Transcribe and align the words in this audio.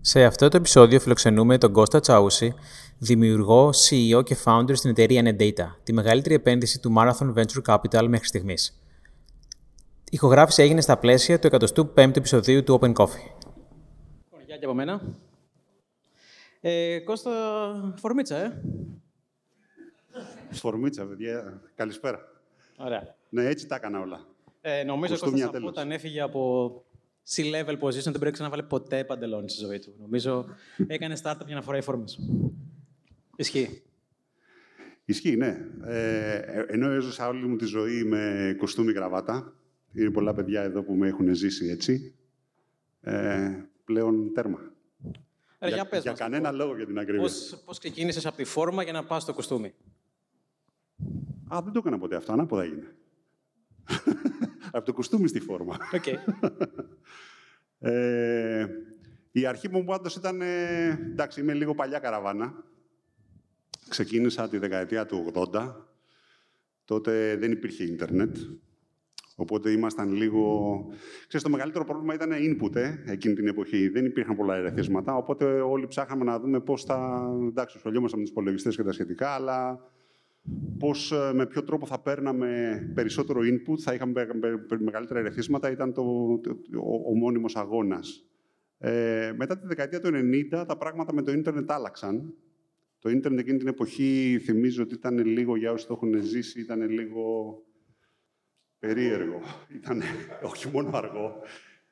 Σε 0.00 0.24
αυτό 0.24 0.48
το 0.48 0.56
επεισόδιο 0.56 1.00
φιλοξενούμε 1.00 1.58
τον 1.58 1.72
Κώστα 1.72 2.00
Τσαούση, 2.00 2.54
δημιουργό, 2.98 3.70
CEO 3.70 4.24
και 4.24 4.36
founder 4.44 4.72
στην 4.76 4.90
εταιρεία 4.90 5.22
NetData, 5.24 5.76
τη 5.82 5.92
μεγαλύτερη 5.92 6.34
επένδυση 6.34 6.80
του 6.80 6.94
Marathon 6.98 7.34
Venture 7.34 7.62
Capital 7.74 8.06
μέχρι 8.08 8.26
στιγμής. 8.26 8.80
Η 10.04 10.10
ηχογράφηση 10.10 10.62
έγινε 10.62 10.80
στα 10.80 10.98
πλαίσια 10.98 11.38
του 11.38 11.48
105ου 11.50 12.16
επεισοδίου 12.16 12.62
του 12.62 12.78
Open 12.80 12.92
Coffee. 12.92 13.30
Γεια 14.46 14.56
και 14.56 14.64
από 14.64 14.74
μένα. 14.74 15.00
Ε, 16.60 16.98
Κώστα, 16.98 17.30
φορμίτσα, 17.96 18.36
ε. 18.36 18.60
Φορμίτσα, 20.50 21.04
παιδιά. 21.06 21.60
Καλησπέρα. 21.74 22.18
Ωραία. 22.78 23.14
Ναι, 23.28 23.44
έτσι 23.44 23.66
τα 23.66 23.74
έκανα 23.74 24.00
όλα. 24.00 24.26
Ε, 24.60 24.82
νομίζω 24.82 25.12
Κοστούμια 25.12 25.44
ότι 25.44 25.52
τέλος. 25.52 25.68
όταν 25.68 25.92
έφυγε 25.92 26.20
από 26.20 26.72
C-level 27.34 27.78
position 27.80 28.02
δεν 28.02 28.18
πρέπει 28.18 28.40
να 28.40 28.48
βάλει 28.48 28.62
ποτέ 28.62 29.04
παντελόνι 29.04 29.50
στη 29.50 29.64
ζωή 29.64 29.78
του. 29.78 29.94
Νομίζω 30.00 30.46
έκανε 30.86 31.16
startup 31.22 31.46
για 31.46 31.54
να 31.54 31.62
φοράει 31.62 31.80
φόρμες. 31.80 32.18
Ισχύει. 33.36 33.82
Ισχύει, 35.04 35.36
ναι. 35.36 35.66
Ε, 35.84 36.34
ε, 36.34 36.64
ενώ 36.68 36.90
έζησα 36.90 37.28
όλη 37.28 37.46
μου 37.46 37.56
τη 37.56 37.64
ζωή 37.64 38.04
με 38.04 38.54
κοστούμι 38.58 38.92
γραβάτα, 38.92 39.54
είναι 39.92 40.10
πολλά 40.10 40.34
παιδιά 40.34 40.62
εδώ 40.62 40.82
που 40.82 40.94
με 40.94 41.08
έχουν 41.08 41.34
ζήσει 41.34 41.66
έτσι, 41.66 42.14
ε, 43.00 43.50
πλέον 43.84 44.32
τέρμα. 44.34 44.58
Ρε, 45.60 45.68
για, 45.68 45.76
για 45.76 45.86
πες 45.86 46.02
για 46.02 46.10
μας, 46.10 46.20
κανένα 46.20 46.50
λόγο 46.50 46.76
για 46.76 46.86
την 46.86 46.98
ακρίβεια. 46.98 47.22
Πώς, 47.22 47.62
πώς 47.64 47.78
ξεκίνησες 47.78 48.26
από 48.26 48.36
τη 48.36 48.44
φόρμα 48.44 48.82
για 48.82 48.92
να 48.92 49.04
πας 49.04 49.22
στο 49.22 49.34
κοστούμι; 49.34 49.74
Α, 51.48 51.60
δεν 51.62 51.72
το 51.72 51.78
έκανα 51.78 51.98
ποτέ 51.98 52.16
αυτό, 52.16 52.32
ανάποδα 52.32 52.62
έγινε. 52.62 52.94
Από 54.72 54.84
το 54.84 54.92
κουστούμι 54.92 55.28
στη 55.28 55.40
φόρμα. 55.40 55.76
Οκ. 55.92 56.06
Ε, 57.82 58.66
η 59.32 59.46
αρχή 59.46 59.68
μου 59.68 59.84
πάντως 59.84 60.16
ήταν, 60.16 60.40
ε, 60.40 60.88
εντάξει, 60.88 61.40
είμαι 61.40 61.54
λίγο 61.54 61.74
παλιά 61.74 61.98
καραβάνα. 61.98 62.64
Ξεκίνησα 63.88 64.48
τη 64.48 64.58
δεκαετία 64.58 65.06
του 65.06 65.32
80. 65.52 65.74
Τότε 66.84 67.36
δεν 67.36 67.52
υπήρχε 67.52 67.84
ίντερνετ. 67.84 68.36
Οπότε 69.36 69.70
ήμασταν 69.70 70.12
λίγο... 70.12 70.68
Ξέρεις, 71.26 71.42
το 71.42 71.50
μεγαλύτερο 71.50 71.84
πρόβλημα 71.84 72.14
ήταν 72.14 72.30
input, 72.32 72.76
ε, 72.76 72.94
εκείνη 73.06 73.34
την 73.34 73.46
εποχή. 73.46 73.88
Δεν 73.88 74.04
υπήρχαν 74.04 74.36
πολλά 74.36 74.56
ερεθίσματα, 74.56 75.16
οπότε 75.16 75.44
όλοι 75.44 75.86
ψάχαμε 75.86 76.24
να 76.24 76.40
δούμε 76.40 76.60
πώς 76.60 76.84
θα... 76.84 77.28
Εντάξει, 77.48 77.78
ασχολιόμασταν 77.78 78.18
με 78.18 78.24
τους 78.24 78.34
υπολογιστές 78.34 78.76
και 78.76 78.82
τα 78.82 78.92
σχετικά, 78.92 79.30
αλλά 79.30 79.80
πώς, 80.78 81.12
ε, 81.12 81.32
με 81.34 81.46
ποιο 81.46 81.64
τρόπο 81.64 81.86
θα 81.86 82.00
παίρναμε 82.00 82.80
περισσότερο 82.94 83.40
input, 83.40 83.78
θα 83.78 83.94
είχαμε 83.94 84.12
πε- 84.12 84.38
πε- 84.38 84.56
πε- 84.66 84.80
μεγαλύτερα 84.80 85.20
ερεθίσματα, 85.20 85.70
ήταν 85.70 85.92
το, 85.92 86.38
το- 86.38 86.58
ο, 86.76 87.10
ο 87.10 87.14
μόνιμος 87.14 87.56
αγώνας. 87.56 88.24
Ε, 88.78 89.32
μετά 89.36 89.58
τη 89.58 89.66
δεκαετία 89.66 90.00
του 90.00 90.10
90, 90.12 90.64
τα 90.66 90.76
πράγματα 90.76 91.12
με 91.14 91.22
το 91.22 91.32
ίντερνετ 91.32 91.70
άλλαξαν. 91.70 92.34
Το 92.98 93.10
ίντερνετ 93.10 93.40
εκείνη 93.40 93.58
την 93.58 93.68
εποχή, 93.68 94.40
θυμίζω 94.44 94.82
ότι 94.82 94.94
ήταν 94.94 95.18
λίγο, 95.18 95.56
για 95.56 95.72
όσοι 95.72 95.86
το 95.86 95.92
έχουν 95.92 96.22
ζήσει, 96.22 96.60
ήταν 96.60 96.88
λίγο 96.90 97.54
περίεργο. 98.78 99.40
Ήταν 99.74 100.02
όχι 100.42 100.68
μόνο 100.72 100.90
αργό. 100.92 101.32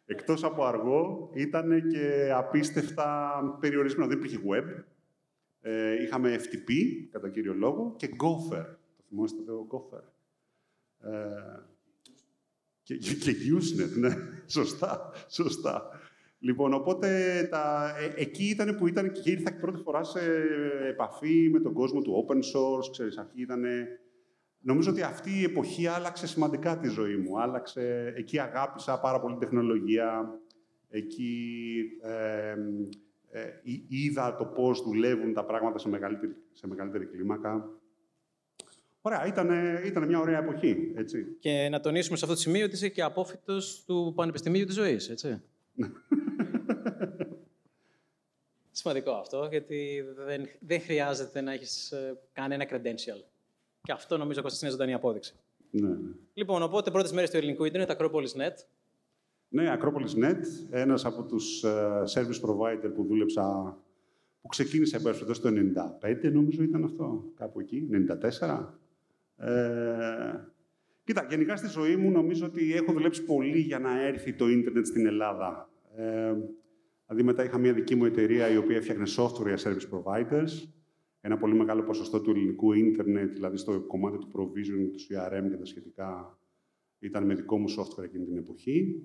Εκτός 0.04 0.44
από 0.44 0.64
αργό, 0.64 1.31
ήταν 1.34 1.88
και 1.88 2.31
απίστευτα 2.34 3.41
περιορισμένο. 3.60 4.08
Δεν 4.08 4.19
υπήρχε 4.19 4.38
web. 4.50 4.84
Ε, 5.60 6.02
είχαμε 6.02 6.36
FTP, 6.36 6.72
κατά 7.10 7.28
κύριο 7.28 7.54
λόγο, 7.54 7.94
και 7.96 8.08
Gopher. 8.10 8.64
Το 8.96 9.02
θυμόστε 9.08 9.42
το 9.42 9.66
Gopher. 9.70 10.02
Ε, 11.10 11.62
και, 12.82 12.96
και 12.96 13.34
Usenet, 13.58 13.98
ναι. 13.98 14.14
σωστά, 14.46 15.12
σωστά. 15.28 15.82
Λοιπόν, 16.38 16.72
οπότε 16.72 17.08
τα, 17.50 17.94
ε, 17.98 18.20
εκεί 18.20 18.44
ήταν 18.44 18.76
που 18.76 18.86
ήταν 18.86 19.12
και 19.12 19.30
ήρθα 19.30 19.50
και 19.50 19.58
πρώτη 19.60 19.80
φορά 19.82 20.04
σε 20.04 20.20
επαφή 20.88 21.48
με 21.52 21.60
τον 21.60 21.72
κόσμο 21.72 22.00
του 22.00 22.26
open 22.26 22.36
source, 22.36 22.90
ξέρεις, 22.90 23.16
εκεί 23.16 23.40
ήταν... 23.40 23.64
Νομίζω 24.60 24.90
ότι 24.90 25.02
αυτή 25.02 25.30
η 25.40 25.42
εποχή 25.42 25.86
άλλαξε 25.86 26.26
σημαντικά 26.26 26.78
τη 26.78 26.88
ζωή 26.88 27.16
μου. 27.16 27.40
Άλλαξε, 27.40 28.12
εκεί 28.16 28.40
αγάπησα 28.40 29.00
πάρα 29.00 29.20
πολύ 29.20 29.36
τεχνολογία, 29.36 30.40
εκεί 30.88 31.80
ε, 32.02 32.54
ε, 33.31 33.43
εί- 33.62 33.84
είδα 33.89 34.37
το 34.37 34.44
πώς 34.44 34.83
δουλεύουν 34.83 35.33
τα 35.34 35.44
πράγματα 35.44 35.78
σε 35.78 35.89
μεγαλύτερη, 35.89 36.37
σε 36.53 36.66
μεγαλύτερη 36.66 37.06
κλίμακα. 37.06 37.69
Ωραία, 39.00 39.27
ήταν, 39.27 39.50
ήταν 39.84 40.06
μια 40.06 40.19
ωραία 40.21 40.39
εποχή, 40.39 40.93
έτσι. 40.97 41.37
Και 41.38 41.69
να 41.71 41.81
τονίσουμε 41.81 42.17
σε 42.17 42.25
αυτό 42.25 42.37
το 42.37 42.43
σημείο 42.43 42.65
ότι 42.65 42.75
είσαι 42.75 42.88
και 42.88 43.03
απόφυτος 43.03 43.84
του 43.87 44.12
Πανεπιστημίου 44.17 44.65
της 44.65 44.75
Ζωής, 44.75 45.09
έτσι. 45.09 45.43
Σημαντικό 48.71 49.11
αυτό, 49.11 49.47
γιατί 49.50 50.05
δεν, 50.17 50.49
δεν 50.61 50.81
χρειάζεται 50.81 51.41
να 51.41 51.53
έχεις 51.53 51.93
ε, 51.93 52.19
κανένα 52.33 52.67
credential. 52.71 53.25
Και 53.83 53.93
αυτό 53.93 54.17
νομίζω 54.17 54.43
Κώστας 54.43 54.61
είναι 54.62 54.71
ζωντανή 54.71 54.94
απόδειξη. 54.94 55.34
Ναι. 55.71 55.97
Λοιπόν, 56.34 56.62
οπότε 56.62 56.91
πρώτες 56.91 57.12
μέρες 57.12 57.31
του 57.31 57.37
ελληνικού 57.37 57.65
ίντερνετ, 57.65 57.91
Acropolis 57.99 58.41
Net. 58.41 58.55
Ναι, 59.48 59.76
Acropolis 59.78 60.25
Net, 60.25 60.41
ένας 60.70 61.04
από 61.04 61.22
τους 61.22 61.64
ε, 61.64 62.03
service 62.14 62.48
provider 62.48 62.92
που 62.94 63.04
δούλεψα, 63.04 63.76
που 64.41 64.48
ξεκίνησε 64.48 64.97
εν 64.97 65.03
πάση 65.03 65.25
περιπτώσει, 65.25 65.41
το 65.41 65.82
95, 66.28 66.32
νομίζω 66.32 66.62
ήταν 66.62 66.84
αυτό, 66.84 67.32
κάπου 67.34 67.60
εκεί, 67.60 67.88
94. 68.41 68.66
Ε, 69.37 70.50
κοίτα, 71.04 71.26
γενικά 71.28 71.56
στη 71.56 71.69
ζωή 71.69 71.97
μου 71.97 72.10
νομίζω 72.10 72.47
ότι 72.47 72.75
έχω 72.75 72.92
δουλέψει 72.92 73.25
πολύ 73.25 73.58
για 73.58 73.78
να 73.78 74.00
έρθει 74.06 74.32
το 74.32 74.48
ίντερνετ 74.48 74.87
στην 74.87 75.06
Ελλάδα. 75.06 75.70
Ε, 75.97 76.34
δηλαδή 77.06 77.26
μετά 77.26 77.44
είχα 77.44 77.58
μια 77.58 77.72
δική 77.72 77.94
μου 77.94 78.04
εταιρεία 78.04 78.50
η 78.50 78.56
οποία 78.56 78.76
έφτιαχνε 78.76 79.04
software 79.16 79.47
για 79.47 79.58
service 79.58 79.88
providers, 79.94 80.69
ένα 81.20 81.37
πολύ 81.37 81.54
μεγάλο 81.54 81.82
ποσοστό 81.82 82.20
του 82.20 82.31
ελληνικού 82.31 82.72
ίντερνετ, 82.72 83.32
δηλαδή 83.32 83.56
στο 83.56 83.81
κομμάτι 83.81 84.19
του 84.19 84.31
provisioning, 84.34 84.91
του 84.92 84.98
CRM 84.98 85.50
και 85.50 85.56
τα 85.56 85.64
σχετικά, 85.64 86.38
ήταν 86.98 87.25
με 87.25 87.34
δικό 87.34 87.58
μου 87.58 87.66
software 87.69 88.04
εκείνη 88.04 88.25
την 88.25 88.37
εποχή. 88.37 89.03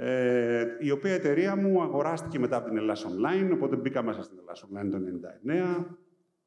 Ε, 0.00 0.66
η 0.80 0.90
οποία 0.90 1.12
εταιρεία 1.12 1.56
μου 1.56 1.82
αγοράστηκε 1.82 2.38
μετά 2.38 2.56
από 2.56 2.68
την 2.68 2.76
Ελλάς 2.76 3.06
Online, 3.06 3.50
οπότε 3.52 3.76
μπήκα 3.76 4.02
μέσα 4.02 4.22
στην 4.22 4.38
Ελλάς 4.38 4.64
Online 4.64 4.88
το 4.90 4.98
1999 4.98 5.96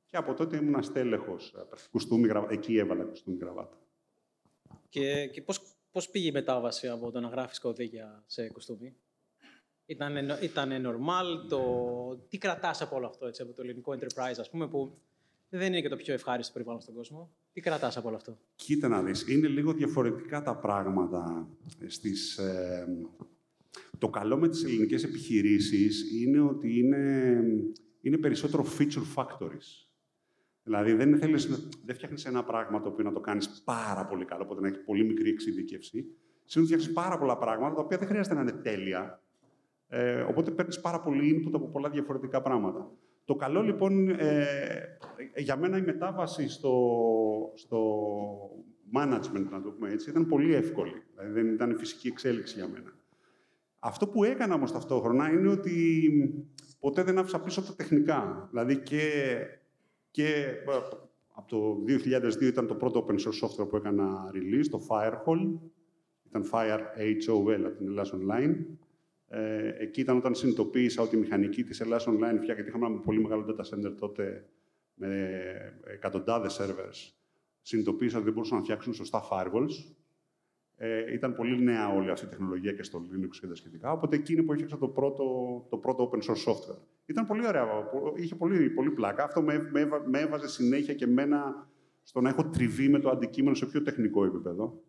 και 0.06 0.17
από 0.17 0.34
τότε 0.34 0.57
ήμουν 0.57 0.84
στέλεχος. 0.84 1.53
ε, 1.53 1.88
Κουστούμι, 1.91 2.28
γραβά- 2.28 2.51
εκεί 2.51 2.78
έβαλα 2.78 3.03
κουστούμι 3.03 3.38
γραβάτα. 3.38 3.78
Και, 4.90 5.28
και 5.28 5.41
πώς, 5.41 5.61
πώς 5.91 6.09
πήγε 6.09 6.28
η 6.28 6.31
μετάβαση 6.31 6.88
από 6.88 7.11
το 7.11 7.19
να 7.19 7.28
γράφεις 7.28 7.59
κωδίκια 7.59 8.23
σε 8.25 8.47
κοστούμι. 8.50 8.95
Ήταν, 9.85 10.16
ήταν 10.41 10.69
normal 10.85 11.47
το... 11.50 11.61
Τι 12.29 12.38
κρατάς 12.38 12.81
από 12.81 12.95
όλο 12.95 13.07
αυτό, 13.07 13.28
έτσι, 13.28 13.41
από 13.41 13.53
το 13.53 13.61
ελληνικό 13.61 13.94
enterprise, 14.00 14.40
ας 14.40 14.50
πούμε, 14.50 14.67
που 14.67 14.97
δεν 15.50 15.67
είναι 15.67 15.81
και 15.81 15.90
το 15.90 15.95
πιο 15.95 16.13
ευχάριστο 16.13 16.53
περιβάλλον 16.53 16.81
στον 16.81 16.94
κόσμο. 16.95 17.31
Τι 17.53 17.61
κρατάς 17.61 17.97
από 17.97 18.07
όλο 18.07 18.17
αυτό; 18.17 18.38
Κοίτα 18.56 18.88
να 18.88 19.01
δεις, 19.03 19.28
είναι 19.28 19.47
λίγο 19.47 19.73
διαφορετικά 19.73 20.41
τα 20.41 20.56
πράγματα 20.57 21.47
στις... 21.88 22.38
ε, 22.38 22.88
το 23.97 24.09
καλό 24.09 24.37
με 24.37 24.47
τις 24.49 24.63
ελληνικές 24.63 25.03
επιχειρήσεις 25.03 26.21
είναι 26.21 26.39
ότι 26.39 26.79
είναι, 26.79 27.35
είναι 28.01 28.17
περισσότερο 28.17 28.66
feature 28.78 29.16
factories. 29.16 29.87
Δηλαδή, 30.63 30.93
δεν, 30.93 31.17
θέλεις, 31.17 31.49
να- 31.49 31.57
δεν 31.85 31.96
φτιάχνεις 31.96 32.25
ένα 32.25 32.43
πράγμα 32.43 32.81
το 32.81 32.90
οποίο 32.90 33.03
να 33.03 33.11
το 33.11 33.19
κάνεις 33.19 33.61
πάρα 33.66 34.05
πολύ 34.05 34.25
καλό, 34.25 34.43
οπότε 34.43 34.61
να 34.61 34.67
έχεις 34.67 34.84
πολύ 34.85 35.05
μικρή 35.05 35.29
εξειδικεύση. 35.29 36.05
Συνήθως 36.46 36.75
φτιάχνεις 36.75 36.93
πάρα 36.93 37.17
πολλά 37.17 37.37
πράγματα, 37.37 37.75
τα 37.75 37.81
οποία 37.81 37.97
δεν 37.97 38.07
χρειάζεται 38.07 38.35
να 38.35 38.41
είναι 38.41 38.51
τέλεια. 38.51 39.23
Ε, 39.87 40.22
οπότε 40.22 40.51
παίρνεις 40.51 40.79
πάρα 40.79 41.01
πολύ 41.01 41.43
input 41.46 41.51
από 41.53 41.67
πολλά 41.67 41.90
διαφορετικά 41.90 42.41
πράγματα. 42.41 42.91
Το 43.25 43.35
καλό, 43.35 43.61
λοιπόν, 43.61 44.09
ε, 44.09 44.46
για 45.35 45.57
μένα 45.57 45.78
η 45.78 45.81
μετάβαση 45.81 46.49
στο, 46.49 46.73
στο 47.55 47.79
management, 48.96 49.47
να 49.51 49.61
το 49.61 49.69
πούμε 49.72 49.91
έτσι, 49.91 50.09
ήταν 50.09 50.28
πολύ 50.28 50.53
εύκολη. 50.53 51.03
Δηλαδή, 51.16 51.31
δεν 51.41 51.53
ήταν 51.53 51.78
φυσική 51.78 52.07
εξέλιξη 52.07 52.55
για 52.55 52.67
μένα. 52.67 52.99
Αυτό 53.83 54.07
που 54.07 54.23
έκανα 54.23 54.55
όμως 54.55 54.72
ταυτόχρονα 54.72 55.29
είναι 55.29 55.49
ότι 55.49 56.03
ποτέ 56.79 57.03
δεν 57.03 57.17
άφησα 57.17 57.39
πίσω 57.39 57.61
τα 57.61 57.75
τεχνικά. 57.75 58.47
Δηλαδή 58.49 58.78
και, 58.78 59.35
και 60.11 60.25
ε, 60.25 60.78
από 61.33 61.47
το 61.47 61.83
2002 61.87 62.41
ήταν 62.41 62.67
το 62.67 62.75
πρώτο 62.75 63.05
open 63.05 63.13
source 63.13 63.47
software 63.47 63.69
που 63.69 63.75
έκανα 63.75 64.31
release, 64.33 64.67
το 64.69 64.87
Firehall. 64.89 65.59
Ήταν 66.28 66.49
Fire 66.51 66.79
HOL 66.97 67.61
από 67.66 67.78
την 67.78 67.87
Ελλάς 67.87 68.13
Online. 68.13 68.55
Ε, 69.28 69.73
εκεί 69.78 70.01
ήταν 70.01 70.17
όταν 70.17 70.35
συνειδητοποίησα 70.35 71.01
ότι 71.01 71.16
η 71.16 71.19
μηχανική 71.19 71.63
της 71.63 71.81
Ελλάδας 71.81 72.07
Online 72.07 72.13
φτιάχνει, 72.16 72.53
γιατί 72.53 72.69
είχαμε 72.69 72.85
ένα 72.85 72.99
πολύ 72.99 73.22
μεγάλο 73.22 73.45
data 73.47 73.75
center 73.75 73.95
τότε 73.99 74.49
με 74.93 75.39
εκατοντάδες 75.93 76.59
servers, 76.61 77.13
συνειδητοποίησα 77.61 78.16
ότι 78.16 78.25
δεν 78.25 78.34
μπορούσαν 78.34 78.57
να 78.57 78.63
φτιάξουν 78.63 78.93
σωστά 78.93 79.23
firewalls. 79.31 79.93
Ε, 80.83 81.13
ήταν 81.13 81.35
πολύ 81.35 81.61
νέα 81.61 81.93
όλη 81.93 82.09
αυτή 82.09 82.25
η 82.25 82.29
τεχνολογία 82.29 82.73
και 82.73 82.83
στο 82.83 83.01
Linux 83.11 83.29
και 83.41 83.47
τα 83.47 83.55
σχετικά. 83.55 83.91
Οπότε 83.91 84.16
εκείνη 84.16 84.43
που 84.43 84.51
έφτιαξα 84.51 84.78
το 84.78 84.87
πρώτο, 84.87 85.25
το 85.69 85.78
πρώτο 85.78 86.09
open 86.11 86.17
source 86.17 86.51
software. 86.51 86.79
Ήταν 87.05 87.25
πολύ 87.25 87.47
ωραία, 87.47 87.67
είχε 88.16 88.35
πολύ, 88.35 88.69
πολύ 88.69 88.91
πλάκα. 88.91 89.23
Αυτό 89.23 89.41
με, 89.41 89.69
με, 89.72 89.87
με 90.05 90.19
έβαζε 90.19 90.47
συνέχεια 90.47 90.93
και 90.93 91.07
μένα 91.07 91.69
στο 92.03 92.22
να 92.22 92.29
έχω 92.29 92.49
τριβή 92.49 92.89
με 92.89 92.99
το 92.99 93.09
αντικείμενο 93.09 93.55
σε 93.55 93.66
πιο 93.66 93.81
τεχνικό 93.81 94.25
επίπεδο. 94.25 94.81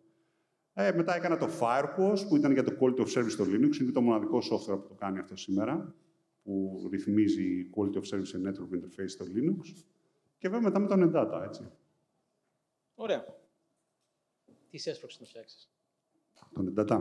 Ε, 0.73 0.91
μετά 0.91 1.15
έκανα 1.15 1.37
το 1.37 1.47
Firefox, 1.59 2.27
που 2.29 2.35
ήταν 2.35 2.51
για 2.51 2.63
το 2.63 2.77
Quality 2.79 2.99
of 2.99 3.19
Service 3.19 3.29
στο 3.29 3.43
Linux. 3.43 3.75
Είναι 3.81 3.91
το 3.91 4.01
μοναδικό 4.01 4.37
software 4.37 4.79
που 4.81 4.87
το 4.87 4.93
κάνει 4.93 5.19
αυτό 5.19 5.35
σήμερα, 5.35 5.95
που 6.43 6.87
ρυθμίζει 6.91 7.69
Quality 7.75 7.95
of 7.95 8.17
Service 8.17 8.27
σε 8.27 8.41
Network 8.45 8.75
Interface 8.75 9.09
στο 9.09 9.25
Linux. 9.25 9.83
Και 10.37 10.49
βέβαια 10.49 10.61
μετά 10.61 10.79
με 10.79 10.87
τον 10.87 11.11
Endata, 11.11 11.43
έτσι. 11.45 11.71
Ωραία. 12.95 13.25
Τι 14.69 14.77
σε 14.77 14.89
έσπρωξε 14.89 15.17
να 15.21 15.27
φτιάξεις; 15.27 15.73
Τον 16.53 16.73
Endata. 16.75 16.99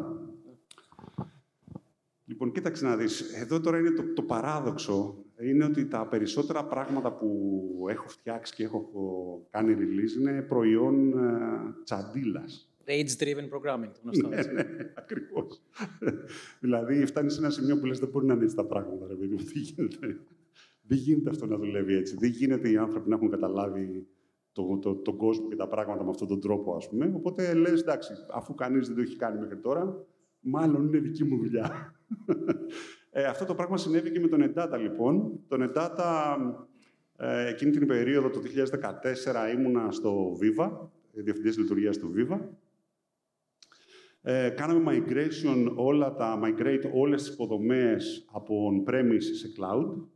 Λοιπόν, 2.25 2.53
κοίταξε 2.53 2.85
να 2.85 2.97
δεις. 2.97 3.21
Εδώ 3.43 3.61
τώρα 3.61 3.79
είναι 3.79 3.91
το, 3.91 4.13
το 4.15 4.23
παράδοξο. 4.23 5.25
Είναι 5.41 5.65
ότι 5.65 5.87
τα 5.87 6.07
περισσότερα 6.09 6.65
πράγματα 6.65 7.13
που 7.13 7.87
έχω 7.89 8.09
φτιάξει 8.09 8.55
και 8.55 8.65
έχω 8.65 8.89
κάνει 9.51 9.75
release 9.79 10.21
είναι 10.21 10.43
προϊόν 10.43 11.15
uh, 11.17 11.75
τσαντίλας. 11.85 12.73
Age-driven 12.87 13.49
programming, 13.55 13.91
γνωστό. 14.03 14.29
ναι, 14.29 14.43
ναι, 14.53 14.65
ακριβώς. 14.95 15.63
δηλαδή, 16.61 17.07
φτάνεις 17.07 17.33
σε 17.35 17.41
ένα 17.41 17.51
σημείο 17.51 17.79
που 17.79 17.87
λες 17.87 17.99
δεν 17.99 18.09
μπορεί 18.09 18.27
να 18.27 18.35
είναι 18.35 18.43
έτσι 18.43 18.57
τα 18.57 18.65
πράγματα, 18.65 19.07
ρε 19.07 19.15
παιδί 19.15 19.35
μου. 19.35 19.43
Δεν 19.45 19.63
γίνεται. 19.63 20.19
δεν 20.83 20.99
γίνεται 20.99 21.31
αυτό 21.31 21.47
να 21.47 21.57
δουλεύει 21.57 21.95
έτσι. 21.95 22.17
Δεν 22.19 22.31
γίνεται 22.31 22.71
οι 22.71 22.77
άνθρωποι 22.77 23.09
να 23.09 23.15
έχουν 23.15 23.31
καταλάβει 23.31 24.07
τον 24.53 24.81
το, 24.81 24.95
το 24.95 25.13
κόσμο 25.13 25.49
και 25.49 25.57
τα 25.57 25.69
πράγματα 25.69 26.05
με 26.05 26.11
αυτόν 26.11 26.29
τον 26.29 26.41
τρόπο, 26.41 26.75
ας 26.75 26.89
πούμε. 26.89 27.13
Οπότε 27.15 27.55
λες, 27.55 27.81
εντάξει, 27.81 28.13
αφού 28.33 28.55
κανείς 28.55 28.87
δεν 28.87 28.97
το 28.97 29.03
έχει 29.03 29.17
κάνει 29.17 29.41
μέχρι 29.41 29.59
τώρα, 29.59 30.07
μάλλον 30.41 30.87
είναι 30.87 30.99
δική 30.99 31.25
μου 31.25 31.37
δουλειά. 31.37 31.95
ε, 33.11 33.25
αυτό 33.25 33.45
το 33.45 33.55
πράγμα 33.55 33.77
συνέβη 33.77 34.11
και 34.11 34.21
με 34.21 34.29
τον 34.29 34.43
Εντάτα, 34.43 34.77
λοιπόν. 34.77 35.41
Τον 35.49 35.63
Εντάτα, 35.63 36.37
ε, 37.17 37.49
εκείνη 37.49 37.71
την 37.71 37.87
περίοδο, 37.87 38.31
το 38.31 38.41
2014, 38.41 39.53
ήμουνα 39.55 39.91
στο 39.91 40.33
Viva, 40.41 40.71
διευθυντής 41.13 41.59
λειτουργίας 41.59 41.99
του 41.99 42.13
Viva. 42.17 42.39
Ε, 44.25 44.49
κάναμε 44.49 44.97
migration, 44.97 45.73
όλα 45.75 46.15
τα, 46.15 46.41
migrate 46.45 46.91
όλες 46.93 47.23
τις 47.23 47.33
υποδομές 47.33 48.29
από 48.33 48.71
on-premise 48.71 49.23
σε 49.39 49.49
cloud. 49.59 50.07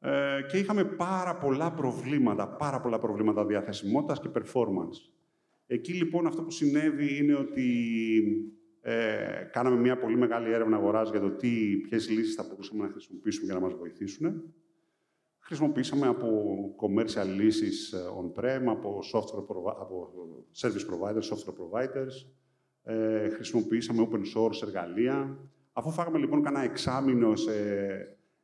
Ε, 0.00 0.42
και 0.48 0.58
είχαμε 0.58 0.84
πάρα 0.84 1.36
πολλά 1.36 1.72
προβλήματα, 1.72 2.48
πάρα 2.48 2.80
πολλά 2.80 2.98
προβλήματα 2.98 3.46
διαθεσιμότητας 3.46 4.20
και 4.20 4.28
performance. 4.34 5.10
Εκεί 5.66 5.92
λοιπόν 5.92 6.26
αυτό 6.26 6.42
που 6.42 6.50
συνέβη 6.50 7.16
είναι 7.16 7.34
ότι 7.34 7.68
ε, 8.80 9.48
κάναμε 9.52 9.76
μια 9.76 9.98
πολύ 9.98 10.16
μεγάλη 10.16 10.52
έρευνα 10.52 10.76
αγοράς 10.76 11.10
για 11.10 11.20
το 11.20 11.30
τι, 11.30 11.76
ποιες 11.76 12.10
λύσεις 12.10 12.34
θα 12.34 12.46
μπορούσαμε 12.48 12.82
να 12.82 12.90
χρησιμοποιήσουμε 12.90 13.44
για 13.44 13.54
να 13.54 13.60
μας 13.60 13.74
βοηθήσουν. 13.74 14.54
Χρησιμοποιήσαμε 15.38 16.06
από 16.06 16.28
commercial 16.80 17.26
λύσεις 17.36 17.92
ε, 17.92 17.98
on-prem, 17.98 18.62
από, 18.66 18.98
software 19.14 19.44
από 19.80 20.12
service 20.60 20.86
providers, 20.90 21.22
software 21.22 21.54
providers. 21.60 22.26
Ε, 22.82 23.28
χρησιμοποιήσαμε 23.28 24.08
open 24.10 24.22
source 24.36 24.62
εργαλεία. 24.62 25.38
Αφού 25.72 25.90
φάγαμε 25.90 26.18
λοιπόν 26.18 26.42
κανένα 26.42 26.64
εξάμεινο 26.64 27.36
σε 27.36 27.52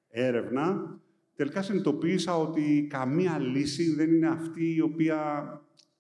έρευνα, 0.09 1.01
τελικά 1.35 1.63
συνειδητοποίησα 1.63 2.39
ότι 2.39 2.87
καμία 2.91 3.39
λύση 3.39 3.95
δεν 3.95 4.13
είναι 4.13 4.29
αυτή 4.29 4.75
η 4.75 4.81
οποία... 4.81 5.49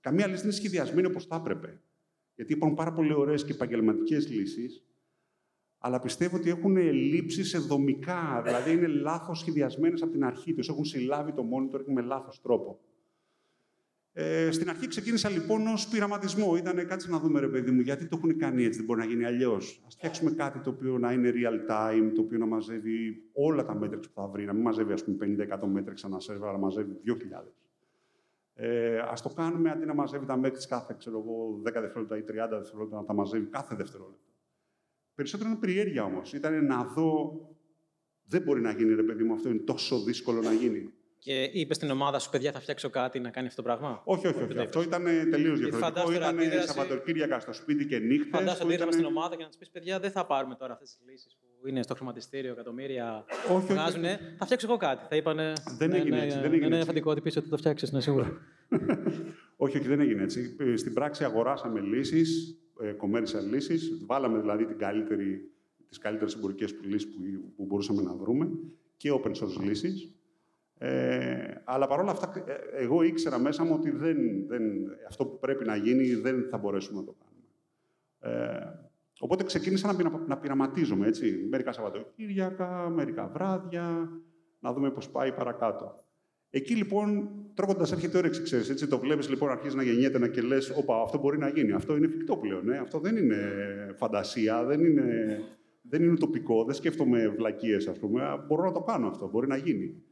Καμία 0.00 0.26
λύση 0.26 0.38
δεν 0.38 0.48
είναι 0.50 0.58
σχεδιασμένη 0.58 1.06
όπως 1.06 1.26
θα 1.26 1.36
έπρεπε. 1.36 1.80
Γιατί 2.34 2.52
υπάρχουν 2.52 2.76
πάρα 2.76 2.92
πολύ 2.92 3.12
ωραίες 3.12 3.44
και 3.44 3.52
επαγγελματικές 3.52 4.28
λύσεις, 4.28 4.84
αλλά 5.78 6.00
πιστεύω 6.00 6.36
ότι 6.36 6.50
έχουν 6.50 6.76
λείψει 6.76 7.44
σε 7.44 7.58
δομικά, 7.58 8.42
δηλαδή 8.44 8.72
είναι 8.72 8.86
λάθος 8.86 9.38
σχεδιασμένες 9.38 10.02
από 10.02 10.12
την 10.12 10.24
αρχή 10.24 10.54
τους, 10.54 10.68
έχουν 10.68 10.84
συλλάβει 10.84 11.32
το 11.32 11.42
monitor 11.42 11.84
με 11.86 12.00
λάθος 12.02 12.40
τρόπο. 12.40 12.80
Ε, 14.16 14.50
στην 14.50 14.68
αρχή 14.70 14.86
ξεκίνησα 14.86 15.28
λοιπόν 15.28 15.66
ως 15.66 15.88
πειραματισμό. 15.88 16.56
Ήταν 16.56 16.86
κάτι 16.86 17.10
να 17.10 17.18
δούμε, 17.18 17.40
ρε 17.40 17.48
παιδί 17.48 17.70
μου, 17.70 17.80
γιατί 17.80 18.06
το 18.06 18.16
έχουν 18.16 18.38
κάνει 18.38 18.64
έτσι, 18.64 18.76
δεν 18.76 18.86
μπορεί 18.86 19.00
να 19.00 19.06
γίνει 19.06 19.24
αλλιώς. 19.24 19.82
Α 19.86 19.90
φτιάξουμε 19.90 20.30
κάτι 20.30 20.58
το 20.58 20.70
οποίο 20.70 20.98
να 20.98 21.12
είναι 21.12 21.32
real 21.34 21.70
time, 21.70 22.12
το 22.14 22.20
οποίο 22.20 22.38
να 22.38 22.46
μαζεύει 22.46 23.22
όλα 23.32 23.64
τα 23.64 23.74
μέτρηξ 23.74 24.08
που 24.08 24.14
θα 24.14 24.26
βρει. 24.26 24.44
Να 24.44 24.52
μην 24.52 24.62
μαζεύει, 24.62 24.92
ας 24.92 25.04
πούμε, 25.04 25.16
50-100 25.16 25.66
μέτρηξ 25.66 26.04
ένα 26.04 26.20
σερβερ, 26.20 26.48
αλλά 26.48 26.58
μαζεύει 26.58 27.00
2.000. 27.04 27.52
Ε, 28.54 28.98
ας 28.98 29.22
το 29.22 29.28
κάνουμε 29.28 29.70
αντί 29.70 29.86
να 29.86 29.94
μαζεύει 29.94 30.26
τα 30.26 30.36
μέτρηξ 30.36 30.66
κάθε 30.66 30.94
ξέρω 30.98 31.18
εγώ, 31.18 31.60
10 31.62 31.80
δευτερόλεπτα 31.80 32.16
ή 32.16 32.22
30 32.22 32.58
δευτερόλεπτα, 32.58 32.96
να 32.96 33.04
τα 33.04 33.14
μαζεύει 33.14 33.46
κάθε 33.46 33.74
δευτερόλεπτο. 33.74 34.30
Περισσότερο 35.14 35.50
είναι 35.50 35.58
περιέργεια 35.58 36.04
όμως. 36.04 36.32
Ήταν 36.32 36.66
να 36.66 36.84
δω. 36.84 37.40
Δεν 38.26 38.42
μπορεί 38.42 38.60
να 38.60 38.72
γίνει, 38.72 38.94
ρε 38.94 39.02
παιδί 39.02 39.24
μου, 39.24 39.34
αυτό 39.34 39.48
είναι 39.48 39.58
τόσο 39.58 40.02
δύσκολο 40.02 40.40
να 40.40 40.52
γίνει. 40.52 40.92
Και 41.24 41.50
είπες 41.52 41.76
στην 41.76 41.90
ομάδα 41.90 42.18
σου, 42.18 42.30
παιδιά, 42.30 42.52
θα 42.52 42.60
φτιάξω 42.60 42.90
κάτι 42.90 43.20
να 43.20 43.30
κάνει 43.30 43.46
αυτό 43.46 43.62
το 43.62 43.68
πράγμα. 43.68 44.02
Όχι, 44.04 44.26
όχι. 44.26 44.42
όχι. 44.42 44.58
Αυτό 44.58 44.82
ήταν 44.82 45.04
τελείως 45.30 45.58
διαφορετικό. 45.58 46.12
Ήταν 46.12 46.38
αντίδραση... 46.38 46.66
Σαββατοκύριακα 46.66 47.40
στο 47.40 47.52
σπίτι 47.52 47.86
και 47.86 47.98
νύχτες. 47.98 48.28
Φαντάζομαι 48.30 48.64
ότι 48.64 48.74
ήταν... 48.74 48.92
στην 48.92 49.04
ομάδα 49.04 49.36
και 49.36 49.42
να 49.42 49.48
του 49.48 49.58
πεις, 49.58 49.70
παιδιά, 49.70 50.00
δεν 50.00 50.10
θα 50.10 50.26
πάρουμε 50.26 50.54
τώρα 50.54 50.72
αυτές 50.72 50.88
τις 50.88 51.10
λύσεις 51.10 51.36
που 51.60 51.68
είναι 51.68 51.82
στο 51.82 51.94
χρηματιστήριο, 51.94 52.52
εκατομμύρια 52.52 53.24
όχι, 53.54 53.72
βγάζουν. 53.72 54.02
Θα 54.38 54.44
φτιάξω 54.44 54.66
εγώ 54.68 54.76
κάτι. 54.76 55.06
Θα 55.08 55.16
είπανε. 55.16 55.52
Δεν 55.78 55.90
ναι, 55.90 55.96
έγινε 55.96 56.16
ναι, 56.16 56.22
έτσι. 56.22 56.36
Ναι, 56.36 56.42
δεν 56.42 56.52
έγινε 56.52 56.66
είναι 56.66 56.74
έτσι. 56.74 56.86
φαντικό 56.86 57.10
ότι 57.10 57.20
πεις 57.20 57.36
ότι 57.36 57.48
το 57.48 57.56
φτιάξεις, 57.56 57.90
είναι 57.90 58.00
σίγουρο. 58.00 58.26
όχι, 59.64 59.76
όχι, 59.78 59.88
δεν 59.88 60.00
έγινε 60.00 60.22
έτσι. 60.22 60.56
Στην 60.76 60.94
πράξη 60.94 61.24
αγοράσαμε 61.24 61.80
λύσεις, 61.80 62.58
commercial 62.78 63.50
λύσεις. 63.50 64.04
Βάλαμε 64.06 64.40
δηλαδή 64.40 64.66
την 64.66 64.78
καλύτερη, 64.78 65.50
τις 65.88 65.98
καλύτερες 65.98 66.34
εμπορικές 66.34 66.74
λύσεις 66.82 67.08
που, 67.08 67.20
που 67.56 67.64
μπορούσαμε 67.64 68.02
να 68.02 68.14
βρούμε 68.14 68.48
και 68.96 69.10
open 69.12 69.30
source 69.30 69.62
λύσεις. 69.62 70.14
Ε, 70.78 71.62
αλλά 71.64 71.86
παρόλα 71.86 72.10
αυτά, 72.10 72.32
ε, 72.46 72.82
εγώ 72.82 73.02
ήξερα 73.02 73.38
μέσα 73.38 73.64
μου 73.64 73.74
ότι 73.74 73.90
δεν, 73.90 74.46
δεν, 74.46 74.62
αυτό 75.08 75.26
που 75.26 75.38
πρέπει 75.38 75.64
να 75.64 75.76
γίνει 75.76 76.14
δεν 76.14 76.46
θα 76.50 76.58
μπορέσουμε 76.58 77.00
να 77.00 77.04
το 77.04 77.14
κάνουμε. 77.24 77.44
Ε, 78.20 78.66
οπότε 79.18 79.44
ξεκίνησα 79.44 79.86
να, 79.86 79.96
πειρα, 79.96 80.24
να 80.26 80.38
πειραματίζομαι, 80.38 81.06
έτσι. 81.06 81.46
Μερικά 81.50 81.72
Σαββατοκύριακα, 81.72 82.88
μερικά 82.94 83.26
βράδια, 83.26 84.08
να 84.60 84.72
δούμε 84.72 84.90
πώς 84.90 85.10
πάει 85.10 85.32
παρακάτω. 85.32 86.04
Εκεί 86.50 86.74
λοιπόν, 86.74 87.28
τρώγοντας 87.54 87.92
έρχεται 87.92 88.18
όρεξη, 88.18 88.42
ξέρεις, 88.42 88.70
έτσι, 88.70 88.86
το 88.86 88.98
βλέπεις 88.98 89.28
λοιπόν, 89.28 89.50
αρχίζει 89.50 89.76
να 89.76 89.82
γεννιέται 89.82 90.18
να 90.18 90.28
και 90.28 90.40
λες, 90.40 90.70
όπα, 90.70 91.00
αυτό 91.02 91.18
μπορεί 91.18 91.38
να 91.38 91.48
γίνει, 91.48 91.72
αυτό 91.72 91.96
είναι 91.96 92.06
εφικτό 92.06 92.36
πλέον, 92.36 92.70
ε; 92.70 92.78
αυτό 92.78 92.98
δεν 92.98 93.16
είναι 93.16 93.36
φαντασία, 93.96 94.64
δεν 94.64 94.84
είναι, 94.84 95.38
δεν 95.82 96.02
είναι 96.02 96.16
τοπικό, 96.16 96.64
δεν 96.64 96.74
σκέφτομαι 96.74 97.28
βλακίες, 97.28 97.88
ας 97.88 97.98
πούμε, 97.98 98.44
μπορώ 98.46 98.64
να 98.64 98.72
το 98.72 98.80
κάνω 98.80 99.08
αυτό, 99.08 99.28
μπορεί 99.28 99.46
να 99.46 99.56
γίνει. 99.56 100.02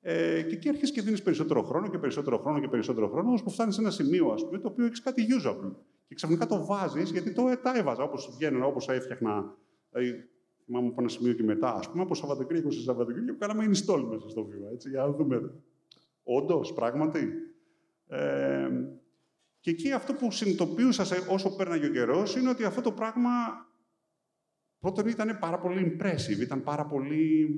Ε, 0.00 0.42
και 0.42 0.54
εκεί 0.54 0.68
αρχίζει 0.68 0.92
και 0.92 1.02
δίνεις 1.02 1.22
περισσότερο 1.22 1.62
χρόνο 1.62 1.88
και 1.88 1.98
περισσότερο 1.98 2.38
χρόνο 2.38 2.60
και 2.60 2.68
περισσότερο 2.68 3.08
χρόνο, 3.08 3.32
ώσπου 3.32 3.50
φτάνεις 3.50 3.74
σε 3.74 3.80
ένα 3.80 3.90
σημείο, 3.90 4.28
ας 4.28 4.44
πούμε, 4.44 4.58
το 4.58 4.68
οποίο 4.68 4.84
έχεις 4.84 5.00
κάτι 5.00 5.26
usable. 5.40 5.72
Και 6.08 6.14
ξαφνικά 6.14 6.46
το 6.46 6.66
βάζεις, 6.66 7.10
γιατί 7.10 7.32
το 7.32 7.42
τα 7.62 7.78
έβαζα 7.78 8.02
όπως 8.02 8.30
βγαίνουν, 8.34 8.62
όπως 8.62 8.88
έφτιαχνα. 8.88 9.56
Δηλαδή, 9.90 10.28
θυμάμαι 10.64 10.86
από 10.88 10.96
ένα 11.00 11.08
σημείο 11.08 11.32
και 11.32 11.42
μετά, 11.42 11.74
ας 11.74 11.90
πούμε, 11.90 12.02
από 12.02 12.14
Σαββατοκύριακο 12.14 12.70
σε 12.70 12.80
Σαββατοκύριακο, 12.80 13.38
κάναμε 13.38 13.64
install 13.64 14.04
μέσα 14.10 14.28
στο 14.28 14.44
βήμα. 14.44 14.68
Έτσι, 14.72 14.88
για 14.88 15.00
να 15.00 15.12
δούμε. 15.12 15.52
Όντως, 16.22 16.72
πράγματι. 16.72 17.32
Ε, 18.06 18.68
και 19.60 19.70
εκεί 19.70 19.92
αυτό 19.92 20.14
που 20.14 20.30
συνειδητοποιούσα 20.30 21.04
σε, 21.04 21.14
όσο 21.30 21.56
πέρναγε 21.56 21.86
ο 21.86 21.90
καιρός 21.90 22.36
είναι 22.36 22.48
ότι 22.48 22.64
αυτό 22.64 22.80
το 22.80 22.92
πράγμα 22.92 23.30
πρώτον 24.78 25.06
ήταν 25.06 25.38
πάρα 25.40 25.58
πολύ 25.58 25.96
impressive, 25.96 26.40
ήταν 26.40 26.62
πάρα 26.62 26.86
πολύ 26.86 27.48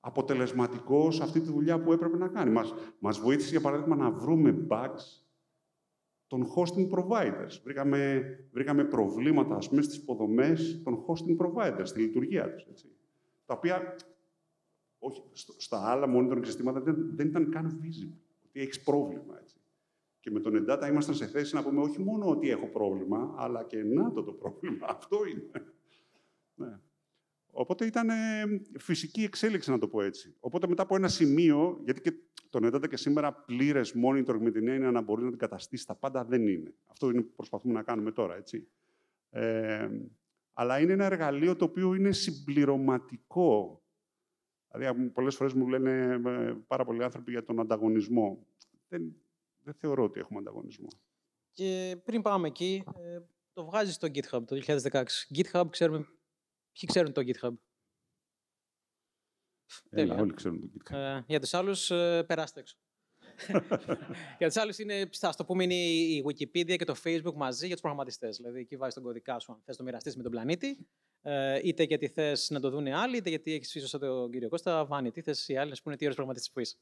αποτελεσματικός 0.00 1.14
σε 1.14 1.22
αυτή 1.22 1.40
τη 1.40 1.50
δουλειά 1.50 1.80
που 1.80 1.92
έπρεπε 1.92 2.16
να 2.16 2.28
κάνει. 2.28 2.50
Μας, 2.50 2.74
μας 2.98 3.18
βοήθησε, 3.18 3.50
για 3.50 3.60
παράδειγμα, 3.60 3.96
να 3.96 4.10
βρούμε 4.10 4.66
bugs 4.70 5.22
των 6.26 6.46
hosting 6.56 6.90
providers. 6.90 7.60
Βρήκαμε, 7.62 8.22
βρήκαμε 8.52 8.84
προβλήματα, 8.84 9.54
ας 9.56 9.68
πούμε, 9.68 9.82
στις 9.82 9.96
υποδομές 9.96 10.82
των 10.84 11.04
hosting 11.06 11.36
providers, 11.46 11.82
στη 11.86 12.00
λειτουργία 12.00 12.52
τους. 12.54 12.66
Έτσι. 12.70 12.86
Τα 13.44 13.54
οποία, 13.54 13.96
όχι, 14.98 15.22
στα 15.56 15.90
άλλα 15.90 16.06
monitoring 16.16 16.44
συστήματα 16.44 16.80
δεν, 16.80 17.10
δεν 17.16 17.26
ήταν 17.26 17.50
καν 17.50 17.80
visible. 17.82 18.18
Ότι 18.44 18.60
έχεις 18.60 18.82
πρόβλημα, 18.82 19.38
έτσι. 19.40 19.56
Και 20.20 20.30
με 20.30 20.40
τον 20.40 20.52
Endata 20.56 20.88
ήμασταν 20.88 21.14
σε 21.14 21.26
θέση 21.26 21.54
να 21.54 21.62
πούμε 21.62 21.80
όχι 21.80 22.00
μόνο 22.02 22.28
ότι 22.28 22.50
έχω 22.50 22.66
πρόβλημα, 22.66 23.34
αλλά 23.36 23.64
και 23.64 23.82
να 23.82 24.12
το 24.12 24.22
το 24.22 24.32
πρόβλημα. 24.32 24.86
Αυτό 24.88 25.18
είναι. 25.26 25.50
Ναι. 26.54 26.78
Οπότε 27.60 27.86
ήταν 27.86 28.08
φυσική 28.78 29.22
εξέλιξη, 29.22 29.70
να 29.70 29.78
το 29.78 29.88
πω 29.88 30.02
έτσι. 30.02 30.36
Οπότε 30.40 30.66
μετά 30.68 30.82
από 30.82 30.96
ένα 30.96 31.08
σημείο, 31.08 31.80
γιατί 31.84 32.00
και 32.00 32.12
τον 32.50 32.64
έντατα 32.64 32.88
και 32.88 32.96
σήμερα 32.96 33.32
πλήρες 33.32 33.94
monitoring 34.04 34.40
με 34.40 34.50
την 34.50 34.68
έννοια 34.68 34.90
να 34.90 35.00
μπορεί 35.00 35.22
να 35.22 35.28
αντικαταστήσει 35.28 35.86
τα 35.86 35.94
πάντα, 35.94 36.24
δεν 36.24 36.46
είναι. 36.46 36.74
Αυτό 36.86 37.10
είναι 37.10 37.22
που 37.22 37.32
προσπαθούμε 37.34 37.72
να 37.72 37.82
κάνουμε 37.82 38.12
τώρα, 38.12 38.36
έτσι. 38.36 38.68
Ε, 39.30 39.88
Αλλά 40.52 40.80
είναι 40.80 40.92
ένα 40.92 41.04
εργαλείο 41.04 41.56
το 41.56 41.64
οποίο 41.64 41.94
είναι 41.94 42.12
συμπληρωματικό. 42.12 43.82
Δηλαδή, 44.72 45.08
πολλές 45.08 45.36
φορές 45.36 45.52
μου 45.52 45.68
λένε 45.68 46.20
ε, 46.26 46.54
πάρα 46.66 46.84
πολλοί 46.84 47.04
άνθρωποι 47.04 47.30
για 47.30 47.44
τον 47.44 47.60
ανταγωνισμό. 47.60 48.46
Δεν, 48.88 49.16
δεν 49.58 49.74
θεωρώ 49.74 50.04
ότι 50.04 50.20
έχουμε 50.20 50.38
ανταγωνισμό. 50.38 50.88
Και 51.52 51.96
πριν 52.04 52.22
πάμε 52.22 52.48
εκεί, 52.48 52.84
ε, 52.98 53.18
το 53.52 53.64
βγάζεις 53.64 53.94
στο 53.94 54.08
GitHub 54.14 54.42
το 54.46 54.56
2016. 54.90 55.04
GitHub, 55.34 55.64
ξέρουμε... 55.70 56.06
Ποιοι 56.78 56.88
ξέρουν 56.88 57.12
το 57.12 57.22
GitHub; 57.26 57.54
Έλα, 59.90 60.16
όλοι 60.16 60.34
ξέρουν 60.34 60.60
το 60.60 60.66
GitHub. 60.74 60.96
Ε, 60.96 61.22
για 61.26 61.40
τους 61.40 61.54
άλλους, 61.54 61.90
ε, 61.90 62.24
περάστε 62.26 62.60
έξω. 62.60 62.76
για 64.38 64.46
τους 64.46 64.56
άλλους 64.56 64.78
είναι, 64.78 65.08
ας 65.20 65.36
το 65.36 65.44
πούμε, 65.44 65.62
είναι 65.62 65.74
η 65.74 66.24
Wikipedia 66.26 66.76
και 66.76 66.84
το 66.84 66.94
Facebook 67.04 67.34
μαζί 67.34 67.66
για 67.66 67.74
τους 67.74 67.80
προγραμματιστές. 67.80 68.36
Δηλαδή, 68.36 68.60
εκεί 68.60 68.76
βάζεις 68.76 68.94
τον 68.94 69.02
κωδικά 69.02 69.38
σου, 69.38 69.52
αν 69.52 69.60
θες 69.64 69.76
το 69.76 69.82
μοιραστείς 69.82 70.16
με 70.16 70.22
τον 70.22 70.30
πλανήτη, 70.30 70.86
ε, 71.22 71.60
είτε 71.62 71.82
γιατί 71.82 72.08
θες 72.08 72.50
να 72.50 72.60
το 72.60 72.70
δουν 72.70 72.86
άλλοι, 72.86 73.16
είτε 73.16 73.28
γιατί 73.28 73.52
έχεις 73.52 73.74
ίσω 73.74 73.98
τον 73.98 74.30
κύριο 74.30 74.48
Κώστα, 74.48 74.84
Βάνη, 74.84 75.10
τι 75.10 75.22
θες 75.22 75.48
οι 75.48 75.56
άλλοι 75.56 75.70
να 75.70 75.76
πούνε 75.82 75.96
τι 75.96 76.04
ωραίο 76.04 76.16
προγραμματιστής 76.16 76.52
που 76.52 76.60
είσαι. 76.60 76.76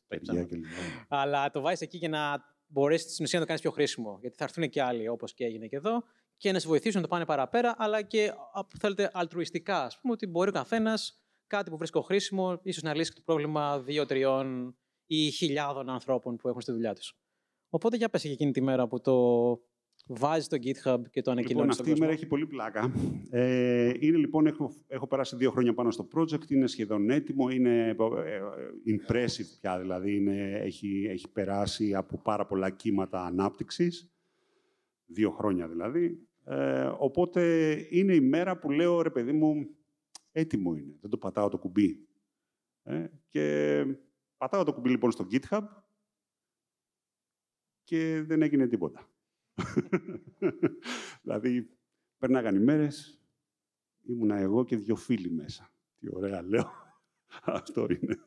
Αλλά 1.08 1.50
το 1.50 1.60
βάζεις 1.60 1.80
εκεί 1.80 1.96
για 1.96 2.08
να 2.08 2.44
μπορέσει 2.66 3.08
στην 3.08 3.24
ουσία 3.24 3.38
να 3.38 3.44
το 3.44 3.46
κάνεις 3.46 3.62
πιο 3.62 3.70
χρήσιμο. 3.70 4.18
Γιατί 4.20 4.36
θα 4.36 4.44
έρθουν 4.44 4.68
και 4.68 4.82
άλλοι, 4.82 5.08
όπως 5.08 5.34
και 5.34 5.44
έγινε 5.44 5.66
και 5.66 5.76
εδώ, 5.76 6.04
και 6.36 6.52
να 6.52 6.58
σε 6.58 6.68
βοηθήσουν 6.68 7.00
να 7.00 7.06
το 7.06 7.12
πάνε 7.12 7.24
παραπέρα, 7.24 7.74
αλλά 7.78 8.02
και 8.02 8.32
θέλετε 8.78 9.10
αλτρουιστικά. 9.12 9.82
Α 9.82 9.90
πούμε 10.00 10.12
ότι 10.12 10.26
μπορεί 10.26 10.48
ο 10.48 10.52
καθένας 10.52 11.20
κάτι 11.46 11.70
που 11.70 11.76
βρίσκω 11.76 12.00
χρήσιμο, 12.00 12.60
ίσως 12.62 12.82
να 12.82 12.94
λύσει 12.94 13.14
το 13.14 13.22
πρόβλημα 13.24 13.80
δύο-τριών 13.80 14.76
ή 15.06 15.30
χιλιάδων 15.30 15.88
ανθρώπων 15.88 16.36
που 16.36 16.48
έχουν 16.48 16.60
στη 16.60 16.72
δουλειά 16.72 16.94
τους. 16.94 17.18
Οπότε 17.68 17.96
για 17.96 18.08
πες 18.08 18.22
για 18.22 18.32
εκείνη 18.32 18.50
τη 18.50 18.60
μέρα 18.60 18.88
που 18.88 19.00
το 19.00 19.16
βάζεις 20.06 20.44
στο 20.44 20.56
GitHub 20.56 21.00
και 21.10 21.22
το 21.22 21.30
ανακοινώνεις 21.30 21.78
λοιπόν, 21.78 21.86
αυτή 21.86 21.90
η 21.90 22.00
μέρα 22.00 22.12
έχει 22.12 22.26
πολύ 22.26 22.46
πλάκα. 22.46 22.92
Ε, 23.30 23.92
είναι 23.98 24.16
λοιπόν, 24.16 24.46
έχω, 24.46 24.74
έχω 24.86 25.06
περάσει 25.06 25.36
δύο 25.36 25.50
χρόνια 25.50 25.74
πάνω 25.74 25.90
στο 25.90 26.08
project, 26.14 26.50
είναι 26.50 26.66
σχεδόν 26.66 27.10
έτοιμο, 27.10 27.48
είναι 27.48 27.88
ε, 27.88 27.94
impressive 28.96 29.58
πια, 29.60 29.78
δηλαδή 29.78 30.16
είναι, 30.16 30.60
έχει, 30.62 31.06
έχει 31.10 31.28
περάσει 31.28 31.94
από 31.94 32.18
πάρα 32.18 32.46
πολλά 32.46 32.70
κύματα 32.70 33.24
ανάπτυξης, 33.24 34.10
δύο 35.06 35.30
χρόνια 35.30 35.68
δηλαδή. 35.68 36.28
Ε, 36.44 36.92
οπότε 36.98 37.74
είναι 37.90 38.14
η 38.14 38.20
μέρα 38.20 38.58
που 38.58 38.70
λέω, 38.70 39.02
ρε 39.02 39.10
παιδί 39.10 39.32
μου, 39.32 39.76
έτοιμο 40.32 40.74
είναι, 40.74 40.96
δεν 41.00 41.10
το 41.10 41.18
πατάω 41.18 41.48
το 41.48 41.58
κουμπί. 41.58 42.08
Ε, 42.82 43.06
και 43.28 43.84
πατάω 44.36 44.64
το 44.64 44.72
κουμπί 44.72 44.88
λοιπόν 44.88 45.10
στο 45.10 45.26
GitHub 45.30 45.66
και 47.82 48.22
δεν 48.22 48.42
έγινε 48.42 48.66
τίποτα. 48.66 49.08
δηλαδή, 51.22 51.70
περνάγαν 52.18 52.54
οι 52.54 52.60
μέρες, 52.60 53.20
ήμουνα 54.02 54.36
εγώ 54.36 54.64
και 54.64 54.76
δύο 54.76 54.96
φίλοι 54.96 55.30
μέσα. 55.30 55.70
Τι 55.96 56.08
ωραία, 56.12 56.42
λέω. 56.42 56.70
Αυτό 57.58 57.86
είναι. 57.90 58.18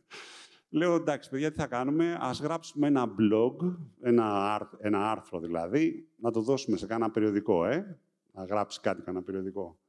Λέω, 0.69 0.95
εντάξει, 0.95 1.29
παιδιά, 1.29 1.51
τι 1.51 1.57
θα 1.57 1.67
κάνουμε; 1.67 2.17
Ας 2.19 2.41
γράψουμε 2.41 2.87
ένα 2.87 3.15
blog, 3.19 3.75
ένα, 4.01 4.69
ένα 4.79 5.11
άρθρο 5.11 5.39
δηλαδή, 5.39 6.09
να 6.15 6.31
το 6.31 6.41
δώσουμε 6.41 6.77
σε 6.77 6.85
κάνα 6.85 7.11
περιοδικό, 7.11 7.65
ε. 7.65 7.99
Να 8.33 8.43
γράψει 8.43 8.79
κάτι 8.79 9.01
κάνα 9.01 9.21
περιοδικό. 9.21 9.79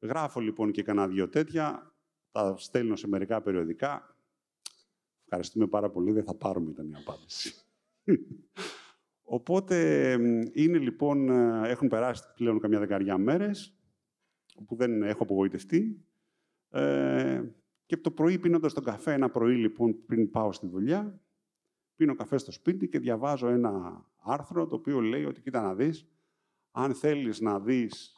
Γράφω 0.00 0.40
λοιπόν 0.40 0.70
και 0.70 0.82
κάνα 0.82 1.08
δύο 1.08 1.28
τέτοια, 1.28 1.94
τα 2.30 2.54
στέλνω 2.56 2.96
σε 2.96 3.08
μερικά 3.08 3.42
περιοδικά. 3.42 4.16
Ευχαριστούμε 5.24 5.66
πάρα 5.66 5.90
πολύ, 5.90 6.12
δεν 6.12 6.24
θα 6.24 6.34
πάρουμε 6.34 6.70
ήταν 6.70 6.90
η 6.90 6.94
απάντηση. 6.94 7.54
Οπότε 9.22 10.10
είναι 10.52 10.78
λοιπόν, 10.78 11.28
ε, 11.28 11.68
έχουν 11.68 11.88
περάσει 11.88 12.22
πλέον 12.34 12.60
καμιά 12.60 12.78
δεκαριά 12.78 13.18
μέρες, 13.18 13.78
που 14.66 14.76
δεν 14.76 15.02
έχω 15.02 15.22
απογοητευτεί. 15.22 16.04
Ε, 16.70 17.42
και 17.86 17.96
το 17.96 18.10
πρωί 18.10 18.38
πίνοντας 18.38 18.72
τον 18.72 18.84
καφέ, 18.84 19.12
ένα 19.12 19.30
πρωί 19.30 19.56
λοιπόν 19.56 20.04
πριν 20.06 20.30
πάω 20.30 20.52
στη 20.52 20.66
δουλειά, 20.66 21.20
πίνω 21.96 22.14
καφέ 22.14 22.36
στο 22.36 22.52
σπίτι 22.52 22.88
και 22.88 22.98
διαβάζω 22.98 23.48
ένα 23.48 24.04
άρθρο 24.16 24.66
το 24.66 24.74
οποίο 24.74 25.00
λέει 25.00 25.24
ότι 25.24 25.40
κοίτα 25.40 25.62
να 25.62 25.74
δεις, 25.74 26.08
αν 26.70 26.94
θέλεις 26.94 27.40
να 27.40 27.60
δεις 27.60 28.16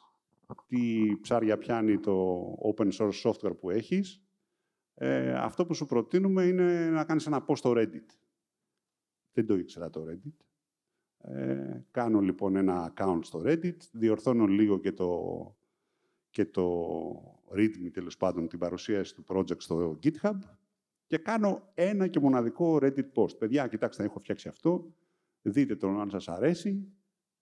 τι 0.67 1.15
ψάρια 1.21 1.57
πιάνει 1.57 1.99
το 1.99 2.43
open 2.75 2.91
source 2.91 3.21
software 3.23 3.57
που 3.59 3.69
έχεις, 3.69 4.21
ε, 4.93 5.33
αυτό 5.33 5.65
που 5.65 5.73
σου 5.73 5.85
προτείνουμε 5.85 6.43
είναι 6.43 6.89
να 6.89 7.05
κάνεις 7.05 7.25
ένα 7.25 7.45
post 7.47 7.57
στο 7.57 7.73
Reddit. 7.75 8.05
Δεν 9.33 9.45
το 9.45 9.55
ήξερα 9.55 9.89
το 9.89 10.05
Reddit. 10.09 10.45
Ε, 11.17 11.81
κάνω 11.91 12.19
λοιπόν 12.19 12.55
ένα 12.55 12.93
account 12.93 13.19
στο 13.21 13.41
Reddit, 13.45 13.77
διορθώνω 13.91 14.45
λίγο 14.45 14.79
και 14.79 14.91
το, 14.91 15.55
και 16.29 16.45
το 16.45 17.36
readme, 17.51 17.91
τέλος 17.93 18.17
πάντων, 18.17 18.47
την 18.47 18.59
παρουσίαση 18.59 19.15
του 19.15 19.23
project 19.27 19.61
στο 19.61 19.99
GitHub 20.03 20.37
και 21.07 21.17
κάνω 21.17 21.71
ένα 21.73 22.07
και 22.07 22.19
μοναδικό 22.19 22.79
Reddit 22.81 23.11
post. 23.13 23.37
Παιδιά, 23.37 23.67
κοιτάξτε, 23.67 24.03
έχω 24.03 24.19
φτιάξει 24.19 24.47
αυτό, 24.47 24.93
δείτε 25.41 25.75
τον 25.75 25.99
αν 25.99 26.09
σας 26.09 26.27
αρέσει, 26.27 26.91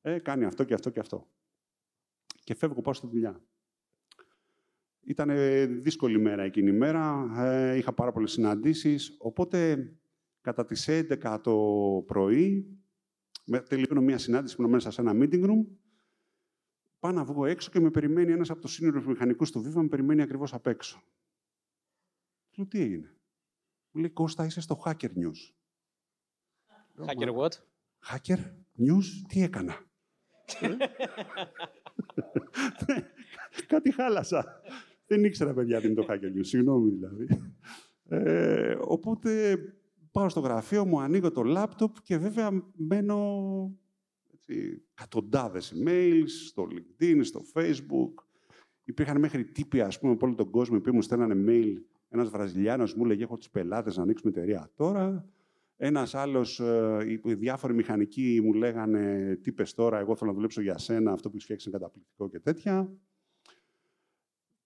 ε, 0.01 0.19
κάνει 0.19 0.45
αυτό 0.45 0.63
και 0.63 0.73
αυτό 0.73 0.89
και 0.89 0.99
αυτό. 0.99 1.27
Και 2.43 2.55
φεύγω 2.55 2.81
πάω 2.81 2.93
στη 2.93 3.07
δουλειά. 3.07 3.41
Ήταν 5.07 5.29
δύσκολη 5.81 6.19
μέρα 6.19 6.43
εκείνη 6.43 6.69
η 6.69 6.73
μέρα, 6.73 7.31
ε, 7.37 7.77
είχα 7.77 7.93
πάρα 7.93 8.11
πολλές 8.11 8.31
συναντήσεις, 8.31 9.15
οπότε 9.19 9.89
κατά 10.41 10.65
τις 10.65 10.87
11 10.87 11.39
το 11.41 11.55
πρωί 12.07 12.75
τελειώνω 13.67 14.01
μια 14.01 14.17
συνάντηση 14.17 14.55
που 14.55 14.61
είναι 14.61 14.71
μέσα 14.71 14.91
σε 14.91 15.01
ένα 15.01 15.11
meeting 15.15 15.43
room. 15.43 15.65
Πάω 17.05 17.13
να 17.13 17.23
βγω 17.23 17.45
έξω 17.45 17.71
και 17.71 17.79
με 17.79 17.89
περιμένει 17.89 18.31
ένας 18.31 18.49
από 18.49 18.61
τους 18.61 18.73
σύνορους 18.73 19.05
μηχανικούς 19.05 19.51
του 19.51 19.59
Viva, 19.59 19.81
με 19.81 19.87
περιμένει 19.87 20.21
ακριβώς 20.21 20.53
απ' 20.53 20.67
έξω. 20.67 21.03
Του 22.51 22.61
λέω, 22.61 22.67
τι 22.67 22.81
έγινε; 22.81 23.15
Μου 23.91 24.01
λέει, 24.01 24.09
Κώστα, 24.09 24.45
είσαι 24.45 24.61
στο 24.61 24.81
Hacker 24.85 25.09
News. 25.09 25.53
Hacker 27.05 27.35
what? 27.35 27.51
Hacker 28.11 28.37
News, 28.79 29.05
τι 29.27 29.41
έκανα; 29.41 29.85
Κάτι 33.67 33.91
χάλασα. 33.91 34.61
Δεν 35.07 35.23
ήξερα, 35.23 35.53
παιδιά, 35.53 35.81
τι 35.81 35.87
είναι 35.87 35.95
το 35.95 36.05
Hacker 36.09 36.37
News. 36.37 36.45
Συγγνώμη, 36.45 36.89
δηλαδή. 36.89 37.27
Ε, 38.07 38.77
οπότε 38.81 39.57
πάω 40.11 40.29
στο 40.29 40.39
γραφείο 40.39 40.85
μου, 40.85 40.99
ανοίγω 40.99 41.31
το 41.31 41.43
λάπτοπ 41.43 41.95
και 42.03 42.17
βέβαια 42.17 42.51
μένω 42.75 43.17
έτσι, 43.65 43.84
εκατοντάδες 44.45 45.73
emails 45.75 46.29
στο 46.47 46.67
LinkedIn, 46.71 47.19
στο 47.23 47.41
Facebook. 47.53 48.13
Υπήρχαν 48.83 49.19
μέχρι 49.19 49.45
τύποι, 49.45 49.81
ας 49.81 49.99
πούμε, 49.99 50.11
από 50.11 50.25
όλο 50.25 50.35
τον 50.35 50.49
κόσμο 50.49 50.79
που 50.79 50.93
μου 50.93 51.01
στέλνανε 51.01 51.43
mail. 51.47 51.75
Ένας 52.09 52.29
Βραζιλιάνος 52.29 52.95
μου 52.95 53.05
έλεγε, 53.05 53.23
έχω 53.23 53.37
τους 53.37 53.49
πελάτες 53.49 53.97
να 53.97 54.03
ανοίξουμε 54.03 54.31
εταιρεία 54.31 54.71
τώρα. 54.75 55.29
Ένας 55.77 56.15
άλλος, 56.15 56.59
ε, 56.59 57.19
οι 57.23 57.33
διάφοροι 57.33 57.73
μηχανικοί 57.73 58.41
μου 58.43 58.53
λέγανε, 58.53 59.35
τι 59.41 59.51
πες 59.51 59.73
τώρα, 59.73 59.99
εγώ 59.99 60.15
θέλω 60.15 60.29
να 60.29 60.35
δουλέψω 60.35 60.61
για 60.61 60.77
σένα, 60.77 61.11
αυτό 61.11 61.29
που 61.29 61.39
φτιάξει 61.39 61.69
είναι 61.69 61.77
καταπληκτικό 61.77 62.29
και 62.29 62.39
τέτοια. 62.39 62.91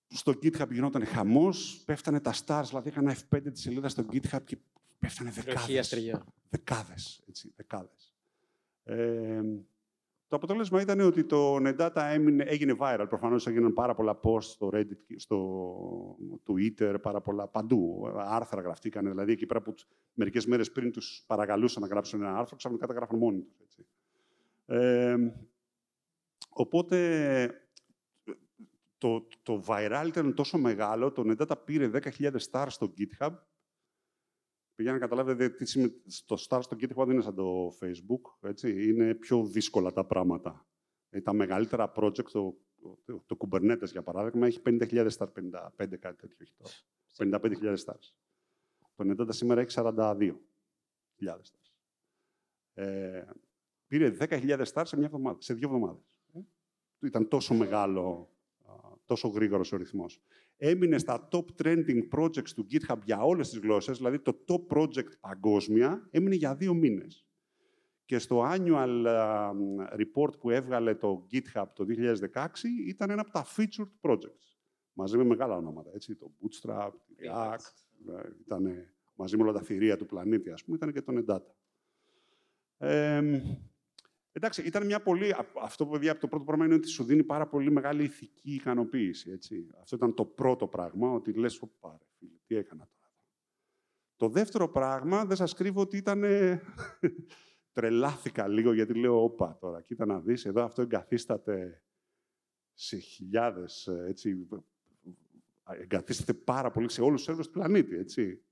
Στο 0.07 0.31
GitHub 0.31 0.71
γινόταν 0.71 1.05
χαμός, 1.05 1.83
πέφτανε 1.85 2.19
τα 2.19 2.33
stars, 2.33 2.63
δηλαδή 2.67 2.89
είχα 2.89 2.99
ένα 2.99 3.15
F5 3.15 3.51
της 3.51 3.61
σελίδας 3.61 3.91
στο 3.91 4.05
GitHub 4.11 4.43
και 4.43 4.57
πέφτανε 4.99 5.31
δεκάδες. 5.31 5.93
Δεκάδες, 6.49 7.21
έτσι, 7.27 7.53
δεκάδες. 7.55 8.13
Ε, 8.89 9.41
το 10.27 10.35
αποτέλεσμα 10.35 10.81
ήταν 10.81 10.99
ότι 10.99 11.23
το 11.23 11.55
NetData 11.55 12.09
έμεινε, 12.11 12.43
έγινε 12.43 12.75
viral. 12.79 13.05
Προφανώς 13.09 13.47
έγιναν 13.47 13.73
πάρα 13.73 13.95
πολλά 13.95 14.19
posts 14.23 14.41
στο 14.41 14.69
Reddit, 14.73 15.15
στο 15.15 16.17
Twitter, 16.47 16.95
πάρα 17.01 17.21
πολλά 17.21 17.47
παντού. 17.47 18.11
Άρθρα 18.15 18.61
γραφτήκαν, 18.61 19.09
δηλαδή 19.09 19.31
εκεί 19.31 19.45
πέρα 19.45 19.61
που 19.61 19.73
μερικές 20.13 20.45
μέρες 20.45 20.71
πριν 20.71 20.91
τους 20.91 21.23
παρακαλούσαν 21.27 21.81
να 21.81 21.87
γράψουν 21.87 22.21
ένα 22.21 22.37
άρθρο, 22.37 22.55
ξαφνικά 22.55 22.87
τα 22.87 22.93
γράφουν 22.93 23.17
μόνοι 23.17 23.41
τους. 23.41 23.59
Έτσι. 23.63 23.85
Ε, 24.65 25.15
οπότε 26.49 27.49
το, 28.97 29.27
το 29.43 29.63
viral 29.67 30.05
ήταν 30.07 30.33
τόσο 30.33 30.57
μεγάλο, 30.57 31.11
το 31.11 31.23
NetData 31.25 31.55
πήρε 31.65 31.89
10.000 31.93 32.35
stars 32.51 32.67
στο 32.69 32.93
GitHub 32.97 33.31
για 34.81 34.91
να 34.91 34.97
καταλάβετε 34.99 35.49
τι 35.49 35.65
σημαίνει 35.65 35.93
το 36.25 36.45
Star 36.47 36.59
στο 36.61 36.77
GitHub 36.79 37.05
δεν 37.05 37.09
είναι 37.09 37.21
σαν 37.21 37.35
το 37.35 37.77
Facebook. 37.81 38.49
Έτσι. 38.49 38.89
Είναι 38.89 39.15
πιο 39.15 39.45
δύσκολα 39.45 39.91
τα 39.91 40.05
πράγματα. 40.05 40.67
Ε, 41.09 41.21
τα 41.21 41.33
μεγαλύτερα 41.33 41.91
project, 41.95 42.29
το, 42.31 42.57
το, 43.05 43.23
το 43.25 43.37
Kubernetes 43.39 43.87
για 43.91 44.03
παράδειγμα, 44.03 44.47
έχει 44.47 44.61
50.000 44.65 45.09
stars, 45.17 45.27
55 45.33 45.69
κάτι 45.77 46.15
τέτοιο 46.15 46.37
έχει 46.39 46.53
τώρα. 46.57 47.39
55.000 47.41 47.75
stars. 47.75 48.13
Το 48.95 49.11
Netdata 49.11 49.33
σήμερα 49.33 49.61
έχει 49.61 49.71
42.000 49.75 50.31
stars. 51.19 51.71
Ε, 52.73 53.25
πήρε 53.87 54.15
10.000 54.19 54.65
stars 54.73 54.83
σε, 54.85 54.97
μια 54.97 55.05
εβδομάδα, 55.05 55.41
σε 55.41 55.53
δύο 55.53 55.67
εβδομάδες. 55.67 56.17
Ε. 56.33 56.39
Ήταν 57.07 57.27
τόσο 57.27 57.53
μεγάλο, 57.53 58.29
τόσο 59.05 59.27
γρήγορος 59.27 59.71
ο 59.71 59.77
ρυθμός 59.77 60.21
έμεινε 60.61 60.97
στα 60.97 61.27
top 61.31 61.45
trending 61.63 62.07
projects 62.11 62.49
του 62.55 62.65
GitHub 62.71 62.97
για 63.03 63.21
όλες 63.21 63.49
τις 63.49 63.59
γλώσσες, 63.59 63.97
δηλαδή 63.97 64.19
το 64.19 64.43
top 64.47 64.77
project 64.77 65.11
παγκόσμια, 65.19 66.07
έμεινε 66.11 66.35
για 66.35 66.55
δύο 66.55 66.73
μήνες. 66.73 67.25
Και 68.05 68.17
στο 68.19 68.43
annual 68.51 69.05
report 69.97 70.39
που 70.39 70.49
έβγαλε 70.49 70.95
το 70.95 71.27
GitHub 71.31 71.65
το 71.73 71.85
2016 72.33 72.47
ήταν 72.87 73.09
ένα 73.09 73.21
από 73.21 73.31
τα 73.31 73.45
featured 73.57 74.09
projects. 74.09 74.57
μαζί 74.93 75.17
με 75.17 75.23
μεγάλα 75.23 75.55
ονόματα. 75.55 75.91
Έτσι, 75.93 76.15
το 76.15 76.31
Bootstrap, 76.39 76.91
τη 77.05 77.13
React, 77.19 78.13
ε, 78.13 78.29
ήταν 78.39 78.87
μαζί 79.15 79.37
με 79.37 79.43
όλα 79.43 79.51
τα 79.51 79.61
θηρία 79.61 79.97
του 79.97 80.05
πλανήτη, 80.05 80.49
ας 80.49 80.63
πούμε, 80.63 80.77
ήταν 80.77 80.93
και 80.93 81.01
το 81.01 81.13
Nedata. 81.17 81.53
Ε, 82.77 83.41
εντάξει, 84.39 84.61
ήταν 84.61 84.85
μια 84.85 85.01
πολύ... 85.01 85.35
Αυτό, 85.61 85.85
παιδιά, 85.85 86.17
το 86.17 86.27
πρώτο 86.27 86.43
πράγμα 86.43 86.65
είναι 86.65 86.73
ότι 86.73 86.87
σου 86.87 87.03
δίνει 87.03 87.23
πάρα 87.23 87.47
πολύ 87.47 87.71
μεγάλη 87.71 88.03
ηθική 88.03 88.53
ικανοποίηση. 88.53 89.31
Έτσι. 89.31 89.67
Αυτό 89.81 89.95
ήταν 89.95 90.13
το 90.13 90.25
πρώτο 90.25 90.67
πράγμα, 90.67 91.11
ότι 91.11 91.33
λες, 91.33 91.61
πάρε, 91.79 92.03
φίλε, 92.17 92.37
τι 92.45 92.55
έκανα 92.55 92.89
τώρα. 92.99 93.13
Το 94.15 94.29
δεύτερο 94.29 94.69
πράγμα, 94.69 95.25
δεν 95.25 95.35
σας 95.35 95.53
κρύβω 95.53 95.81
ότι 95.81 95.97
ήταν... 95.97 96.23
Τρελάθηκα 97.73 98.47
λίγο, 98.47 98.73
γιατί 98.73 98.93
λέω, 98.93 99.23
όπα 99.23 99.57
τώρα, 99.59 99.81
κοίτα 99.81 100.05
να 100.05 100.19
δεις, 100.19 100.45
εδώ 100.45 100.63
αυτό 100.63 100.81
εγκαθίσταται 100.81 101.83
σε 102.73 102.97
χιλιάδες, 102.97 103.87
έτσι, 103.87 104.47
εγκαθίσταται 105.63 106.33
πάρα 106.33 106.71
πολύ 106.71 106.89
σε 106.89 107.01
όλους 107.01 107.15
τους 107.15 107.23
σερβερς 107.23 107.47
του 107.47 107.53
πλανήτη, 107.53 107.95
έτσι. 107.95 108.43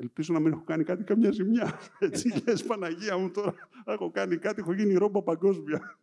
Ελπίζω 0.00 0.32
να 0.32 0.40
μην 0.40 0.52
έχω 0.52 0.62
κάνει 0.64 0.84
κάτι 0.84 1.04
καμιά 1.04 1.30
ζημιά. 1.30 1.80
Έτσι, 1.98 2.42
λες, 2.46 2.64
Παναγία 2.64 3.16
μου 3.16 3.30
τώρα, 3.30 3.54
έχω 3.84 4.10
κάνει 4.10 4.36
κάτι, 4.36 4.60
έχω 4.60 4.72
γίνει 4.72 4.94
ρόμπα 4.94 5.22
παγκόσμια. 5.22 5.98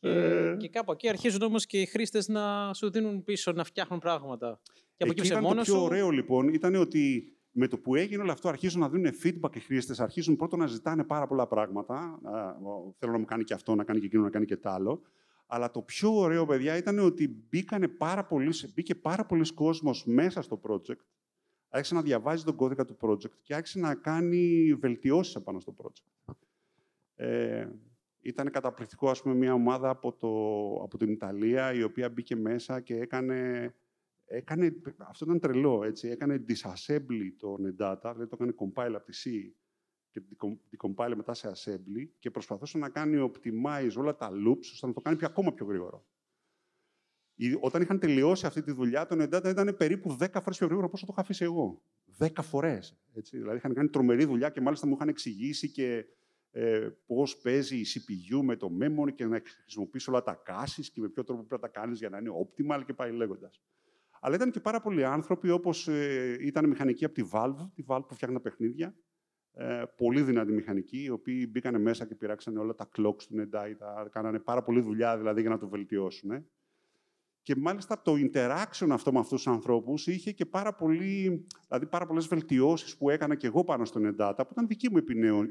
Και, 0.00 0.08
ε... 0.08 0.56
και 0.58 0.68
κάπου 0.68 0.92
εκεί 0.92 1.08
αρχίζουν 1.08 1.42
όμως 1.42 1.66
και 1.66 1.80
οι 1.80 1.86
χρήστες 1.86 2.28
να 2.28 2.74
σου 2.74 2.90
δίνουν 2.90 3.24
πίσω, 3.24 3.52
να 3.52 3.64
φτιάχνουν 3.64 3.98
πράγματα. 4.00 4.60
Και 4.96 5.02
από 5.02 5.12
εκεί, 5.12 5.20
εκεί 5.20 5.30
ήταν 5.30 5.42
το 5.42 5.54
πιο 5.54 5.74
σου... 5.74 5.82
ωραίο 5.82 6.10
λοιπόν, 6.10 6.48
ήταν 6.48 6.74
ότι 6.74 7.32
με 7.50 7.68
το 7.68 7.78
που 7.78 7.94
έγινε 7.94 8.22
όλο 8.22 8.32
αυτό, 8.32 8.48
αρχίζουν 8.48 8.80
να 8.80 8.88
δίνουν 8.88 9.12
feedback 9.22 9.56
οι 9.56 9.60
χρήστες, 9.60 10.00
αρχίζουν 10.00 10.36
πρώτον 10.36 10.58
να 10.58 10.66
ζητάνε 10.66 11.04
πάρα 11.04 11.26
πολλά 11.26 11.46
πράγματα. 11.46 12.20
Θέλω 12.98 13.12
να 13.12 13.18
μου 13.18 13.24
κάνει 13.24 13.44
και 13.44 13.54
αυτό, 13.54 13.74
να 13.74 13.84
κάνει 13.84 14.00
και 14.00 14.06
εκείνο, 14.06 14.22
να 14.22 14.30
κάνει 14.30 14.44
και 14.44 14.56
τ' 14.56 14.66
άλλο. 14.66 15.00
Αλλά 15.46 15.70
το 15.70 15.82
πιο 15.82 16.14
ωραίο, 16.16 16.46
παιδιά, 16.46 16.76
ήταν 16.76 16.98
ότι 16.98 17.44
μπήκανε 17.48 17.88
πάρα 17.88 18.24
πολλοί, 18.24 18.52
μπήκε 18.74 18.94
πάρα 18.94 19.26
πολλοί 19.26 19.52
κόσμος 19.54 20.04
μέσα 20.06 20.42
στο 20.42 20.60
project, 20.68 21.00
άρχισε 21.70 21.94
να 21.94 22.02
διαβάζει 22.02 22.44
τον 22.44 22.56
κώδικα 22.56 22.84
του 22.84 22.96
project 23.00 23.32
και 23.42 23.54
άρχισε 23.54 23.78
να 23.78 23.94
κάνει 23.94 24.74
βελτιώσεις 24.80 25.34
επάνω 25.34 25.60
στο 25.60 25.74
project. 25.78 26.34
Ε, 27.14 27.68
ήταν 28.20 28.50
καταπληκτικό, 28.50 29.10
ας 29.10 29.22
πούμε, 29.22 29.34
μια 29.34 29.52
ομάδα 29.52 29.88
από, 29.88 30.12
το, 30.12 30.28
από 30.82 30.98
την 30.98 31.10
Ιταλία, 31.10 31.72
η 31.72 31.82
οποία 31.82 32.08
μπήκε 32.08 32.36
μέσα 32.36 32.80
και 32.80 32.94
έκανε 32.96 33.72
έκανε, 34.30 34.72
αυτό 34.98 35.24
ήταν 35.24 35.40
τρελό, 35.40 35.84
έτσι. 35.84 36.08
Έκανε 36.08 36.44
disassembly 36.48 37.30
το 37.38 37.54
Nedata, 37.54 38.10
δηλαδή 38.12 38.26
το 38.26 38.36
έκανε 38.40 38.54
compile 38.58 38.94
από 38.94 39.04
τη 39.04 39.22
C 39.24 39.52
και 40.10 40.22
decompile 40.76 41.12
μετά 41.16 41.34
σε 41.34 41.52
assembly 41.54 42.08
και 42.18 42.30
προσπαθούσε 42.30 42.78
να 42.78 42.88
κάνει 42.88 43.30
optimize 43.32 43.94
όλα 43.96 44.16
τα 44.16 44.30
loops 44.30 44.64
ώστε 44.72 44.86
να 44.86 44.92
το 44.92 45.00
κάνει 45.00 45.16
πιο, 45.16 45.26
ακόμα 45.26 45.52
πιο 45.52 45.66
γρήγορο. 45.66 46.06
Όταν 47.60 47.82
είχαν 47.82 47.98
τελειώσει 47.98 48.46
αυτή 48.46 48.62
τη 48.62 48.72
δουλειά, 48.72 49.06
το 49.06 49.16
Nedata 49.22 49.48
ήταν 49.48 49.76
περίπου 49.76 50.16
10 50.20 50.26
φορές 50.32 50.56
πιο 50.58 50.66
γρήγορο 50.66 50.86
από 50.86 50.94
όσο 50.94 51.06
το 51.06 51.12
είχα 51.12 51.20
αφήσει 51.20 51.44
εγώ. 51.44 51.82
10 52.18 52.28
φορές. 52.42 52.96
Δηλαδή 53.30 53.56
είχαν 53.56 53.74
κάνει 53.74 53.88
τρομερή 53.88 54.24
δουλειά 54.24 54.50
και 54.50 54.60
μάλιστα 54.60 54.86
μου 54.86 54.94
είχαν 54.94 55.08
εξηγήσει 55.08 55.70
και 55.70 56.04
ε, 56.50 56.88
πώς 57.06 57.36
παίζει 57.36 57.76
η 57.76 57.86
CPU 57.92 58.40
με 58.42 58.56
το 58.56 58.70
memory 58.80 59.14
και 59.14 59.26
να 59.26 59.42
χρησιμοποιήσει 59.62 60.10
όλα 60.10 60.22
τα 60.22 60.42
caches 60.46 60.84
και 60.92 61.00
με 61.00 61.08
ποιο 61.08 61.24
τρόπο 61.24 61.44
πρέπει 61.44 61.62
να 61.62 61.68
τα 61.70 61.80
κάνεις 61.80 61.98
για 61.98 62.08
να 62.08 62.18
είναι 62.18 62.30
optimal 62.30 62.82
και 62.86 62.92
πάει 62.94 63.12
λέγοντας. 63.12 63.60
Αλλά 64.20 64.34
ήταν 64.34 64.50
και 64.50 64.60
πάρα 64.60 64.80
πολλοί 64.80 65.04
άνθρωποι, 65.04 65.50
όπως 65.50 65.88
ε, 65.88 66.36
ήταν 66.40 66.68
μηχανικοί 66.68 67.04
από 67.04 67.14
τη 67.14 67.22
Valve, 67.32 67.68
τη 67.74 67.84
Valve 67.86 68.04
που 68.08 68.14
φτιάχνει 68.14 68.40
παιχνίδια. 68.40 68.94
Ε, 69.52 69.82
πολύ 69.96 70.22
δυνατοί 70.22 70.52
μηχανικοί, 70.52 71.02
οι 71.02 71.10
οποίοι 71.10 71.48
μπήκαν 71.50 71.80
μέσα 71.80 72.06
και 72.06 72.14
πειράξαν 72.14 72.56
όλα 72.56 72.74
τα 72.74 72.88
clocks 72.96 73.22
του 73.22 73.36
Nedai, 73.36 73.74
τα 73.78 74.08
κάνανε 74.12 74.38
πάρα 74.38 74.62
πολλή 74.62 74.80
δουλειά 74.80 75.18
δηλαδή 75.18 75.40
για 75.40 75.50
να 75.50 75.58
το 75.58 75.68
βελτιώσουν. 75.68 76.46
Και 77.42 77.56
μάλιστα 77.56 78.02
το 78.02 78.12
interaction 78.12 78.88
αυτό 78.90 79.12
με 79.12 79.18
αυτούς 79.18 79.42
τους 79.42 79.52
ανθρώπους 79.52 80.06
είχε 80.06 80.32
και 80.32 80.46
πάρα, 80.46 80.74
πολύ, 80.74 81.46
δηλαδή 81.68 81.86
πάρα 81.86 82.06
πολλές 82.06 82.26
βελτιώσεις 82.26 82.96
που 82.96 83.10
έκανα 83.10 83.34
και 83.34 83.46
εγώ 83.46 83.64
πάνω 83.64 83.84
στο 83.84 84.00
Nedata, 84.04 84.36
που 84.36 84.48
ήταν 84.52 84.66
δική 84.66 84.90
μου 84.90 85.02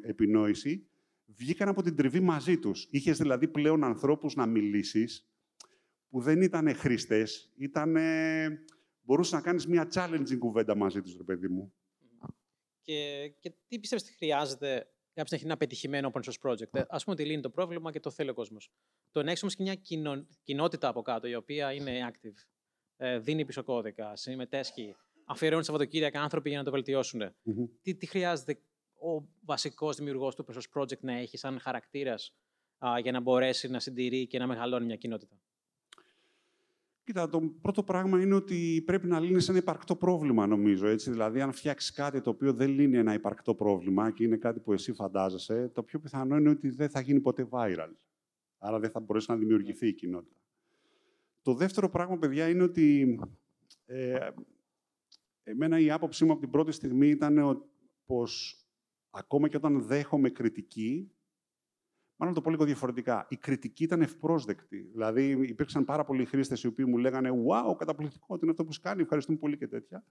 επινόηση, 0.01 0.87
βγήκαν 1.25 1.67
από 1.67 1.81
την 1.81 1.95
τριβή 1.95 2.19
μαζί 2.19 2.59
τους. 2.59 2.87
Είχες 2.91 3.17
δηλαδή 3.17 3.47
πλέον 3.47 3.83
ανθρώπους 3.83 4.35
να 4.35 4.45
μιλήσεις 4.45 5.29
που 6.09 6.21
δεν 6.21 6.41
ήταν 6.41 6.75
χρήστες, 6.75 7.53
ήταν, 7.57 7.95
μπορούσες 9.01 9.33
να 9.33 9.41
κάνεις 9.41 9.67
μια 9.67 9.87
challenging 9.93 10.37
κουβέντα 10.37 10.75
μαζί 10.75 11.01
τους, 11.01 11.17
ρε 11.17 11.23
παιδί 11.23 11.47
μου. 11.47 11.73
Και, 12.81 13.31
και 13.39 13.53
τι 13.67 13.79
πιστεύεις 13.79 14.05
ότι 14.05 14.17
χρειάζεται 14.17 14.87
κάποιος 15.19 15.31
να 15.31 15.37
έχει 15.37 15.45
ένα 15.45 15.57
πετυχημένο 15.57 16.11
open 16.13 16.19
source 16.19 16.49
project. 16.49 16.73
Ε, 16.79 16.83
ας 16.89 17.03
πούμε 17.03 17.15
ότι 17.19 17.25
λύνει 17.25 17.41
το 17.41 17.49
πρόβλημα 17.49 17.91
και 17.91 17.99
το 17.99 18.09
θέλει 18.11 18.29
ο 18.29 18.33
κόσμος. 18.33 18.71
Το 19.11 19.23
να 19.23 19.31
έχει 19.31 19.39
όμως 19.41 19.55
και 19.55 19.63
μια 19.63 19.75
κοινο, 19.75 20.27
κοινότητα 20.43 20.87
από 20.87 21.01
κάτω, 21.01 21.27
η 21.27 21.35
οποία 21.35 21.73
είναι 21.73 22.11
active, 22.11 22.45
ε, 22.97 23.19
δίνει 23.19 23.45
πίσω 23.45 23.63
κώδικα, 23.63 24.15
συμμετέσχει, 24.15 24.95
αφιερώνει 25.25 25.63
Σαββατοκύριακα 25.63 26.21
άνθρωποι 26.21 26.49
για 26.49 26.57
να 26.57 26.63
το 26.63 26.71
βελτιώσουν. 26.71 27.21
Mm-hmm. 27.21 27.69
Τι, 27.81 27.95
τι 27.95 28.05
χρειάζεται 28.05 28.61
ο 28.93 29.27
βασικός 29.45 29.95
δημιουργός 29.95 30.35
του 30.35 30.45
open 30.45 30.53
source 30.55 30.81
project 30.81 30.99
να 30.99 31.13
έχει 31.13 31.37
σαν 31.37 31.59
χαρακτήρας 31.59 32.35
για 33.01 33.11
να 33.11 33.19
μπορέσει 33.19 33.67
να 33.67 33.79
συντηρεί 33.79 34.27
και 34.27 34.39
να 34.39 34.47
μεγαλώνει 34.47 34.85
μια 34.85 34.95
κοινότητα; 34.95 35.41
Κοίτα, 37.09 37.29
το 37.29 37.41
πρώτο 37.61 37.83
πράγμα 37.83 38.21
είναι 38.21 38.35
ότι 38.35 38.83
πρέπει 38.85 39.07
να 39.07 39.19
λύνεις 39.19 39.49
ένα 39.49 39.57
υπαρκτό 39.57 39.95
πρόβλημα, 39.95 40.47
νομίζω. 40.47 40.87
Έτσι. 40.87 41.11
Δηλαδή, 41.11 41.41
αν 41.41 41.51
φτιάξεις 41.51 41.91
κάτι 41.91 42.21
το 42.21 42.29
οποίο 42.29 42.53
δεν 42.53 42.69
λύνει 42.69 42.97
ένα 42.97 43.13
υπαρκτό 43.13 43.55
πρόβλημα 43.55 44.11
και 44.11 44.23
είναι 44.23 44.37
κάτι 44.37 44.59
που 44.59 44.73
εσύ 44.73 44.93
φαντάζεσαι, 44.93 45.67
το 45.73 45.83
πιο 45.83 45.99
πιθανό 45.99 46.37
είναι 46.37 46.49
ότι 46.49 46.69
δεν 46.69 46.89
θα 46.89 46.99
γίνει 46.99 47.19
ποτέ 47.19 47.47
viral. 47.49 47.89
Άρα 48.57 48.79
δεν 48.79 48.89
θα 48.89 48.99
μπορέσει 48.99 49.31
να 49.31 49.37
δημιουργηθεί 49.37 49.87
η 49.87 49.93
κοινότητα. 49.93 50.35
Το 51.41 51.53
δεύτερο 51.53 51.89
πράγμα, 51.89 52.17
παιδιά, 52.17 52.49
είναι 52.49 52.63
ότι 52.63 53.19
ε, 53.85 54.29
εμένα 55.43 55.79
η 55.79 55.91
άποψή 55.91 56.25
μου 56.25 56.31
από 56.31 56.41
την 56.41 56.49
πρώτη 56.49 56.71
στιγμή 56.71 57.07
ήταν 57.07 57.63
πως 58.05 58.63
ακόμα 59.09 59.47
και 59.47 59.57
όταν 59.57 59.81
δέχομαι 59.81 60.29
κριτική, 60.29 61.11
Μάλλον 62.21 62.35
το 62.35 62.41
πω 62.41 62.49
λίγο 62.49 62.65
διαφορετικά. 62.65 63.25
Η 63.29 63.35
κριτική 63.35 63.83
ήταν 63.83 64.01
ευπρόσδεκτη. 64.01 64.89
Δηλαδή, 64.91 65.29
υπήρξαν 65.29 65.85
πάρα 65.85 66.03
πολλοί 66.03 66.25
χρήστες 66.25 66.63
οι 66.63 66.67
οποίοι 66.67 66.85
μου 66.87 66.97
λέγανε 66.97 67.29
Wow, 67.31 67.75
καταπληκτικό, 67.77 68.33
τι 68.33 68.39
είναι 68.41 68.51
αυτό 68.51 68.65
που 68.65 68.73
σου 68.73 68.81
κάνει, 68.81 69.01
ευχαριστούμε 69.01 69.37
πολύ 69.37 69.57
και 69.57 69.67
τέτοια. 69.67 70.05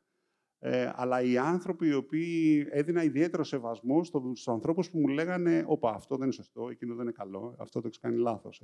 Ε, 0.58 0.92
αλλά 0.94 1.22
οι 1.22 1.38
άνθρωποι 1.38 1.86
οι 1.86 1.94
οποίοι 1.94 2.66
έδινα 2.70 3.02
ιδιαίτερο 3.02 3.44
σεβασμό 3.44 4.04
στους 4.04 4.48
ανθρώπους 4.48 4.90
που 4.90 4.98
μου 4.98 5.08
λέγανε 5.08 5.64
Όπα, 5.66 5.90
αυτό 5.90 6.16
δεν 6.16 6.24
είναι 6.24 6.34
σωστό, 6.34 6.68
εκείνο 6.68 6.94
δεν 6.94 7.02
είναι 7.02 7.12
καλό, 7.12 7.56
αυτό 7.58 7.80
το 7.80 7.86
έχεις 7.86 7.98
κάνει 7.98 8.16
λάθος. 8.16 8.62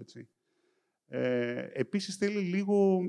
Ε, 1.07 1.69
Επίσης, 1.73 2.17
θέλει 2.17 2.41
λίγο. 2.41 3.01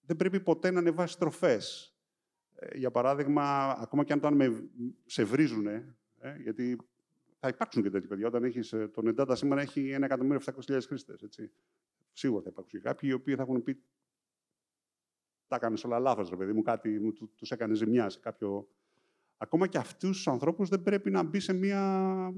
Δεν 0.00 0.16
πρέπει 0.16 0.40
ποτέ 0.40 0.70
να 0.70 0.78
ανεβάσει 0.78 1.18
τροφέ. 1.18 1.60
Ε, 2.54 2.78
για 2.78 2.90
παράδειγμα, 2.90 3.76
ακόμα 3.78 4.04
και 4.04 4.12
αν 4.12 4.20
το 4.20 4.26
αν 4.26 4.34
με 4.34 4.70
σε 5.06 5.24
βρίζουν, 5.24 5.66
ε, 5.66 5.96
γιατί 6.42 6.76
θα 7.44 7.48
υπάρξουν 7.48 7.82
και 7.82 7.90
τέτοια 7.90 8.08
παιδιά. 8.08 8.26
Όταν 8.26 8.44
έχεις, 8.44 8.72
ε, 8.72 8.88
το 8.88 9.02
Nedata 9.04 9.32
σήμερα 9.36 9.60
έχει 9.60 9.96
1.700.000 9.98 10.86
χρήστες. 10.86 11.20
Σίγουρα 12.12 12.42
θα 12.42 12.48
υπάρξουν 12.50 12.80
και 12.80 12.84
κάποιοι 12.88 13.08
οι 13.12 13.14
οποίοι 13.14 13.34
θα 13.34 13.42
έχουν 13.42 13.62
πει 13.62 13.82
τα 15.46 15.56
έκανε 15.56 15.78
όλα 15.84 15.98
λάθος, 15.98 16.30
ρε 16.30 16.36
παιδί 16.36 16.52
μου, 16.52 16.62
κάτι 16.62 17.12
του 17.12 17.32
τους 17.36 17.50
έκανε 17.50 17.74
ζημιά 17.74 18.08
σε 18.08 18.18
κάποιο. 18.18 18.68
Ακόμα 19.36 19.66
και 19.66 19.78
αυτούς 19.78 20.16
τους 20.16 20.28
ανθρώπους 20.28 20.68
δεν 20.68 20.82
πρέπει 20.82 21.10
να 21.10 21.22
μπει 21.22 21.40
σε 21.40 21.52
μια 21.52 22.34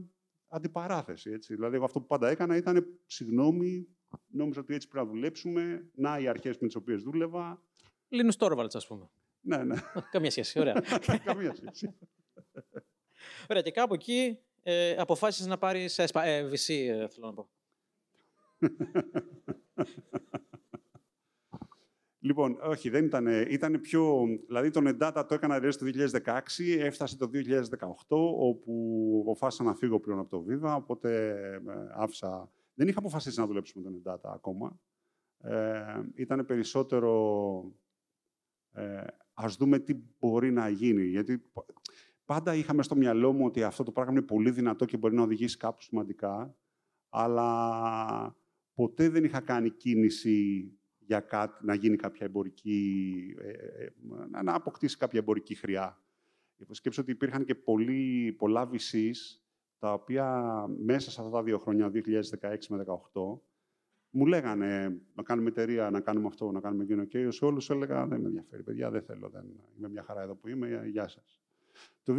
αντιπαράθεση. 0.48 1.30
Έτσι. 1.30 1.54
Δηλαδή, 1.54 1.76
εγώ 1.76 1.84
αυτό 1.84 2.00
που 2.00 2.06
πάντα 2.06 2.28
έκανα 2.28 2.56
ήταν 2.56 2.98
συγγνώμη, 3.06 3.88
νόμιζα 4.26 4.60
ότι 4.60 4.74
έτσι 4.74 4.88
πρέπει 4.88 5.06
να 5.06 5.12
δουλέψουμε. 5.12 5.90
Να 5.94 6.18
οι 6.18 6.28
αρχές 6.28 6.58
με 6.58 6.66
τις 6.66 6.76
οποίες 6.76 7.02
δούλευα. 7.02 7.62
Λίνου 8.08 8.32
Τόρβαλτ, 8.36 8.76
ας 8.76 8.86
πούμε. 8.86 9.10
Ναι, 9.40 9.56
ναι. 9.56 9.76
Καμία 10.10 10.30
σχέση. 10.30 10.60
Ωραία. 10.60 10.74
Καμία 11.24 11.54
σχέση. 11.54 11.94
Ωραία, 13.48 13.62
και 13.62 13.70
κάπου 13.70 13.94
εκεί 13.94 14.38
ε, 14.66 14.96
αποφάσισες 14.98 15.46
να 15.46 15.58
πάρεις 15.58 15.98
ε, 15.98 16.06
VC, 16.52 16.68
ε, 16.68 17.08
θέλω 17.08 17.26
να 17.26 17.32
πω. 17.34 17.48
Λοιπόν, 22.24 22.58
όχι, 22.62 22.88
δεν 22.88 23.04
ήταν. 23.04 23.26
Ήταν 23.26 23.80
πιο. 23.80 24.24
Δηλαδή, 24.46 24.70
το 24.70 24.80
Nedata 24.84 25.24
το 25.28 25.34
έκανα 25.34 25.58
ρεύση 25.58 25.78
το 25.78 26.08
2016, 26.24 26.40
έφτασε 26.78 27.16
το 27.16 27.30
2018, 27.32 27.62
όπου 28.38 29.18
αποφάσισα 29.20 29.62
να 29.62 29.74
φύγω 29.74 30.00
πλέον 30.00 30.18
από 30.18 30.28
το 30.30 30.44
Viva, 30.48 30.76
οπότε 30.76 31.28
ε, 31.28 31.60
άφησα. 31.94 32.52
Δεν 32.74 32.88
είχα 32.88 32.98
αποφασίσει 32.98 33.40
να 33.40 33.46
δουλέψω 33.46 33.80
με 33.80 33.90
το 33.90 33.96
Nedata 33.96 34.30
ακόμα. 34.34 34.80
Ε, 35.38 36.00
ήταν 36.14 36.46
περισσότερο. 36.46 37.74
Ε, 38.72 39.04
ας 39.34 39.56
δούμε 39.56 39.78
τι 39.78 39.94
μπορεί 40.18 40.52
να 40.52 40.68
γίνει. 40.68 41.04
Γιατί 41.04 41.42
Πάντα 42.24 42.54
είχαμε 42.54 42.82
στο 42.82 42.96
μυαλό 42.96 43.32
μου 43.32 43.44
ότι 43.44 43.62
αυτό 43.62 43.82
το 43.82 43.92
πράγμα 43.92 44.12
είναι 44.12 44.22
πολύ 44.22 44.50
δυνατό 44.50 44.84
και 44.84 44.96
μπορεί 44.96 45.14
να 45.14 45.22
οδηγήσει 45.22 45.56
κάπου 45.56 45.82
σημαντικά, 45.82 46.56
αλλά 47.08 48.36
ποτέ 48.74 49.08
δεν 49.08 49.24
είχα 49.24 49.40
κάνει 49.40 49.70
κίνηση 49.70 50.68
για 50.98 51.20
κάτι, 51.20 51.64
να 51.64 51.74
γίνει 51.74 51.96
κάποια 51.96 52.26
εμπορική, 52.26 53.14
ε, 53.38 53.48
ε, 53.48 53.84
ε, 54.38 54.42
να 54.42 54.54
αποκτήσει 54.54 54.96
κάποια 54.96 55.18
εμπορική 55.18 55.54
χρειά. 55.54 55.98
Σκέψω 56.70 57.00
ότι 57.00 57.10
υπήρχαν 57.10 57.44
και 57.44 57.54
πολλοί, 57.54 58.32
πολλά 58.38 58.70
VCs, 58.70 59.38
τα 59.78 59.92
οποία 59.92 60.66
μέσα 60.84 61.10
σε 61.10 61.20
αυτά 61.20 61.32
τα 61.32 61.42
δύο 61.42 61.58
χρόνια, 61.58 61.90
2016 61.90 62.68
με 62.68 62.84
2018, 63.12 63.40
μου 64.10 64.26
λέγανε 64.26 65.00
να 65.14 65.22
κάνουμε 65.22 65.48
εταιρεία, 65.48 65.90
να 65.90 66.00
κάνουμε 66.00 66.26
αυτό, 66.26 66.50
να 66.50 66.60
κάνουμε 66.60 66.82
εκείνο. 66.82 67.04
Και 67.04 67.30
σε 67.30 67.44
όλους 67.44 67.70
έλεγα: 67.70 68.06
Δεν 68.06 68.20
με 68.20 68.26
ενδιαφέρει, 68.26 68.62
παιδιά, 68.62 68.90
δεν 68.90 69.02
θέλω. 69.02 69.28
Δεν... 69.28 69.44
Είμαι 69.78 69.88
μια 69.88 70.02
χαρά 70.02 70.22
εδώ 70.22 70.34
που 70.34 70.48
είμαι. 70.48 70.86
Γεια 70.86 71.08
σας. 71.08 71.43
Το 72.02 72.14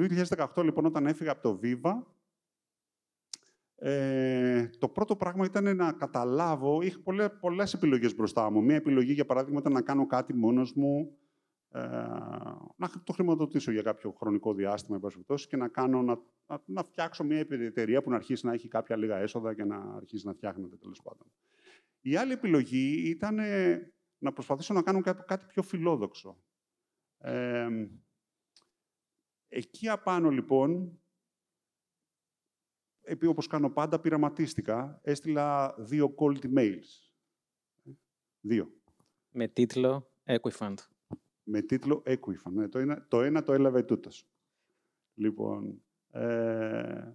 2018, 0.55 0.63
λοιπόν, 0.63 0.85
όταν 0.85 1.05
έφυγα 1.05 1.31
από 1.31 1.41
το 1.41 1.59
Viva, 1.63 1.93
ε, 3.75 4.69
το 4.79 4.89
πρώτο 4.89 5.15
πράγμα 5.15 5.45
ήταν 5.45 5.75
να 5.75 5.91
καταλάβω, 5.91 6.81
είχα 6.81 6.99
πολλές, 6.99 7.29
πολλές 7.39 7.73
επιλογές 7.73 8.15
μπροστά 8.15 8.49
μου. 8.49 8.63
Μία 8.63 8.75
επιλογή, 8.75 9.13
για 9.13 9.25
παράδειγμα, 9.25 9.59
ήταν 9.59 9.73
να 9.73 9.81
κάνω 9.81 10.05
κάτι 10.05 10.33
μόνος 10.33 10.73
μου, 10.73 11.17
ε, 11.69 11.79
να 12.75 12.89
το 13.03 13.13
χρηματοδοτήσω 13.13 13.71
για 13.71 13.81
κάποιο 13.81 14.11
χρονικό 14.11 14.53
διάστημα, 14.53 14.99
και 15.47 15.57
να, 15.57 15.67
κάνω, 15.67 16.01
να, 16.01 16.19
να, 16.47 16.61
να 16.65 16.83
φτιάξω 16.83 17.23
μια 17.23 17.45
εταιρεία 17.49 18.01
που 18.01 18.09
να 18.09 18.15
αρχίσει 18.15 18.45
να 18.45 18.53
έχει 18.53 18.67
κάποια 18.67 18.95
λίγα 18.95 19.17
έσοδα 19.17 19.53
και 19.53 19.63
να 19.63 19.77
αρχίσει 19.77 20.25
να 20.25 20.33
φτιάχνεται, 20.33 20.75
τέλος 20.75 21.01
πάντων. 21.01 21.27
Η 22.01 22.15
άλλη 22.15 22.31
επιλογή 22.31 23.09
ήταν 23.09 23.39
ε, 23.39 23.93
να 24.17 24.33
προσπαθήσω 24.33 24.73
να 24.73 24.81
κάνω 24.81 25.01
κάτι, 25.01 25.45
πιο 25.47 25.61
φιλόδοξο. 25.61 26.37
Ε, 27.17 27.67
εκεί 29.55 29.89
απάνω, 29.89 30.29
λοιπόν, 30.29 30.99
επειδή 33.01 33.27
όπως 33.27 33.47
κάνω 33.47 33.69
πάντα, 33.69 33.99
πειραματίστηκα, 33.99 34.99
έστειλα 35.03 35.75
δύο 35.77 36.15
cold 36.17 36.39
emails. 36.45 37.11
Δύο. 38.41 38.73
Με 39.31 39.47
τίτλο 39.47 40.11
Equifund. 40.25 40.75
Με 41.43 41.61
τίτλο 41.61 42.03
Equifund. 42.05 42.51
Ναι, 42.51 42.67
το, 42.67 42.79
ένα, 42.79 43.05
το 43.07 43.21
ένα 43.21 43.43
το 43.43 43.53
έλαβε 43.53 43.83
τούτος. 43.83 44.27
Λοιπόν, 45.13 45.81
ε, 46.11 47.13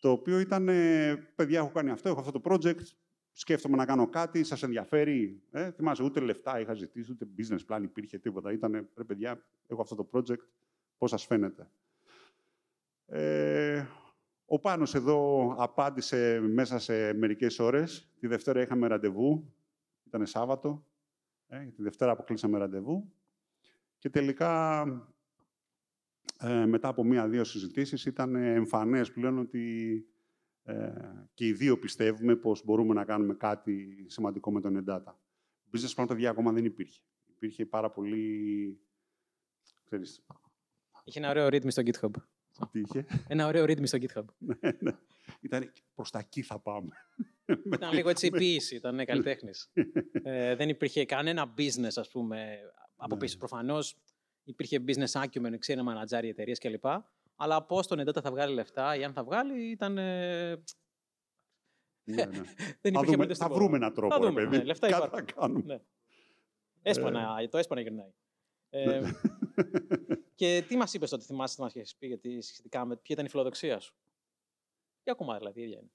το 0.00 0.10
οποίο 0.10 0.38
ήταν, 0.38 0.68
ε, 0.68 1.16
παιδιά, 1.34 1.58
έχω 1.58 1.70
κάνει 1.70 1.90
αυτό, 1.90 2.08
έχω 2.08 2.20
αυτό 2.20 2.40
το 2.40 2.40
project, 2.44 2.82
σκέφτομαι 3.32 3.76
να 3.76 3.84
κάνω 3.84 4.08
κάτι, 4.08 4.44
σας 4.44 4.62
ενδιαφέρει. 4.62 5.42
Ε, 5.50 5.70
θυμάσαι, 5.70 6.02
ούτε 6.02 6.20
λεφτά 6.20 6.60
είχα 6.60 6.74
ζητήσει, 6.74 7.12
ούτε 7.12 7.28
business 7.38 7.66
plan 7.66 7.82
υπήρχε 7.82 8.18
τίποτα. 8.18 8.52
Ήταν, 8.52 8.90
ρε 8.94 9.04
παιδιά, 9.04 9.44
έχω 9.66 9.82
αυτό 9.82 9.94
το 9.94 10.08
project, 10.12 10.46
πώς 11.02 11.10
σας 11.10 11.26
φαίνεται. 11.26 11.70
Ε, 13.06 13.86
ο 14.44 14.58
Πάνος 14.58 14.94
εδώ 14.94 15.54
απάντησε 15.58 16.40
μέσα 16.40 16.78
σε 16.78 17.12
μερικές 17.12 17.58
ώρες. 17.58 18.10
Τη 18.18 18.26
Δευτέρα 18.26 18.60
είχαμε 18.60 18.86
ραντεβού. 18.86 19.54
Ήταν 20.06 20.26
Σάββατο. 20.26 20.86
Ε, 21.46 21.64
τη 21.64 21.82
Δευτέρα 21.82 22.10
αποκλείσαμε 22.10 22.58
ραντεβού. 22.58 23.12
Και 23.98 24.10
τελικά, 24.10 24.82
ε, 26.40 26.66
μετά 26.66 26.88
από 26.88 27.04
μία-δύο 27.04 27.44
συζητήσεις, 27.44 28.04
ήταν 28.06 28.34
εμφανές 28.34 29.12
πλέον 29.12 29.38
ότι 29.38 30.06
ε, 30.62 30.92
και 31.34 31.46
οι 31.46 31.52
δύο 31.52 31.78
πιστεύουμε 31.78 32.36
πως 32.36 32.64
μπορούμε 32.64 32.94
να 32.94 33.04
κάνουμε 33.04 33.34
κάτι 33.34 34.04
σημαντικό 34.08 34.52
με 34.52 34.60
τον 34.60 34.76
Εντάτα. 34.76 35.20
Business 35.72 36.02
plan, 36.02 36.08
παιδιά, 36.08 36.30
ακόμα 36.30 36.52
δεν 36.52 36.64
υπήρχε. 36.64 37.02
Υπήρχε 37.26 37.66
πάρα 37.66 37.90
πολύ... 37.90 38.80
Ξέρεις... 39.84 40.26
Είχε 41.04 41.18
ένα 41.18 41.30
ωραίο 41.30 41.48
ρύθμι 41.48 41.70
στο 41.70 41.82
GitHub. 41.84 42.10
Τι 42.70 42.80
είχε; 42.80 43.06
Ένα 43.28 43.46
ωραίο 43.46 43.64
ρύθμι 43.64 43.86
στο 43.86 43.98
GitHub. 44.00 44.24
ναι, 44.38 44.70
ναι. 44.78 44.92
Ήταν 45.40 45.72
προς 45.94 46.10
τα 46.10 46.18
εκεί 46.18 46.42
θα 46.42 46.58
πάμε. 46.58 46.90
ήταν 47.72 47.92
λίγο 47.92 48.08
έτσι 48.08 48.26
η 48.26 48.30
ποιήση, 48.30 48.74
ήταν 48.74 49.04
καλλιτέχνης. 49.04 49.70
ε, 50.22 50.54
δεν 50.54 50.68
υπήρχε 50.68 51.04
κανένα 51.04 51.54
business, 51.58 51.92
ας 51.96 52.08
πούμε, 52.10 52.58
από 52.96 53.16
πίσω. 53.16 53.32
Ναι. 53.34 53.38
Προφανώς 53.38 53.96
υπήρχε 54.44 54.84
business 54.86 55.22
acumen, 55.22 55.58
ξέρει 55.58 55.82
μανατζάρι 55.82 56.28
εταιρείες 56.28 56.58
κλπ. 56.58 56.84
Αλλά 57.36 57.62
πώς 57.62 57.86
τον 57.86 57.98
εντάτα 57.98 58.20
θα 58.20 58.30
βγάλει 58.30 58.54
λεφτά 58.54 58.96
ή 58.96 59.04
αν 59.04 59.12
θα 59.12 59.24
βγάλει 59.24 59.70
ήταν. 59.70 59.98
Ε... 59.98 60.62
Ναι, 62.04 62.24
ναι. 62.24 62.40
δεν 62.80 62.92
θα, 62.92 63.02
δούμε, 63.02 63.34
θα 63.34 63.48
βρούμε 63.48 63.76
έναν 63.76 63.94
τρόπο, 63.94 64.14
θα 64.14 64.20
δούμε, 64.20 64.44
Ναι, 64.44 64.62
λεφτά 64.62 64.88
υπάρχουν. 64.88 65.24
κάνουμε. 65.24 65.62
Ναι. 65.64 65.80
Έσπανα, 66.82 67.36
ε... 67.40 67.48
το 67.48 67.58
έσπανα 67.58 67.80
γυρνάει. 67.80 68.12
Ε, 68.70 69.00
και 70.42 70.64
τι 70.68 70.76
μας 70.76 70.94
είπες 70.94 71.12
ότι 71.12 71.24
θυμάσαι, 71.24 71.54
τι 71.54 71.60
μα 71.60 71.70
είχε 71.74 71.94
πει, 71.98 72.06
γιατί 72.06 72.40
σχετικά 72.40 72.84
με 72.84 72.96
ποια 72.96 73.14
ήταν 73.14 73.24
η 73.24 73.28
φιλοδοξία 73.28 73.80
σου; 73.80 73.94
Τι 75.02 75.10
ακόμα 75.10 75.38
δηλαδή, 75.38 75.60
η 75.60 75.62
ίδια 75.62 75.78
είναι. 75.78 75.90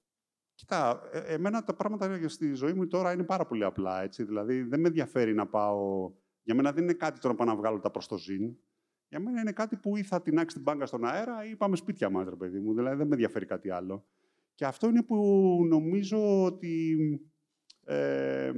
Κοίτα, 0.56 1.10
ε, 1.12 1.34
εμένα 1.34 1.64
τα 1.64 1.76
πράγματα 1.76 2.30
στη 2.30 2.54
ζωή 2.54 2.74
μου 2.74 2.88
τώρα 2.88 3.12
είναι 3.12 3.24
πάρα 3.24 3.46
πολύ 3.46 3.64
απλά. 3.64 4.02
Έτσι. 4.02 4.24
Δηλαδή, 4.24 4.62
δεν 4.62 4.80
με 4.80 4.88
ενδιαφέρει 4.88 5.34
να 5.34 5.48
πάω. 5.48 6.12
Για 6.44 6.56
μένα 6.56 6.72
δεν 6.72 6.84
είναι 6.84 6.94
κάτι 6.94 7.20
τώρα 7.20 7.34
να 7.34 7.44
πάω 7.44 7.56
να 7.56 7.62
βγάλω 7.62 7.80
τα 7.80 7.92
προς 7.92 8.08
το 8.08 8.18
ζήν. 8.18 8.58
Για 9.10 9.20
μένα 9.20 9.42
είναι 9.42 9.52
κάτι 9.52 9.76
που 9.76 9.98
ή 9.98 10.04
θα 10.04 10.22
τεινάξει 10.22 10.56
την 10.56 10.64
μπάγκα 10.64 10.86
στον 10.86 11.06
αέρα 11.06 11.46
ή 11.46 11.56
πάμε 11.56 11.76
σπίτια 11.76 12.10
μας, 12.10 12.30
ρε 12.30 12.36
παιδί 12.36 12.60
μου. 12.60 12.74
Δηλαδή, 12.74 12.96
δεν 12.96 13.08
με 13.08 13.14
ενδιαφέρει 13.14 13.46
κάτι 13.46 13.70
άλλο. 13.70 14.06
Και 14.56 14.66
αυτό 14.66 14.88
είναι 14.88 15.04
που 15.04 15.16
νομίζω 15.68 16.44
ότι 16.44 16.98
ε, 17.86 18.52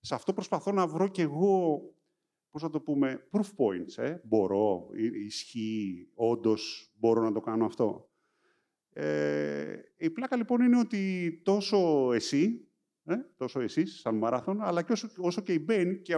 σε 0.00 0.14
αυτό 0.14 0.32
προσπαθώ 0.32 0.72
να 0.72 0.86
βρω 0.86 1.08
κι 1.08 1.20
εγώ 1.20 1.82
πώς 2.56 2.64
θα 2.64 2.70
το 2.70 2.80
πούμε, 2.80 3.28
proof 3.30 3.50
points. 3.56 4.02
Ε; 4.02 4.20
Μπορώ, 4.24 4.88
ισχύει, 5.26 6.10
όντως 6.14 6.92
μπορώ 6.98 7.22
να 7.22 7.32
το 7.32 7.40
κάνω 7.40 7.64
αυτό. 7.64 8.10
Ε, 8.92 9.76
η 9.96 10.10
πλάκα 10.10 10.36
λοιπόν 10.36 10.60
είναι 10.60 10.78
ότι 10.78 11.32
τόσο 11.44 12.10
εσύ, 12.12 12.68
ε, 13.04 13.16
τόσο 13.36 13.60
εσείς 13.60 14.00
σαν 14.00 14.16
μαράθων, 14.16 14.62
αλλά 14.62 14.82
και 14.82 14.92
όσο, 14.92 15.08
όσο 15.16 15.40
και 15.40 15.52
η 15.52 15.62
Μπέν 15.64 16.02
και 16.02 16.16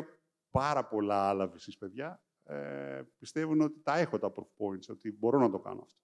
πάρα 0.51 0.87
πολλά 0.87 1.29
άλλα 1.29 1.53
εσείς 1.55 1.77
παιδιά, 1.79 2.23
ε, 2.43 3.03
πιστεύουν 3.19 3.61
ότι 3.61 3.81
τα 3.83 3.99
έχω 3.99 4.19
τα 4.19 4.33
proof 4.37 4.65
points, 4.65 4.89
ότι 4.89 5.13
μπορώ 5.13 5.39
να 5.39 5.51
το 5.51 5.59
κάνω 5.59 5.81
αυτό. 5.83 6.01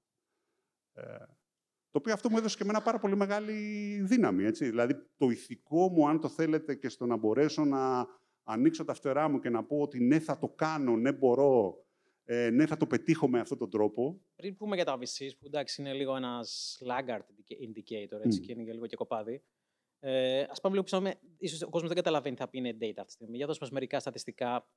Ε, 0.93 1.25
το 1.91 1.99
οποίο 1.99 2.13
αυτό 2.13 2.31
μου 2.31 2.37
έδωσε 2.37 2.57
και 2.57 2.63
εμένα 2.63 2.83
πάρα 2.83 2.99
πολύ 2.99 3.17
μεγάλη 3.17 3.53
δύναμη. 4.03 4.45
Έτσι. 4.45 4.69
Δηλαδή, 4.69 4.95
το 5.17 5.31
ηθικό 5.31 5.89
μου, 5.89 6.09
αν 6.09 6.21
το 6.21 6.29
θέλετε, 6.29 6.75
και 6.75 6.89
στο 6.89 7.07
να 7.07 7.17
μπορέσω 7.17 7.65
να 7.65 8.07
ανοίξω 8.45 8.85
τα 8.85 8.95
φτερά 8.95 9.29
μου 9.29 9.39
και 9.39 9.51
να 9.51 9.65
πω 9.65 9.81
ότι 9.81 10.01
ναι, 10.01 10.19
θα 10.19 10.39
το 10.39 10.49
κάνω, 10.49 10.97
ναι, 10.97 11.13
μπορώ, 11.13 11.85
ε, 12.25 12.51
ναι, 12.51 12.67
θα 12.67 12.77
το 12.77 12.87
πετύχω 12.87 13.29
με 13.29 13.41
αυτόν 13.41 13.59
τον 13.59 13.71
τρόπο. 13.71 14.21
Πριν 14.37 14.57
πούμε 14.57 14.75
για 14.75 14.85
τα 14.85 14.99
VCs, 14.99 15.31
που 15.39 15.47
εντάξει 15.47 15.81
είναι 15.81 15.93
λίγο 15.93 16.17
ένας 16.17 16.79
laggard 16.87 17.25
indicator, 17.67 18.25
έτσι, 18.25 18.39
mm. 18.43 18.47
και 18.47 18.53
είναι 18.53 18.65
και 18.65 18.73
λίγο 18.73 18.87
και 18.87 18.97
κοπάδι. 18.97 19.43
Ε, 20.01 20.41
Α 20.41 20.61
πάμε 20.61 20.75
λίγο 20.75 20.83
πίσω. 20.83 21.01
Με, 21.01 21.15
ίσως 21.39 21.63
ο 21.63 21.69
κόσμος 21.69 21.89
δεν 21.89 21.97
καταλαβαίνει 21.97 22.35
τι 22.35 22.41
θα 22.41 22.49
πει 22.49 22.59
είναι 22.59 22.77
data 22.81 22.93
αυτή 22.97 23.05
τη 23.05 23.13
στιγμή. 23.13 23.37
Για 23.37 23.47
δώσ' 23.47 23.59
μας 23.59 23.71
μερικά 23.71 24.01
στατιστικά 24.01 24.69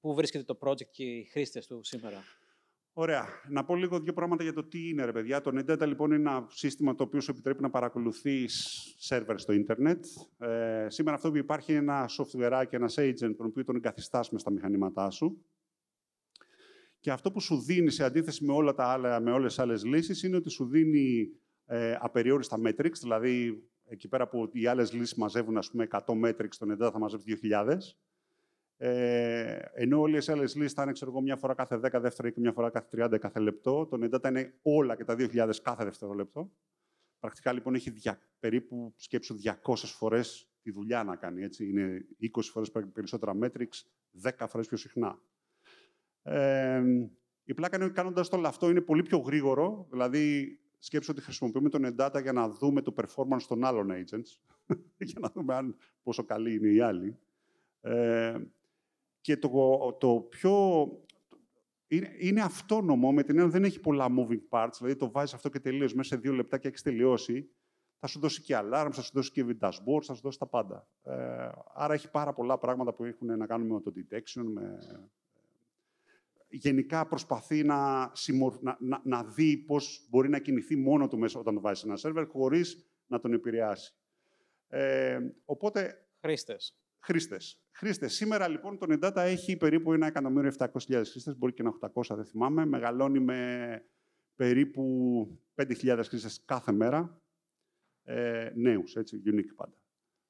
πού 0.00 0.14
βρίσκεται 0.14 0.44
το 0.44 0.58
project 0.60 0.90
και 0.90 1.04
οι 1.04 1.24
χρήστες 1.24 1.66
του 1.66 1.84
σήμερα. 1.84 2.24
Ωραία. 3.00 3.26
Να 3.48 3.64
πω 3.64 3.76
λίγο 3.76 4.00
δύο 4.00 4.12
πράγματα 4.12 4.42
για 4.42 4.52
το 4.52 4.64
τι 4.64 4.88
είναι, 4.88 5.04
ρε 5.04 5.12
παιδιά. 5.12 5.40
Το 5.40 5.50
NetData, 5.54 5.86
λοιπόν, 5.86 6.12
είναι 6.12 6.30
ένα 6.30 6.46
σύστημα 6.50 6.94
το 6.94 7.02
οποίο 7.02 7.20
σου 7.20 7.30
επιτρέπει 7.30 7.62
να 7.62 7.70
παρακολουθείς 7.70 8.82
σερβερ 8.98 9.38
στο 9.38 9.52
ίντερνετ. 9.52 10.04
Ε, 10.38 10.86
σήμερα 10.88 11.16
αυτό 11.16 11.30
που 11.30 11.36
υπάρχει 11.36 11.72
είναι 11.72 11.80
ένα 11.80 12.08
software 12.18 12.64
και 12.68 12.76
ένας 12.76 12.94
agent, 12.98 13.34
τον 13.36 13.46
οποίο 13.46 13.64
τον 13.64 13.76
εγκαθιστάς 13.76 14.30
μες 14.30 14.40
στα 14.40 14.50
μηχανήματά 14.50 15.10
σου. 15.10 15.44
Και 17.00 17.10
αυτό 17.10 17.30
που 17.32 17.40
σου 17.40 17.60
δίνει, 17.62 17.90
σε 17.90 18.04
αντίθεση 18.04 18.44
με, 18.44 18.52
όλα 18.52 18.74
τα 18.74 18.84
άλλα, 18.84 19.20
με 19.20 19.32
όλες 19.32 19.54
τις 19.54 19.62
άλλες 19.62 19.84
λύσεις, 19.84 20.22
είναι 20.22 20.36
ότι 20.36 20.50
σου 20.50 20.66
δίνει 20.66 21.28
ε, 21.66 21.96
απεριόριστα 22.00 22.56
metrics, 22.66 22.98
δηλαδή 23.00 23.62
εκεί 23.84 24.08
πέρα 24.08 24.28
που 24.28 24.50
οι 24.52 24.66
άλλες 24.66 24.92
λύσεις 24.92 25.14
μαζεύουν, 25.14 25.56
ας 25.56 25.70
πούμε, 25.70 25.86
100 25.90 26.00
metrics, 26.24 26.54
το 26.58 26.66
NetData 26.72 26.90
θα 26.92 26.98
μαζεύει 26.98 27.38
2.000. 27.42 27.76
Ε, 28.82 29.58
ενώ 29.72 30.00
όλες 30.00 30.26
οι 30.26 30.32
άλλες 30.32 30.54
λύσεις 30.54 30.72
θα 30.72 30.82
είναι 30.82 30.92
ξέρω, 30.92 31.20
μια 31.20 31.36
φορά 31.36 31.54
κάθε 31.54 31.76
10 31.76 32.00
δεύτερα 32.00 32.30
και 32.30 32.40
μια 32.40 32.52
φορά 32.52 32.70
κάθε 32.70 33.04
30 33.04 33.18
κάθε 33.18 33.40
λεπτό, 33.40 33.86
το 33.86 33.98
Nedata 34.02 34.28
είναι 34.28 34.54
όλα 34.62 34.96
και 34.96 35.04
τα 35.04 35.16
2.000 35.18 35.50
κάθε 35.62 35.84
δευτερόλεπτο. 35.84 36.50
Πρακτικά 37.18 37.52
λοιπόν 37.52 37.74
έχει 37.74 37.90
δια, 37.90 38.20
περίπου 38.38 38.92
σκέψου 38.96 39.36
200 39.64 39.74
φορές 39.74 40.50
τη 40.62 40.70
δουλειά 40.70 41.04
να 41.04 41.16
κάνει. 41.16 41.42
Έτσι. 41.42 41.68
Είναι 41.68 42.06
20 42.36 42.40
φορές 42.42 42.70
περισσότερα 42.92 43.38
metrics, 43.42 43.82
10 44.22 44.46
φορές 44.48 44.66
πιο 44.66 44.76
συχνά. 44.76 45.18
Ε, 46.22 46.82
η 47.44 47.54
πλάκα 47.54 47.76
είναι 47.76 47.84
ότι 47.84 47.94
κάνοντας 47.94 48.28
το 48.28 48.36
όλο 48.36 48.48
αυτό 48.48 48.70
είναι 48.70 48.80
πολύ 48.80 49.02
πιο 49.02 49.18
γρήγορο. 49.18 49.86
Δηλαδή, 49.90 50.58
σκέψου 50.78 51.10
ότι 51.12 51.20
χρησιμοποιούμε 51.20 51.68
το 51.68 51.78
Nedata 51.82 52.22
για 52.22 52.32
να 52.32 52.48
δούμε 52.48 52.82
το 52.82 52.94
performance 52.96 53.42
των 53.48 53.64
άλλων 53.64 53.90
agents, 53.90 54.56
για 55.08 55.18
να 55.20 55.28
δούμε 55.28 55.54
αν, 55.54 55.76
πόσο 56.02 56.24
καλή 56.24 56.54
είναι 56.54 56.68
οι 56.68 56.80
άλλοι. 56.80 57.18
Ε, 57.80 58.38
και 59.20 59.36
το, 59.36 59.50
το 60.00 60.26
πιο... 60.28 60.86
Είναι, 61.86 62.10
είναι 62.18 62.42
αυτόνομο, 62.42 63.12
με 63.12 63.22
την 63.22 63.36
έννοια 63.38 63.50
δεν 63.50 63.64
έχει 63.64 63.80
πολλά 63.80 64.06
moving 64.08 64.40
parts, 64.48 64.72
δηλαδή 64.78 64.96
το 64.96 65.10
βάζεις 65.10 65.34
αυτό 65.34 65.48
και 65.48 65.60
τελείως 65.60 65.94
μέσα 65.94 66.14
σε 66.14 66.20
δύο 66.20 66.32
λεπτά 66.32 66.58
και 66.58 66.68
έχεις 66.68 66.82
τελειώσει. 66.82 67.50
Θα 67.98 68.06
σου 68.06 68.18
δώσει 68.20 68.42
και 68.42 68.58
alarms, 68.58 68.90
θα 68.92 69.02
σου 69.02 69.10
δώσει 69.14 69.30
και 69.30 69.56
dashboards, 69.60 70.02
θα 70.02 70.14
σου 70.14 70.20
δώσει 70.22 70.38
τα 70.38 70.46
πάντα. 70.46 70.88
Ε, 71.02 71.48
άρα 71.74 71.94
έχει 71.94 72.10
πάρα 72.10 72.32
πολλά 72.32 72.58
πράγματα 72.58 72.94
που 72.94 73.04
έχουν 73.04 73.36
να 73.36 73.46
κάνουν 73.46 73.66
με 73.66 73.80
το 73.80 73.92
detection, 73.96 74.42
με... 74.44 74.78
Γενικά 76.48 77.06
προσπαθεί 77.06 77.62
να, 77.62 78.12
να, 78.60 78.76
να, 78.80 79.00
να 79.04 79.24
δει 79.24 79.56
πώς 79.56 80.06
μπορεί 80.10 80.28
να 80.28 80.38
κινηθεί 80.38 80.76
μόνο 80.76 81.08
του 81.08 81.18
μέσα 81.18 81.38
όταν 81.40 81.54
το 81.54 81.60
βάζεις 81.60 81.78
σε 81.78 81.86
ένα 81.86 81.96
σερβερ, 81.96 82.26
χωρίς 82.26 82.86
να 83.06 83.20
τον 83.20 83.32
επηρεάσει. 83.32 83.94
Ε, 84.68 85.18
οπότε... 85.44 86.06
Χρήστες. 86.20 86.79
Χρήστες. 87.00 87.60
Χρήστες. 87.72 88.14
Σήμερα 88.14 88.48
λοιπόν 88.48 88.78
το 88.78 88.86
Nedata 88.90 89.16
έχει 89.16 89.56
περίπου 89.56 89.92
1.700.000 89.92 91.02
χρήστες, 91.10 91.36
μπορεί 91.38 91.52
και 91.52 91.62
ένα 91.62 91.70
800, 91.94 92.14
δεν 92.16 92.24
θυμάμαι. 92.24 92.64
Μεγαλώνει 92.66 93.20
με 93.20 93.82
περίπου 94.36 94.84
5.000 95.54 96.00
χρήστες 96.04 96.42
κάθε 96.44 96.72
μέρα. 96.72 97.22
Ε, 98.04 98.50
νέους, 98.54 98.96
έτσι, 98.96 99.22
unique 99.26 99.54
πάντα. 99.56 99.76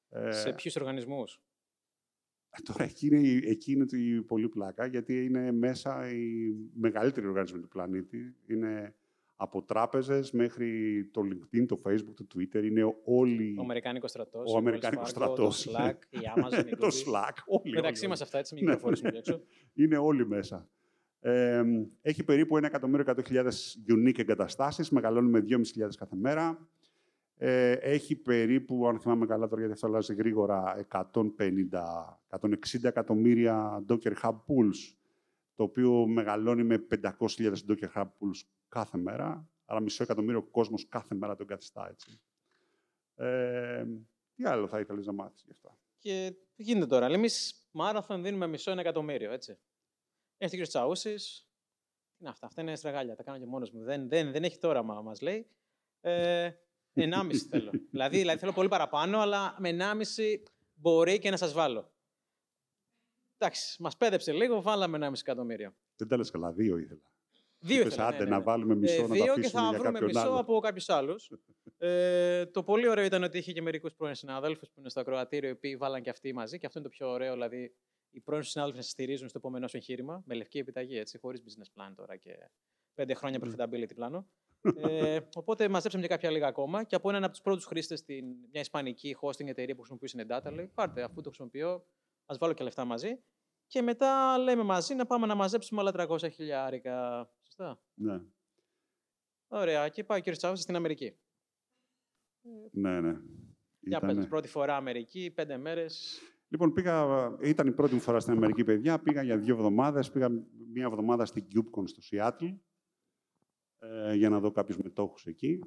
Ε, 0.09 0.31
Σε 0.31 0.53
ποιους 0.53 0.75
οργανισμούς; 0.75 1.41
Τώρα 2.63 2.83
εκεί 2.83 3.07
είναι, 3.07 3.19
η- 3.19 3.49
εκεί 3.49 3.71
είναι 3.71 3.85
η 3.91 4.21
πολύ 4.21 4.49
πλάκα, 4.49 4.85
γιατί 4.85 5.25
είναι 5.25 5.51
μέσα 5.51 6.11
οι 6.11 6.51
μεγαλύτεροι 6.73 7.27
οργανισμοί 7.27 7.59
του 7.59 7.67
πλανήτη. 7.67 8.35
Είναι 8.47 8.95
από 9.43 9.61
τράπεζες 9.63 10.31
μέχρι 10.31 10.69
το 11.13 11.21
LinkedIn, 11.21 11.65
το 11.67 11.81
Facebook, 11.85 12.13
το 12.15 12.25
Twitter. 12.35 12.63
Είναι 12.63 12.95
όλοι... 13.05 13.55
Ο 13.57 13.61
Αμερικάνικος 13.61 14.09
στρατός. 14.09 14.53
Ο 14.53 14.57
Αμερικάνικος 14.57 15.09
στρατός, 15.09 15.63
Το 15.63 15.71
ναι. 15.71 15.77
Slack, 15.91 15.97
η 16.09 16.17
Amazon. 16.35 16.65
η 16.67 16.75
το 16.75 16.87
Google. 16.87 17.11
Slack. 17.11 17.33
Όλοι, 17.45 17.73
Μεταξύ 17.73 18.01
όλοι, 18.01 18.09
μας 18.09 18.19
όλοι. 18.19 18.23
αυτά, 18.23 18.37
έτσι, 18.37 18.53
μην 18.55 18.63
Ναι, 18.63 18.69
κυκλοφορήσουμε 18.69 19.09
ναι. 19.11 19.17
εκεί 19.17 19.29
έξω. 19.29 19.43
Είναι 19.73 19.97
όλοι 19.97 20.27
μέσα. 20.27 20.69
Ε, 21.19 21.63
έχει 22.01 22.23
περίπου 22.23 22.59
1.100.000 22.61 23.47
unique 23.87 24.19
εγκαταστάσεις, 24.19 24.89
μεγαλώνει 24.89 25.29
με 25.29 25.45
2.500 25.47 25.57
κάθε 25.97 26.15
μέρα. 26.15 26.67
Ε, 27.37 27.71
έχει 27.71 28.15
περίπου, 28.15 28.87
αν 28.87 28.99
θυμάμαι 28.99 29.25
καλά 29.25 29.47
τώρα 29.47 29.57
γιατί 29.59 29.73
αυτό 29.73 29.87
αλλάζει 29.87 30.13
γρήγορα, 30.13 30.85
150-160 30.91 32.83
εκατομμύρια 32.83 33.85
Docker 33.87 34.13
Hub 34.21 34.29
Pools, 34.35 34.95
το 35.61 35.67
οποίο 35.67 36.07
μεγαλώνει 36.07 36.63
με 36.63 36.87
500.000 37.01 37.53
Docker 37.67 37.93
Hub 37.95 38.03
Pools 38.03 38.41
κάθε 38.69 38.97
μέρα. 38.97 39.49
Άρα 39.65 39.79
μισό 39.79 40.03
εκατομμύριο 40.03 40.43
κόσμος 40.43 40.87
κάθε 40.87 41.15
μέρα 41.15 41.35
το 41.35 41.43
εγκαθιστά 41.43 41.89
έτσι. 41.89 42.21
Ε, 43.15 43.85
τι 44.35 44.45
άλλο 44.45 44.67
θα 44.67 44.79
ήθελες 44.79 45.05
να 45.05 45.11
μάθεις 45.11 45.43
γι' 45.45 45.51
αυτό; 45.51 45.77
Και 45.97 46.33
τι 46.55 46.63
γίνεται 46.63 46.85
τώρα; 46.85 47.05
Εμείς 47.05 47.67
μάραθον 47.71 48.23
δίνουμε 48.23 48.47
μισό 48.47 48.71
ένα 48.71 48.81
εκατομμύριο, 48.81 49.31
έτσι. 49.31 49.59
Έρχεται 50.37 50.61
ο 50.61 50.65
κ. 50.65 50.67
Τσαούσης. 50.67 51.49
Τι 52.09 52.17
είναι 52.19 52.29
αυτά, 52.29 52.45
αυτά 52.45 52.61
είναι 52.61 52.75
στραγάλια. 52.75 53.15
Τα 53.15 53.23
κάνω 53.23 53.37
και 53.37 53.45
μόνος 53.45 53.71
μου. 53.71 53.83
Δεν, 53.83 54.09
δεν, 54.09 54.31
δεν 54.31 54.43
έχει 54.43 54.57
το 54.57 54.67
όραμα, 54.67 55.01
μας 55.01 55.21
λέει. 55.21 55.47
Ε, 56.01 56.51
1,5 56.93 57.35
θέλω. 57.49 57.71
δηλαδή, 57.91 58.17
δηλαδή 58.17 58.39
θέλω 58.39 58.53
πολύ 58.53 58.67
παραπάνω, 58.67 59.19
αλλά 59.19 59.55
με 59.59 59.77
1,5 59.79 60.43
μπορεί 60.73 61.19
και 61.19 61.29
να 61.29 61.37
σας 61.37 61.53
βάλω. 61.53 61.91
Εντάξει, 63.43 63.81
μας 63.81 63.97
πέδεψε 63.97 64.31
λίγο, 64.31 64.61
βάλαμε 64.61 64.97
1,5 65.07 65.11
εκατομμύριο. 65.19 65.73
Δεν 65.95 66.07
τα 66.07 66.17
λες 66.17 66.29
καλά, 66.31 66.51
δύο 66.51 66.77
ήθελα. 66.77 67.01
Δύο 67.59 67.79
Είπες, 67.81 67.93
ήθελα, 67.93 68.09
ναι, 68.09 68.15
άντε 68.15 68.23
ναι, 68.23 68.29
να 68.29 68.37
ναι. 68.37 68.43
βάλουμε 68.43 68.75
μισό 68.75 68.93
Ε, 68.93 69.01
να 69.01 69.07
το 69.07 69.13
δύο 69.13 69.23
και 69.23 69.29
αφήσουμε 69.31 69.61
θα 69.61 69.69
για 69.69 69.77
βρούμε 69.79 69.91
κάποιον 69.99 70.09
μισό 70.09 70.19
άλλο. 70.29 70.39
από 70.39 70.59
κάποιους 70.59 70.89
άλλους. 70.89 71.31
Ε, 71.77 72.45
το 72.45 72.63
πολύ 72.63 72.87
ωραίο 72.87 73.05
ήταν 73.05 73.23
ότι 73.23 73.37
είχε 73.37 73.51
και 73.51 73.61
μερικούς 73.61 73.93
πρώην 73.93 74.15
συναδέλφους 74.15 74.67
που 74.69 74.79
είναι 74.79 74.89
στο 74.89 74.99
ακροατήριο, 74.99 75.49
οι 75.49 75.51
οποίοι 75.51 75.75
βάλαν 75.77 76.01
και 76.01 76.09
αυτοί 76.09 76.33
μαζί. 76.33 76.57
Και 76.57 76.65
αυτό 76.65 76.79
είναι 76.79 76.87
το 76.87 76.93
πιο 76.93 77.09
ωραίο, 77.11 77.33
δηλαδή 77.33 77.75
οι 78.11 78.19
πρώην 78.19 78.43
συνάδελφοι 78.43 78.77
να 78.79 78.83
σε 78.85 78.89
στηρίζουν 78.89 79.29
στο 79.29 79.37
επόμενό 79.37 79.67
σου 79.67 79.77
εγχείρημα, 79.77 80.23
με 80.25 80.33
λευκή 80.35 80.57
επιταγή, 80.57 80.97
έτσι, 80.97 81.17
χωρίς 81.17 81.41
business 81.45 81.81
plan 81.81 81.91
τώρα 81.95 82.15
και 82.15 82.31
πέντε 82.93 83.13
χρόνια 83.13 83.39
Ναι. 83.43 83.51
profitability 83.51 83.95
πλάνο. 83.95 84.27
ε, 84.75 85.19
οπότε 85.35 85.67
μαζέψαμε 85.69 86.03
και 86.03 86.09
κάποια 86.09 86.29
λίγα 86.31 86.47
ακόμα. 86.47 86.83
Και 86.83 86.95
από 86.95 87.09
έναν 87.09 87.23
από 87.23 87.31
τους 87.31 87.41
πρώτους 87.41 87.65
χρήστες 87.65 87.99
στην 87.99 88.25
μια 88.51 88.61
ισπανική 88.61 89.17
hosting 89.21 89.47
εταιρεία 89.47 89.75
που 89.75 89.81
χρησιμοποιούσε 89.81 90.25
data, 90.29 90.53
λέει: 90.53 90.67
Πάρτε, 90.73 91.03
αφού 91.03 91.15
το 91.21 91.29
χρησιμοποιώ, 91.29 91.85
ας 92.25 92.37
βάλω 92.37 92.53
και 92.53 92.63
λεφτά 92.63 92.85
μαζί. 92.85 93.19
Και 93.71 93.81
μετά 93.81 94.37
λέμε 94.37 94.63
μαζί 94.63 94.95
να 94.95 95.05
πάμε 95.05 95.25
να 95.25 95.35
μαζέψουμε 95.35 95.81
άλλα 95.81 95.91
300 96.09 96.29
χιλιάρικα. 96.31 97.29
Σωστά; 97.41 97.81
Ναι, 97.93 98.21
Ωραία. 99.47 99.89
Και 99.89 100.03
πάει 100.03 100.19
ο 100.19 100.21
κ. 100.21 100.29
Τσάουση 100.35 100.61
στην 100.61 100.75
Αμερική. 100.75 101.17
ναι, 102.71 103.01
ναι. 103.01 103.11
Για 103.79 103.97
Ήτανε- 103.97 104.15
πες, 104.15 104.27
πρώτη 104.27 104.47
φορά 104.47 104.75
Αμερική, 104.75 105.31
πέντε 105.35 105.57
μέρες. 105.57 106.19
Λοιπόν, 106.47 106.73
πήγα, 106.73 107.07
ήταν 107.41 107.67
η 107.67 107.71
πρώτη 107.71 107.93
μου 107.93 107.99
φορά 107.99 108.19
στην 108.19 108.33
Αμερική, 108.33 108.63
παιδιά. 108.63 108.99
Πήγα 108.99 109.21
για 109.23 109.37
δύο 109.37 109.53
εβδομάδες. 109.55 110.11
Πήγα 110.11 110.29
μία 110.73 110.85
εβδομάδα 110.85 111.25
στην 111.25 111.47
CubeCon 111.53 111.83
στο 111.85 112.01
Σιάτλ 112.01 112.45
ε, 113.79 114.13
για 114.13 114.29
να 114.29 114.39
δω 114.39 114.51
κάποιους 114.51 114.77
μετόχους 114.77 115.25
εκεί. 115.25 115.59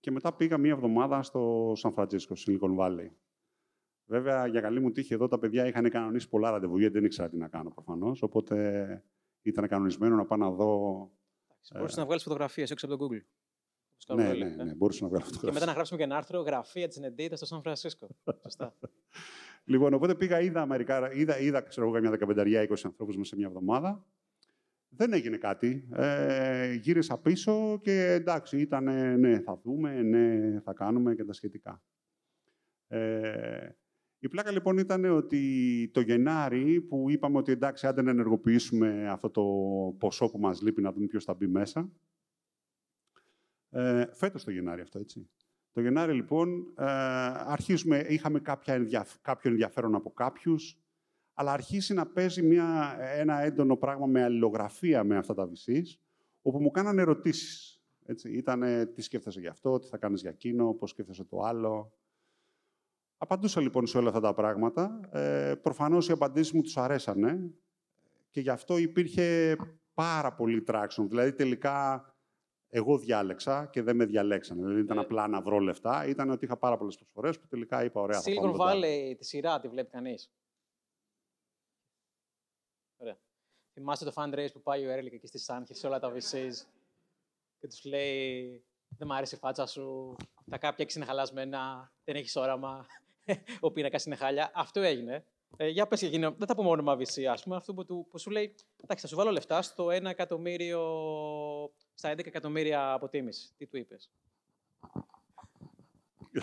Και 0.00 0.10
μετά 0.10 0.34
πήγα 0.34 0.58
μία 0.58 0.72
εβδομάδα 0.72 1.22
στο 1.22 1.72
Σαν 1.76 1.92
Φραντζίσκο, 1.92 2.34
Silicon 2.46 2.76
Valley. 2.78 3.08
Βέβαια, 4.06 4.46
για 4.46 4.60
καλή 4.60 4.80
μου 4.80 4.90
τύχη, 4.90 5.14
εδώ 5.14 5.28
τα 5.28 5.38
παιδιά 5.38 5.66
είχαν 5.66 5.90
κανονίσει 5.90 6.28
πολλά 6.28 6.50
ραντεβού, 6.50 6.78
γιατί 6.78 6.94
δεν 6.94 7.04
ήξερα 7.04 7.28
τι 7.28 7.36
να 7.36 7.48
κάνω 7.48 7.70
προφανώς. 7.70 8.22
Οπότε 8.22 9.04
ήταν 9.42 9.68
κανονισμένο 9.68 10.16
να 10.16 10.24
πάω 10.24 10.38
να 10.38 10.50
δω. 10.50 11.10
Μπορούσες 11.74 11.96
να 11.96 12.04
βγάλεις 12.04 12.22
φωτογραφίες 12.22 12.70
έξω 12.70 12.86
από 12.86 12.96
το 12.96 13.04
Google. 13.04 13.22
Όπως 13.92 14.04
κάνουμε 14.06 14.28
Ε. 14.28 14.32
Ναι, 14.32 14.44
όλοι, 14.44 14.54
ναι, 14.56 14.62
ε. 14.62 14.64
ναι, 14.64 14.74
μπορούσα 14.74 15.02
να 15.02 15.08
βγάλω 15.08 15.24
Και 15.24 15.30
φωτογραφίες. 15.30 15.54
μετά 15.54 15.66
να 15.66 15.72
γράψουμε 15.72 15.98
και 15.98 16.04
ένα 16.04 16.16
άρθρο 16.16 16.40
γραφεία 16.40 16.88
της 16.88 16.98
Νεντίτα 16.98 17.36
στο 17.36 17.46
Σαν 17.46 17.62
Φρανσίσκο. 17.62 18.08
Σωστά. 18.42 18.74
Λοιπόν, 19.66 19.94
οπότε 19.94 20.14
πήγα, 20.14 20.40
είδα 20.40 20.60
Αμερικά, 20.60 21.12
είδα, 21.12 21.38
είδα 21.38 21.60
ξέρω 21.60 21.86
εγώ, 21.86 21.94
καμιά 21.94 22.18
15-20 22.68 22.74
ανθρώπους 22.84 23.16
μέσα 23.16 23.28
σε 23.28 23.36
μια 23.36 23.46
εβδομάδα. 23.46 24.06
Δεν 24.88 25.12
έγινε 25.12 25.36
κάτι. 25.36 25.88
Ε, 25.92 26.72
γύρισα 26.72 27.18
πίσω 27.18 27.78
και 27.82 28.12
εντάξει, 28.12 28.60
ήταν 28.60 28.84
ναι, 29.20 29.40
θα 29.40 29.60
δούμε, 29.64 30.02
ναι, 30.02 30.60
θα 30.60 30.72
κάνουμε 30.72 31.14
και 31.14 31.24
τα 31.24 31.32
σχετικά. 31.32 31.82
Ε, 32.88 33.68
η 34.24 34.28
πλάκα 34.28 34.50
λοιπόν 34.50 34.78
ήταν 34.78 35.04
ότι 35.04 35.90
το 35.92 36.00
Γενάρη 36.00 36.80
που 36.80 37.10
είπαμε 37.10 37.38
ότι 37.38 37.52
εντάξει, 37.52 37.86
άντε 37.86 38.02
να 38.02 38.10
ενεργοποιήσουμε 38.10 39.08
αυτό 39.08 39.30
το 39.30 39.42
ποσό 39.98 40.30
που 40.30 40.38
μας 40.38 40.62
λείπει, 40.62 40.82
να 40.82 40.92
δούμε 40.92 41.06
ποιος 41.06 41.24
θα 41.24 41.34
μπει 41.34 41.46
μέσα. 41.46 41.90
Ε, 43.70 44.04
φέτος 44.12 44.44
το 44.44 44.50
Γενάρη 44.50 44.80
αυτό, 44.80 44.98
έτσι. 44.98 45.28
Το 45.72 45.80
Γενάρη, 45.80 46.12
λοιπόν, 46.12 46.72
ε, 46.78 46.84
αρχίζουμε, 47.46 47.98
είχαμε 48.08 48.40
κάποια 48.40 48.74
ενδιαφ- 48.74 49.20
κάποιο 49.20 49.50
ενδιαφέρον 49.50 49.94
από 49.94 50.10
κάποιους, 50.10 50.78
αλλά 51.34 51.52
αρχίσει 51.52 51.94
να 51.94 52.06
παίζει 52.06 52.42
μια, 52.42 52.96
ένα 53.00 53.40
έντονο 53.40 53.76
πράγμα 53.76 54.06
με 54.06 54.22
αλληλογραφία 54.22 55.04
με 55.04 55.16
αυτά 55.16 55.34
τα 55.34 55.48
VCs, 55.48 55.98
όπου 56.42 56.60
μου 56.60 56.70
κάνανε 56.70 57.00
ερωτήσεις. 57.00 57.82
Έτσι. 58.06 58.30
Ήτανε 58.32 58.86
τι 58.86 59.02
σκέφτεσαι 59.02 59.40
γι' 59.40 59.46
αυτό, 59.46 59.78
τι 59.78 59.88
θα 59.88 59.98
κάνεις 59.98 60.20
για 60.20 60.30
εκείνο, 60.30 60.72
πώς 60.74 60.90
σκέφτεσαι 60.90 61.24
το 61.24 61.40
άλλο. 61.40 61.92
Απαντούσα 63.18 63.60
λοιπόν 63.60 63.86
σε 63.86 63.98
όλα 63.98 64.08
αυτά 64.08 64.20
τα 64.20 64.34
πράγματα. 64.34 65.00
Ε, 65.12 65.54
προφανώς 65.62 66.08
οι 66.08 66.12
απαντήσεις 66.12 66.52
μου 66.52 66.62
τους 66.62 66.76
αρέσανε 66.76 67.54
και 68.30 68.40
γι' 68.40 68.50
αυτό 68.50 68.76
υπήρχε 68.76 69.56
πάρα 69.94 70.34
πολύ 70.34 70.64
traction. 70.68 71.04
Δηλαδή 71.08 71.32
τελικά 71.32 72.08
εγώ 72.68 72.98
διάλεξα 72.98 73.66
και 73.66 73.82
δεν 73.82 73.96
με 73.96 74.04
διαλέξανε. 74.04 74.60
Δηλαδή 74.60 74.80
ήταν 74.80 74.98
Ε. 74.98 75.00
απλά 75.00 75.28
να 75.28 75.40
βρω 75.42 75.58
λεφτά. 75.58 76.06
Ήταν 76.06 76.30
ότι 76.30 76.44
είχα 76.44 76.56
πάρα 76.56 76.76
πολλές 76.76 76.96
προσφορές 76.96 77.38
που 77.40 77.46
τελικά 77.46 77.84
είπα: 77.84 78.00
Ωραία, 78.00 78.20
θα 78.20 78.34
πάμε 78.34 78.48
Silicon 78.48 78.56
τον 78.56 78.66
τάδε. 78.66 78.80
Valley, 79.12 79.16
τη 79.16 79.24
σειρά 79.24 79.60
τη 79.60 79.68
βλέπει 79.68 79.90
κανείς; 79.90 80.32
Ωραία. 82.96 83.18
Θυμάστε 83.72 84.04
το 84.04 84.12
fundraise 84.14 84.52
που 84.52 84.62
πάει 84.62 84.86
ο 84.86 84.90
Έρλικ 84.90 85.12
εκεί 85.12 85.26
στη 85.26 85.38
Σάνχη 85.38 85.74
σε 85.74 85.86
όλα 85.86 85.98
τα 85.98 86.12
VCs 86.12 86.52
και 87.58 87.66
τους 87.66 87.84
λέει: 87.84 88.64
Δεν 88.88 89.06
μ' 89.08 89.12
αρέσει 89.12 89.34
η 89.34 89.38
φάτσα 89.38 89.66
σου, 89.66 90.16
τα 90.50 90.58
κάποια 90.58 90.86
είναι 90.96 91.04
χαλασμένα, 91.04 91.92
δεν 92.04 92.16
έχεις 92.16 92.36
όραμα, 92.36 92.86
ο 93.60 93.70
πίνακας 93.72 94.04
είναι 94.04 94.14
χάλια. 94.14 94.50
Αυτό 94.54 94.80
έγινε. 94.80 95.24
Ε, 95.56 95.68
για 95.68 95.86
πες, 95.86 96.02
Γινό, 96.02 96.34
δεν 96.38 96.46
θα 96.46 96.54
πούμε 96.54 96.68
όνομα 96.68 96.96
VC, 96.96 97.22
ας 97.24 97.42
πούμε, 97.42 97.56
αυτό 97.56 97.74
που, 97.74 97.84
του, 97.84 98.06
που 98.10 98.18
σου 98.18 98.30
λέει, 98.30 98.54
εντάξει, 98.82 99.02
θα 99.02 99.06
σου 99.08 99.16
βάλω 99.16 99.30
λεφτά 99.30 99.62
στο 99.62 99.86
1 99.86 100.04
εκατομμύριο, 100.04 100.80
στα 101.94 102.12
11 102.12 102.26
εκατομμύρια 102.26 102.92
αποτίμηση. 102.92 103.52
Τι 103.56 103.66
του 103.66 103.76
είπες; 103.76 104.10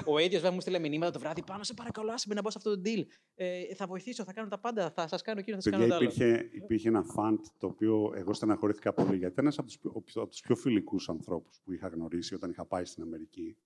Ο 0.06 0.18
ίδιος 0.20 0.42
βέβαια 0.42 0.52
μου 0.52 0.62
στείλε 0.62 0.80
μηνύματα 0.80 1.12
το 1.12 1.20
βράδυ 1.20 1.44
πάνω. 1.44 1.64
Σε 1.64 1.74
παρακαλώ, 1.74 2.12
άσε 2.12 2.26
με 2.28 2.34
να 2.36 2.42
μπω 2.42 2.50
σε 2.50 2.58
αυτό 2.58 2.76
το 2.76 2.82
deal. 2.86 3.06
Ε, 3.36 3.76
θα 3.76 3.88
βοηθήσω, 3.88 4.24
θα 4.24 4.34
κάνω 4.34 4.48
τα 4.48 4.60
πάντα. 4.60 4.92
Θα 4.92 5.08
σας 5.08 5.22
κάνω 5.22 5.40
εκείνο, 5.40 5.56
θα 5.56 5.62
σας 5.62 5.72
κάνω 5.72 5.84
Παιδιά, 5.84 6.00
τα 6.00 6.04
άλλα. 6.06 6.14
υπήρχε, 6.38 6.58
υπήρχε 6.58 6.88
ένα 6.88 7.04
φαντ 7.04 7.40
το 7.58 7.68
οποίο 7.68 8.14
εγώ 8.16 8.34
στεναχωρήθηκα 8.34 8.94
πολύ. 8.94 9.18
Γιατί 9.18 9.34
ήταν 9.34 9.46
ένας 9.46 9.58
από 9.58 9.68
τους 9.68 9.78
πιο, 9.80 9.92
από 10.22 10.28
τους 10.30 10.42
πιο 10.42 10.56
φιλικούς 10.56 11.10
ανθρώπους 11.10 11.62
που 11.64 11.72
είχα 11.72 11.88
γνωρίσει 11.88 12.34
όταν 12.36 12.50
είχα 12.50 12.66
πάει 12.66 12.86
στην 12.86 13.04
Αμερική. 13.04 13.58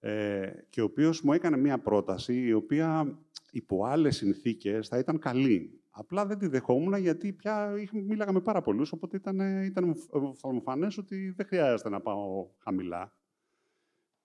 Ε, 0.00 0.50
και 0.70 0.80
ο 0.80 0.84
οποίος 0.84 1.22
μου 1.22 1.32
έκανε 1.32 1.56
μία 1.56 1.78
πρόταση 1.78 2.34
η 2.40 2.52
οποία 2.52 3.18
υπό 3.50 3.84
άλλες 3.84 4.16
συνθήκες 4.16 4.88
θα 4.88 4.98
ήταν 4.98 5.18
καλή. 5.18 5.80
Απλά 5.90 6.26
δεν 6.26 6.38
τη 6.38 6.46
δεχόμουν 6.46 6.94
γιατί 6.94 7.32
πια 7.32 7.74
είχα- 7.80 8.02
μίλαγα 8.02 8.32
με 8.32 8.40
πάρα 8.40 8.62
πολλούς. 8.62 8.92
Οπότε 8.92 9.16
ήταν, 9.16 9.40
ήταν 9.64 9.96
φανές 10.62 10.98
ότι 10.98 11.30
δεν 11.36 11.46
χρειάζεται 11.46 11.88
να 11.88 12.00
πάω 12.00 12.48
χαμηλά. 12.58 13.16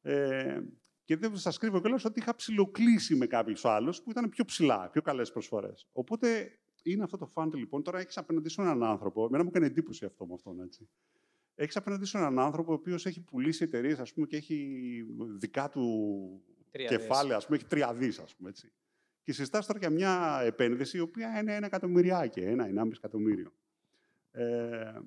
Ε, 0.02 0.60
και 1.04 1.18
δεν 1.18 1.38
σας 1.38 1.58
κρύβω 1.58 1.80
κιόλας 1.82 2.06
ότι 2.06 2.20
είχα 2.20 2.36
ψιλοκλείσει 2.36 3.16
με 3.16 3.26
κάποιους 3.26 3.66
άλλους 3.66 4.02
που 4.02 4.12
ήταν 4.12 4.30
πιο 4.30 4.46
ψηλά, 4.46 4.90
πιο 4.90 5.02
καλές 5.02 5.32
προσφορές. 5.32 5.88
Οπότε 5.92 6.52
είναι 6.84 7.04
αυτό 7.04 7.18
το 7.18 7.32
fund 7.36 7.54
λοιπόν. 7.54 7.84
Τώρα 7.84 8.00
έχεις 8.00 8.18
απέναντι 8.18 8.50
σου 8.50 8.62
έναν 8.62 8.84
άνθρωπο. 8.84 9.26
Εμένα 9.26 9.44
μου 9.44 9.50
έκανε 9.50 9.66
εντύπωση 9.66 10.06
αυτό 10.06 10.26
με 10.26 10.34
αυτόν 10.34 10.60
έτσι. 10.62 10.90
Έχεις 11.62 11.76
απέναντι 11.76 12.06
σου 12.06 12.18
έναν 12.18 12.40
άνθρωπο 12.40 12.72
ο 12.72 12.76
οποίος 12.76 13.06
έχει 13.06 13.22
πουλήσει 13.22 13.64
εταιρείες 13.64 14.14
και 14.28 14.36
έχει 14.36 15.06
δικά 15.38 15.70
του 15.70 15.84
Τρία 16.72 16.88
κεφάλαια, 16.88 17.36
ας 17.38 17.46
πούμε, 17.46 17.58
έχει 17.58 17.66
τρία 17.66 17.94
δις, 17.94 18.20
ας 18.20 18.36
πούμε 18.36 18.50
έτσι. 18.50 18.72
Και 19.24 19.34
συζητάς 19.34 19.66
τώρα 19.66 19.80
για 19.80 19.90
μια 19.90 20.42
επένδυση 20.44 20.98
η 20.98 21.00
οποία 21.00 21.40
είναι 21.40 21.56
ένα 21.56 21.66
εκατομμυριάκι, 21.66 22.40
ένα, 22.40 22.68
ενάμιση 22.68 23.00
εκατομμύριο. 23.04 23.54
Ε, 24.32 25.00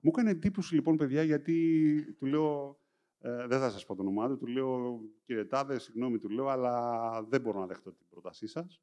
μου 0.00 0.10
έκανε 0.12 0.30
εντύπωση 0.30 0.74
λοιπόν, 0.74 0.96
παιδιά, 0.96 1.22
γιατί 1.22 2.14
του 2.18 2.26
λέω, 2.26 2.80
ε, 3.18 3.46
δεν 3.46 3.58
θα 3.58 3.70
σας 3.70 3.86
πω 3.86 3.94
το 3.94 4.02
όνομά 4.02 4.28
του, 4.28 4.38
του 4.38 4.46
λέω, 4.46 5.00
κύριε 5.24 5.44
Τάδε, 5.44 5.78
συγγνώμη, 5.78 6.18
του 6.18 6.28
λέω, 6.28 6.46
αλλά 6.46 7.22
δεν 7.22 7.40
μπορώ 7.40 7.60
να 7.60 7.66
δεχτώ 7.66 7.92
την 7.92 8.06
πρότασή 8.10 8.46
σας. 8.46 8.82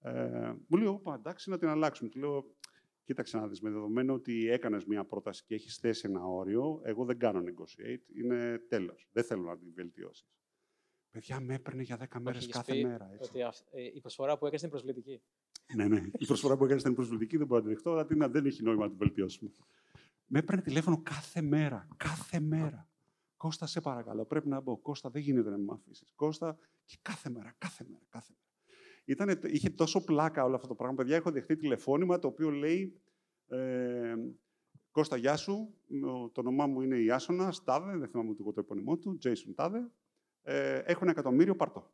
Ε, 0.00 0.52
μου 0.66 0.78
λέει, 0.78 0.86
όπα, 0.86 1.14
εντάξει, 1.14 1.50
να 1.50 1.58
την 1.58 1.68
αλλάξουμε. 1.68 2.10
Του 2.10 2.18
λέω, 2.18 2.54
κοίταξε 3.10 3.36
να 3.38 3.48
δεις, 3.48 3.60
με 3.60 3.70
δεδομένο 3.70 4.14
ότι 4.14 4.48
έκανες 4.48 4.84
μια 4.84 5.04
πρόταση 5.04 5.44
και 5.44 5.54
έχεις 5.54 5.76
θέσει 5.76 6.02
ένα 6.08 6.24
όριο, 6.24 6.80
εγώ 6.84 7.04
δεν 7.04 7.18
κάνω 7.18 7.40
negotiate, 7.40 8.14
είναι 8.16 8.58
τέλος. 8.68 9.08
Δεν 9.12 9.24
θέλω 9.24 9.42
να 9.42 9.58
την 9.58 9.72
βελτιώσεις. 9.74 10.26
Παιδιά, 11.10 11.40
με 11.40 11.54
έπαιρνε 11.54 11.82
για 11.82 11.96
10 11.96 12.20
μέρες 12.20 12.42
Έχεις 12.42 12.52
κάθε 12.54 12.72
πει 12.72 12.84
μέρα. 12.84 13.10
Έτσι. 13.12 13.30
Ότι 13.30 13.42
αυ- 13.42 13.66
ε, 13.74 13.82
η 13.82 14.00
προσφορά 14.00 14.38
που 14.38 14.44
έκανες 14.44 14.62
είναι 14.62 14.70
προσβλητική. 14.70 15.22
ναι, 15.74 15.88
ναι. 15.88 16.02
Η 16.18 16.26
προσφορά 16.26 16.56
που 16.56 16.64
έκανες 16.64 16.82
ήταν 16.82 16.94
προσβλητική, 16.94 17.36
δεν 17.36 17.46
μπορώ 17.46 17.60
να 17.60 17.66
τη 17.66 17.72
δεχτώ, 17.74 17.90
αλλά 17.90 18.06
τι 18.06 18.16
να- 18.16 18.28
δεν 18.28 18.46
έχει 18.46 18.62
νόημα 18.62 18.82
να 18.82 18.88
την 18.88 18.98
βελτιώσουμε. 18.98 19.50
Με 20.26 20.38
έπαιρνε 20.38 20.62
τηλέφωνο 20.62 21.00
κάθε 21.02 21.42
μέρα. 21.42 21.88
Κάθε 21.96 22.40
μέρα. 22.40 22.88
Κώστα, 23.36 23.66
σε 23.66 23.80
παρακαλώ, 23.80 24.24
πρέπει 24.24 24.48
να 24.48 24.60
μπω. 24.60 24.76
Κώστα, 24.78 25.10
δεν 25.10 25.22
γίνεται 25.22 25.50
να 25.50 25.58
με 25.58 25.72
αφήσεις. 25.72 26.12
Κώστα, 26.14 26.58
και 26.84 26.96
κάθε 27.02 27.30
μέρα, 27.30 27.54
κάθε 27.58 27.84
μέρα, 27.88 28.04
κάθε 28.08 28.32
μέρα. 28.36 28.49
Ήτανε, 29.10 29.38
είχε 29.42 29.70
τόσο 29.70 30.04
πλάκα 30.04 30.44
όλο 30.44 30.54
αυτό 30.54 30.66
το 30.68 30.74
πράγμα. 30.74 30.96
Παιδιά, 30.96 31.16
έχω 31.16 31.30
δεχτεί 31.30 31.56
τηλεφώνημα 31.56 32.18
το 32.18 32.28
οποίο 32.28 32.50
λέει 32.50 33.00
ε, 33.48 34.14
Κώστα, 34.90 35.16
γεια 35.16 35.36
σου. 35.36 35.74
Ο- 36.06 36.28
Το 36.30 36.40
όνομά 36.40 36.66
μου 36.66 36.80
είναι 36.80 36.98
Ιάσονα, 36.98 37.52
Τάδε, 37.64 37.96
δεν 37.96 38.08
θυμάμαι 38.08 38.30
ούτε 38.30 38.42
εγώ 38.42 38.52
το 38.52 38.60
επώνυμό 38.60 38.96
του, 38.96 39.18
Jason 39.24 39.52
Τάδε. 39.54 39.90
Ε, 40.42 40.78
έχω 40.78 40.98
ένα 41.02 41.10
εκατομμύριο, 41.10 41.56
πάρτο. 41.56 41.90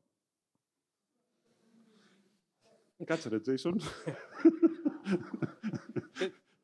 Κάτσε 3.05 3.29
ρε, 3.29 3.37
Jason. 3.47 3.75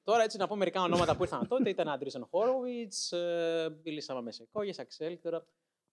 Τώρα 0.05 0.23
έτσι 0.23 0.37
να 0.39 0.47
πω 0.47 0.57
μερικά 0.57 0.83
ονόματα 0.83 1.17
που 1.17 1.23
ήρθαν 1.23 1.49
τότε. 1.49 1.71
Ήταν 1.71 1.89
Αντρίσον 1.89 2.27
Χόροβιτς, 2.31 3.13
μιλήσαμε 3.85 4.23
με 4.23 4.33
Σεκόγε, 4.33 4.73
Αξέλ. 4.79 5.19
Τώρα 5.23 5.47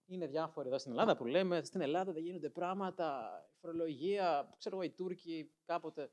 είναι 0.10 0.28
διάφοροι 0.28 0.68
εδώ 0.68 0.78
στην 0.78 0.92
Ελλάδα 0.92 1.18
που 1.18 1.26
λέμε. 1.26 1.64
Στην 1.64 1.82
Ελλάδα 1.82 2.12
δεν 2.12 2.24
γίνονται 2.24 2.50
πράγματα. 2.50 3.32
Η 3.50 3.58
φορολογία, 3.62 4.50
ξέρω 4.58 4.76
εγώ, 4.76 4.86
οι 4.86 4.90
Τούρκοι 4.90 5.52
κάποτε. 5.66 6.10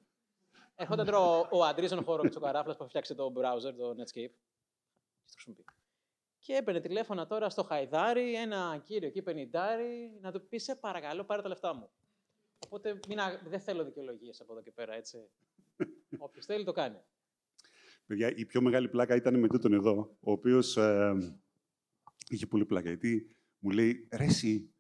Έρχονταν 0.75 1.07
τώρα 1.07 1.19
ο, 1.19 1.49
ο 1.51 1.65
Αντρίσον 1.65 2.05
Χόροβιτ, 2.05 2.37
ο 2.37 2.41
καράφλα 2.41 2.77
που 2.77 2.89
φτιάξε 2.89 3.15
το 3.15 3.33
browser, 3.37 3.75
το 3.77 3.91
Netscape. 3.91 4.33
Τι 5.25 5.27
το 5.27 5.33
χρησιμοποιεί. 5.33 5.65
Και 6.39 6.55
έπαιρνε 6.55 6.81
τηλέφωνα 6.81 7.27
τώρα 7.27 7.51
στο 7.51 7.63
Χαϊδάρι, 7.63 8.35
ένα 8.35 8.83
κύριο 8.85 9.09
εκεί 9.09 9.23
πενιντάρι, 9.23 10.19
να 10.21 10.33
του 10.33 10.47
πει: 10.49 10.59
Σε 10.59 10.77
παρακαλώ, 10.77 11.25
πάρε 11.25 11.43
τα 11.43 11.49
λεφτά 11.49 11.75
μου. 11.75 11.91
Οπότε 12.65 12.99
μην 13.09 13.21
α- 13.21 13.41
δεν 13.45 13.61
θέλω 13.61 13.85
δικαιολογίες 13.85 14.41
από 14.41 14.53
εδώ 14.53 14.63
και 14.63 14.73
πέρα, 14.73 14.95
έτσι. 14.95 15.31
Όποιος 16.19 16.45
θέλει 16.47 16.65
το 16.65 16.73
κάνει. 16.73 16.99
Παιδιά, 18.07 18.33
η 18.37 18.45
πιο 18.45 18.61
μεγάλη 18.61 18.89
πλάκα 18.89 19.15
ήταν 19.15 19.39
με 19.39 19.49
τούτον 19.49 19.73
εδώ, 19.73 20.17
ο 20.21 20.33
οποίος 20.33 20.79
είχε 22.29 22.47
πολύ 22.47 22.65
πλάκα. 22.65 22.89
Γιατί 22.89 23.36
μου 23.59 23.71
λέει, 23.71 24.09
ρε 24.13 24.25
εσύ, 24.25 24.71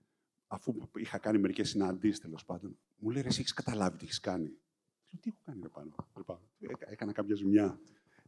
αφού 0.46 0.74
είχα 0.96 1.18
κάνει 1.18 1.38
μερικές 1.38 1.68
συναντήσεις 1.68 2.20
τέλος 2.20 2.44
πάντων, 2.44 2.78
μου 2.96 3.10
λέει, 3.10 3.22
ρε 3.22 3.28
εσύ, 3.28 3.40
έχεις 3.40 3.52
καταλάβει 3.52 3.96
τι 3.96 4.04
έχεις 4.04 4.20
κάνει. 4.20 4.44
Λέω, 4.44 5.20
τι 5.20 5.28
έχω 5.30 5.38
κάνει 5.44 5.60
ρε 5.62 5.68
πάνω. 5.68 5.94
Λοιπόν, 6.16 6.38
έκα- 6.60 6.90
έκανα 6.90 7.12
κάποια 7.12 7.34
ζημιά. 7.34 7.78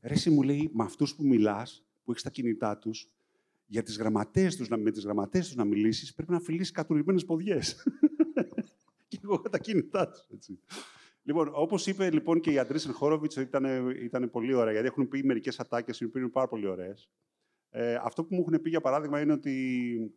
Ρε 0.02 0.14
εσύ, 0.14 0.30
μου 0.30 0.42
λέει, 0.42 0.70
με 0.72 0.84
αυτούς 0.84 1.14
που 1.14 1.26
μιλάς, 1.26 1.84
που 2.04 2.10
έχεις 2.10 2.22
τα 2.22 2.30
κινητά 2.30 2.78
τους, 2.78 3.10
για 3.66 3.82
τις 3.82 3.96
γραμματέες 3.98 4.56
τους, 4.56 4.68
να- 4.68 4.76
με 4.76 4.90
τις 4.90 5.04
γραμματέ 5.04 5.38
τους 5.38 5.54
να 5.54 5.64
μιλήσεις, 5.64 6.14
πρέπει 6.14 6.32
να 6.32 6.40
φιλήσεις 6.40 6.70
κατουρημένε 6.70 7.20
ποδιές. 7.24 7.82
και 9.08 9.18
εγώ 9.22 9.34
έχω 9.34 9.48
τα 9.48 9.58
κινητά 9.58 10.08
τους. 10.08 10.26
Έτσι. 10.34 10.60
Λοιπόν, 11.22 11.50
όπως 11.52 11.86
είπε 11.86 12.10
λοιπόν 12.10 12.40
και 12.40 12.50
η 12.50 12.58
Αντρίσεν 12.58 12.92
Χόροβιτς, 12.92 13.36
ήταν, 13.36 13.90
ήταν 13.90 14.30
πολύ 14.30 14.54
ωραία, 14.54 14.72
γιατί 14.72 14.86
έχουν 14.86 15.08
πει 15.08 15.24
μερικές 15.24 15.60
ατάκες 15.60 16.00
οι 16.00 16.04
οποίες 16.04 16.22
είναι 16.22 16.32
πάρα 16.32 16.48
πολύ 16.48 16.66
ωραίες. 16.66 17.10
Ε, 17.70 17.94
αυτό 18.02 18.24
που 18.24 18.34
μου 18.34 18.40
έχουν 18.40 18.62
πει 18.62 18.68
για 18.70 18.80
παράδειγμα 18.80 19.20
είναι 19.20 19.32
ότι 19.32 20.14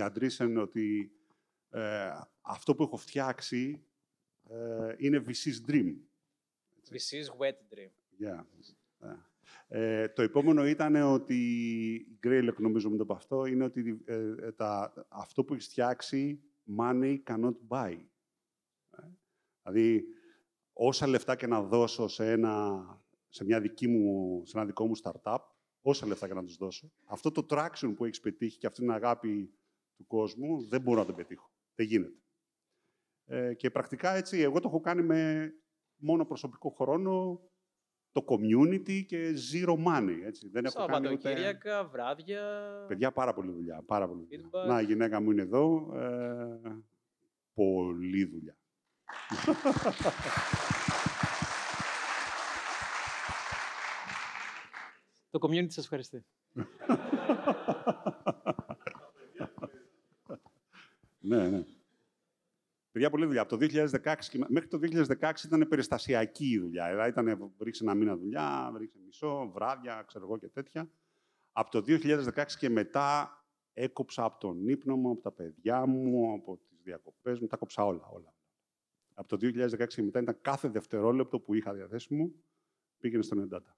η 0.00 0.02
Αντρίσεν 0.02 0.56
ότι 0.56 1.12
ε, 1.70 2.10
αυτό 2.40 2.74
που 2.74 2.82
έχω 2.82 2.96
φτιάξει 2.96 3.84
ε, 4.50 4.94
είναι 4.98 5.24
VC's 5.26 5.70
dream. 5.70 5.94
This 6.90 7.12
is 7.12 7.26
wet 7.38 7.58
dream. 7.74 7.90
Yeah. 8.20 8.44
Ε, 9.68 10.08
το 10.08 10.22
επόμενο 10.22 10.66
ήταν 10.66 10.94
ότι, 10.94 11.34
η 12.08 12.16
Γκρέιλεκ 12.18 12.58
νομίζω 12.58 12.90
μου 12.90 12.96
το 12.96 13.02
είπε 13.02 13.12
αυτό, 13.12 13.44
είναι 13.44 13.64
ότι 13.64 14.02
ε, 14.04 14.34
ε, 14.40 14.52
τα, 14.52 14.92
αυτό 15.08 15.44
που 15.44 15.54
έχεις 15.54 15.66
φτιάξει 15.66 16.40
money 16.78 17.16
cannot 17.26 17.54
buy. 17.68 17.96
Ε, 18.90 19.02
δηλαδή, 19.62 20.04
όσα 20.72 21.06
λεφτά 21.06 21.36
και 21.36 21.46
να 21.46 21.62
δώσω 21.62 22.08
σε, 22.08 22.30
ένα, 22.30 22.84
σε, 23.28 23.44
μια 23.44 23.60
δική 23.60 23.88
μου, 23.88 24.42
σε 24.46 24.56
ένα 24.56 24.66
δικό 24.66 24.86
μου 24.86 24.94
startup, 25.02 25.38
όσα 25.80 26.06
λεφτά 26.06 26.26
και 26.26 26.34
να 26.34 26.44
τους 26.44 26.56
δώσω, 26.56 26.92
αυτό 27.04 27.30
το 27.30 27.46
traction 27.50 27.92
που 27.96 28.04
έχεις 28.04 28.20
πετύχει 28.20 28.58
και 28.58 28.66
αυτή 28.66 28.80
την 28.80 28.90
αγάπη 28.90 29.50
του 29.96 30.06
κόσμου, 30.06 30.68
δεν 30.68 30.80
μπορώ 30.80 31.00
να 31.00 31.06
το 31.06 31.12
πετύχω. 31.12 31.50
Δεν 31.74 31.86
γίνεται. 31.86 32.20
Ε, 33.24 33.54
και 33.54 33.70
πρακτικά 33.70 34.14
έτσι, 34.14 34.40
εγώ 34.40 34.60
το 34.60 34.68
έχω 34.68 34.80
κάνει 34.80 35.02
με 35.02 35.50
μόνο 35.96 36.24
προσωπικό 36.24 36.70
χρόνο, 36.70 37.40
το 38.12 38.24
community 38.28 39.04
και 39.06 39.34
zero 39.52 39.74
money. 39.86 40.20
Έτσι. 40.24 40.48
Δεν 40.48 40.64
έχω 40.64 40.84
κάνει 40.86 41.08
ούτε... 41.08 41.20
Σαββατοκύριακα, 41.20 41.84
βράδια. 41.84 42.42
Παιδιά, 42.88 43.12
πάρα 43.12 43.34
πολύ 43.34 43.50
δουλειά. 43.50 43.82
Πάρα 43.86 44.08
πολύ 44.08 44.20
δουλειά. 44.20 44.50
Feedback. 44.50 44.66
Να, 44.66 44.80
η 44.80 44.84
γυναίκα 44.84 45.20
μου 45.20 45.30
είναι 45.30 45.42
εδώ. 45.42 45.92
Ε, 45.94 46.84
πολλή 47.54 48.24
δουλειά. 48.24 48.56
Το 55.30 55.38
community 55.48 55.72
σας 55.72 55.84
ευχαριστεί. 55.84 56.24
ναι, 61.26 61.48
ναι. 61.48 61.64
Παιδιά, 62.92 63.10
πολλή 63.10 63.24
δουλειά. 63.26 63.40
Από 63.40 63.50
το 63.50 63.56
2016 63.56 64.28
και 64.30 64.38
με- 64.38 64.46
μέχρι 64.48 64.68
το 64.68 64.78
2016 64.78 65.32
ήταν 65.44 65.68
περιστασιακή 65.68 66.48
η 66.50 66.58
δουλειά. 66.58 66.88
Δηλαδή 66.88 67.08
ήταν 67.08 67.52
ρίξε 67.60 67.84
ένα 67.84 67.94
μήνα 67.94 68.16
δουλειά, 68.16 68.74
ρίξε 68.78 68.98
μισό, 69.04 69.50
βράδια, 69.54 70.04
ξέρω 70.06 70.24
εγώ 70.24 70.38
και 70.38 70.48
τέτοια. 70.48 70.90
Από 71.52 71.70
το 71.70 71.80
2016 71.82 72.56
και 72.58 72.68
μετά 72.68 73.30
έκοψα 73.72 74.24
από 74.24 74.38
τον 74.40 74.68
ύπνο 74.68 74.96
μου, 74.96 75.10
από 75.10 75.20
τα 75.20 75.32
παιδιά 75.32 75.86
μου, 75.86 76.32
από 76.32 76.56
τις 76.68 76.80
διακοπές 76.82 77.40
μου, 77.40 77.46
τα 77.46 77.56
κόψα 77.56 77.84
όλα, 77.84 78.06
όλα. 78.06 78.34
Από 79.14 79.28
το 79.28 79.36
2016 79.36 79.86
και 79.94 80.02
μετά 80.02 80.20
ήταν 80.20 80.38
κάθε 80.40 80.68
δευτερόλεπτο 80.68 81.40
που 81.40 81.54
είχα 81.54 81.72
διαθέσιμο, 81.74 82.30
πήγαινε 83.00 83.22
στον 83.22 83.38
Εντάτα. 83.38 83.76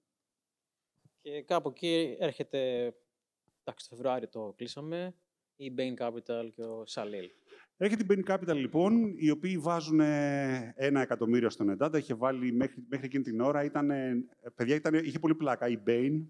Και 1.21 1.43
κάπου 1.43 1.69
εκεί 1.69 2.17
έρχεται, 2.19 2.85
εντάξει, 3.65 3.89
το 3.89 3.95
Φεβρουάριο 3.95 4.29
το 4.29 4.53
κλείσαμε, 4.57 5.15
η 5.59 5.75
Bain 5.79 6.05
Capital 6.05 6.51
και 6.55 6.63
ο 6.63 6.87
Σαλίλ. 6.87 7.31
Έρχεται 7.77 8.03
η 8.03 8.07
Bain 8.11 8.35
Capital, 8.35 8.55
λοιπόν, 8.55 9.15
οι 9.17 9.31
οποίοι 9.31 9.59
βάζουν 9.59 10.01
ε, 10.01 10.73
ένα 10.77 11.01
εκατομμύριο 11.01 11.51
στον 11.51 11.69
Εντάτα. 11.69 11.99
Είχε 11.99 12.15
βάλει 12.15 12.53
μέχρι, 12.53 12.85
μέχρι 12.89 13.07
εκείνη 13.07 13.23
την 13.23 13.41
ώρα, 13.41 13.65
ήταν, 13.65 13.91
παιδιά, 14.55 14.75
ήταν, 14.75 14.95
είχε 14.95 15.19
πολύ 15.19 15.35
πλάκα 15.35 15.69
η 15.69 15.79
Bain, 15.87 16.27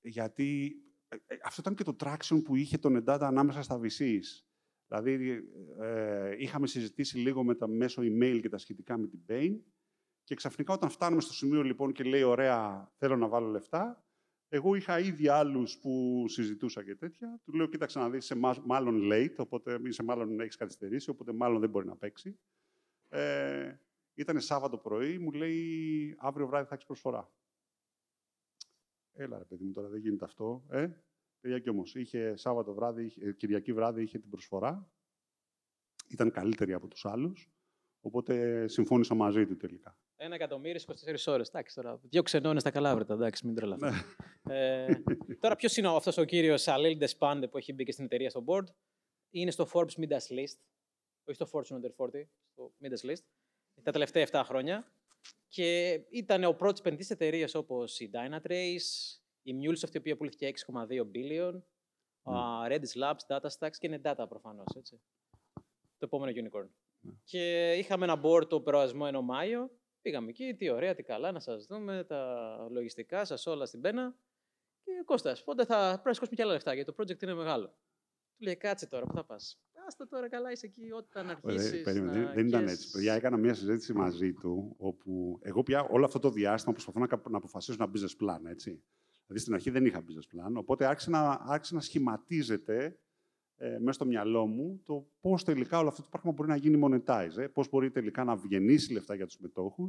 γιατί 0.00 0.76
ε, 1.08 1.16
ε, 1.26 1.36
αυτό 1.44 1.60
ήταν 1.60 1.74
και 1.74 1.84
το 1.84 1.96
traction 2.00 2.42
που 2.44 2.56
είχε 2.56 2.78
τον 2.78 2.96
Εντάτα 2.96 3.26
ανάμεσα 3.26 3.62
στα 3.62 3.80
VCs. 3.80 4.44
Δηλαδή, 4.88 5.40
ε, 5.80 6.34
είχαμε 6.38 6.66
συζητήσει 6.66 7.18
λίγο 7.18 7.44
με 7.44 7.54
τα, 7.54 7.68
μέσω 7.68 8.02
email 8.02 8.38
και 8.40 8.48
τα 8.48 8.58
σχετικά 8.58 8.98
με 8.98 9.06
την 9.06 9.20
Bain 9.28 9.58
και 10.24 10.34
ξαφνικά 10.34 10.72
όταν 10.72 10.90
φτάνουμε 10.90 11.20
στο 11.20 11.32
σημείο 11.32 11.62
λοιπόν 11.62 11.92
και 11.92 12.04
λέει 12.04 12.22
«Ωραία, 12.22 12.90
θέλω 12.96 13.16
να 13.16 13.28
βάλω 13.28 13.46
λεφτά», 13.46 14.07
εγώ 14.48 14.74
είχα 14.74 14.98
ήδη 14.98 15.28
άλλους 15.28 15.78
που 15.78 16.24
συζητούσα 16.28 16.84
και 16.84 16.94
τέτοια. 16.96 17.40
Του 17.44 17.52
λέω: 17.52 17.66
Κοίταξε 17.66 17.98
να 17.98 18.10
δεις, 18.10 18.24
είσαι 18.24 18.34
μα- 18.34 18.62
μάλλον 18.64 19.00
late, 19.12 19.34
οπότε 19.36 19.80
είσαι 19.84 20.02
μάλλον 20.02 20.40
έχεις 20.40 20.56
καθυστερήσει, 20.56 21.10
οπότε 21.10 21.32
μάλλον 21.32 21.60
δεν 21.60 21.70
μπορεί 21.70 21.86
να 21.86 21.96
παίξει. 21.96 22.38
Ε, 23.08 23.76
ήταν 24.14 24.40
Σάββατο 24.40 24.78
πρωί, 24.78 25.18
μου 25.18 25.32
λέει: 25.32 26.14
Αύριο 26.18 26.46
βράδυ 26.46 26.68
θα 26.68 26.74
έχεις 26.74 26.86
προσφορά. 26.86 27.32
Έλα, 29.12 29.38
ρε 29.38 29.44
παιδί 29.44 29.64
μου, 29.64 29.72
τώρα 29.72 29.88
δεν 29.88 30.00
γίνεται 30.00 30.24
αυτό. 30.24 30.66
Ε, 30.70 30.88
παιδιά 31.40 31.58
κι 31.58 31.68
όμως. 31.68 31.94
Είχε 31.94 32.36
Σάββατο 32.36 32.74
βράδυ, 32.74 33.04
είχε, 33.04 33.24
ε, 33.26 33.32
Κυριακή 33.32 33.72
βράδυ 33.72 34.02
είχε 34.02 34.18
την 34.18 34.30
προσφορά. 34.30 34.92
Ήταν 36.08 36.30
καλύτερη 36.30 36.72
από 36.72 36.88
τους 36.88 37.04
άλλους. 37.06 37.50
Οπότε 38.00 38.68
συμφώνησα 38.68 39.14
μαζί 39.14 39.46
του 39.46 39.56
τελικά. 39.56 39.98
Ένα 40.20 40.34
εκατομμύριο 40.34 40.80
24 40.86 41.32
ώρες. 41.32 41.48
Εντάξει 41.48 41.74
τώρα. 41.74 42.00
Δύο 42.02 42.22
ξενώνες 42.22 42.60
στα 42.62 42.70
καλάβρετα. 42.70 43.14
Εντάξει, 43.14 43.46
μην 43.46 43.54
τρελαθούμε. 43.54 44.04
ε, 44.42 44.86
τώρα, 45.40 45.56
ποιος 45.56 45.76
είναι 45.76 45.88
αυτός 45.88 46.16
ο 46.16 46.24
κύριος 46.24 46.62
Σαλίλ 46.62 46.96
Ντεσπάντε 46.96 47.48
που 47.48 47.58
έχει 47.58 47.72
μπει 47.72 47.84
και 47.84 47.92
στην 47.92 48.04
εταιρεία 48.04 48.30
στο 48.30 48.44
board; 48.46 48.64
Είναι 49.30 49.50
στο 49.50 49.68
Forbes 49.72 50.00
Midas 50.00 50.28
List. 50.30 50.58
Όχι 51.24 51.34
στο 51.34 51.46
Fortune 51.52 51.74
Under 51.74 52.06
40, 52.06 52.24
στο 52.52 52.72
Midas 52.82 53.10
List. 53.10 53.22
Τα 53.82 53.92
τελευταία 53.92 54.26
7 54.30 54.42
χρόνια. 54.44 54.92
Και 55.48 55.92
ήταν 56.10 56.44
ο 56.44 56.52
πρώτος 56.52 56.78
επενδυτής 56.78 57.10
εταιρείε 57.10 57.46
όπως 57.54 58.00
η 58.00 58.10
Dynatrace, 58.12 59.18
η 59.42 59.52
Mulesoft, 59.62 59.94
η 59.94 59.98
οποία 59.98 60.16
πουλήθηκε 60.16 60.46
6,2 60.46 61.06
billion, 61.14 61.52
uh, 62.22 62.70
Redis 62.70 63.02
Labs, 63.02 63.36
DataStax 63.36 63.70
και 63.78 63.86
είναι 63.86 64.00
data 64.04 64.24
προφανώ. 64.28 64.64
Το 65.98 66.04
επόμενο 66.06 66.32
unicorn. 66.36 66.68
Και 67.24 67.72
είχαμε 67.72 68.04
ένα 68.04 68.20
board 68.24 68.48
το 68.48 68.60
προασμό 68.60 69.04
ενώ 69.06 69.22
Μάιο. 69.22 69.70
Πήγαμε 70.08 70.28
εκεί, 70.28 70.54
τι 70.58 70.70
ωραία, 70.70 70.94
τι 70.94 71.02
καλά, 71.02 71.32
να 71.32 71.40
σας 71.40 71.66
δούμε, 71.66 72.04
τα 72.08 72.56
λογιστικά 72.70 73.24
σας 73.24 73.46
όλα 73.46 73.66
στην 73.66 73.80
πένα. 73.80 74.14
Και 74.84 74.90
ο 75.00 75.04
Κώστας, 75.04 75.44
πότε 75.44 75.64
θα 75.64 75.88
πρέπει 75.90 76.06
να 76.06 76.12
σηκώσουμε 76.12 76.36
και 76.36 76.42
άλλα 76.42 76.52
λεφτά, 76.52 76.74
γιατί 76.74 76.92
το 76.92 77.02
project 77.02 77.22
είναι 77.22 77.34
μεγάλο. 77.34 77.66
Του 78.36 78.44
λέει, 78.44 78.56
κάτσε 78.56 78.86
τώρα, 78.86 79.06
πού 79.06 79.14
θα 79.14 79.24
πας. 79.24 79.60
Άστα 79.86 80.08
τώρα, 80.08 80.28
καλά 80.28 80.52
είσαι 80.52 80.66
εκεί, 80.66 80.90
όταν 80.92 81.30
αρχίσεις 81.30 81.82
Περίμενε, 81.82 82.18
να 82.18 82.24
δεν, 82.24 82.34
δεν 82.34 82.46
ήταν 82.46 82.60
καίς- 82.60 82.72
έτσι. 82.72 82.90
Παιδιά, 82.90 83.14
έκανα 83.14 83.36
μια 83.36 83.54
συζήτηση 83.54 83.92
μαζί 83.92 84.32
του, 84.32 84.74
όπου 84.78 85.38
εγώ 85.42 85.62
πια 85.62 85.82
όλο 85.82 86.04
αυτό 86.04 86.18
το 86.18 86.30
διάστημα 86.30 86.72
προσπαθώ 86.72 86.98
να, 87.00 87.06
κα- 87.06 87.22
να 87.30 87.36
αποφασίσω 87.36 87.76
ένα 87.82 87.90
business 87.94 88.24
plan, 88.24 88.40
έτσι. 88.50 88.82
Δηλαδή 89.26 89.42
στην 89.42 89.54
αρχή 89.54 89.70
δεν 89.70 89.86
είχα 89.86 90.04
business 90.04 90.36
plan, 90.36 90.52
οπότε 90.54 90.86
άρχισε 90.86 91.10
να, 91.10 91.38
άρχισε 91.46 91.74
να 91.74 91.80
σχηματίζεται 91.80 92.98
ε, 93.60 93.78
μέσα 93.78 93.92
στο 93.92 94.04
μυαλό 94.04 94.46
μου 94.46 94.80
το 94.84 95.06
πώς 95.20 95.44
τελικά 95.44 95.78
όλο 95.78 95.88
αυτό 95.88 96.02
το 96.02 96.08
πράγμα 96.10 96.32
μπορεί 96.32 96.48
να 96.48 96.56
γίνει 96.56 96.80
monetize. 96.84 97.36
Ε, 97.36 97.46
πώς 97.46 97.68
μπορεί 97.68 97.90
τελικά 97.90 98.24
να 98.24 98.40
γεννήσει 98.48 98.92
λεφτά 98.92 99.14
για 99.14 99.26
τους 99.26 99.38
μετόχου, 99.38 99.86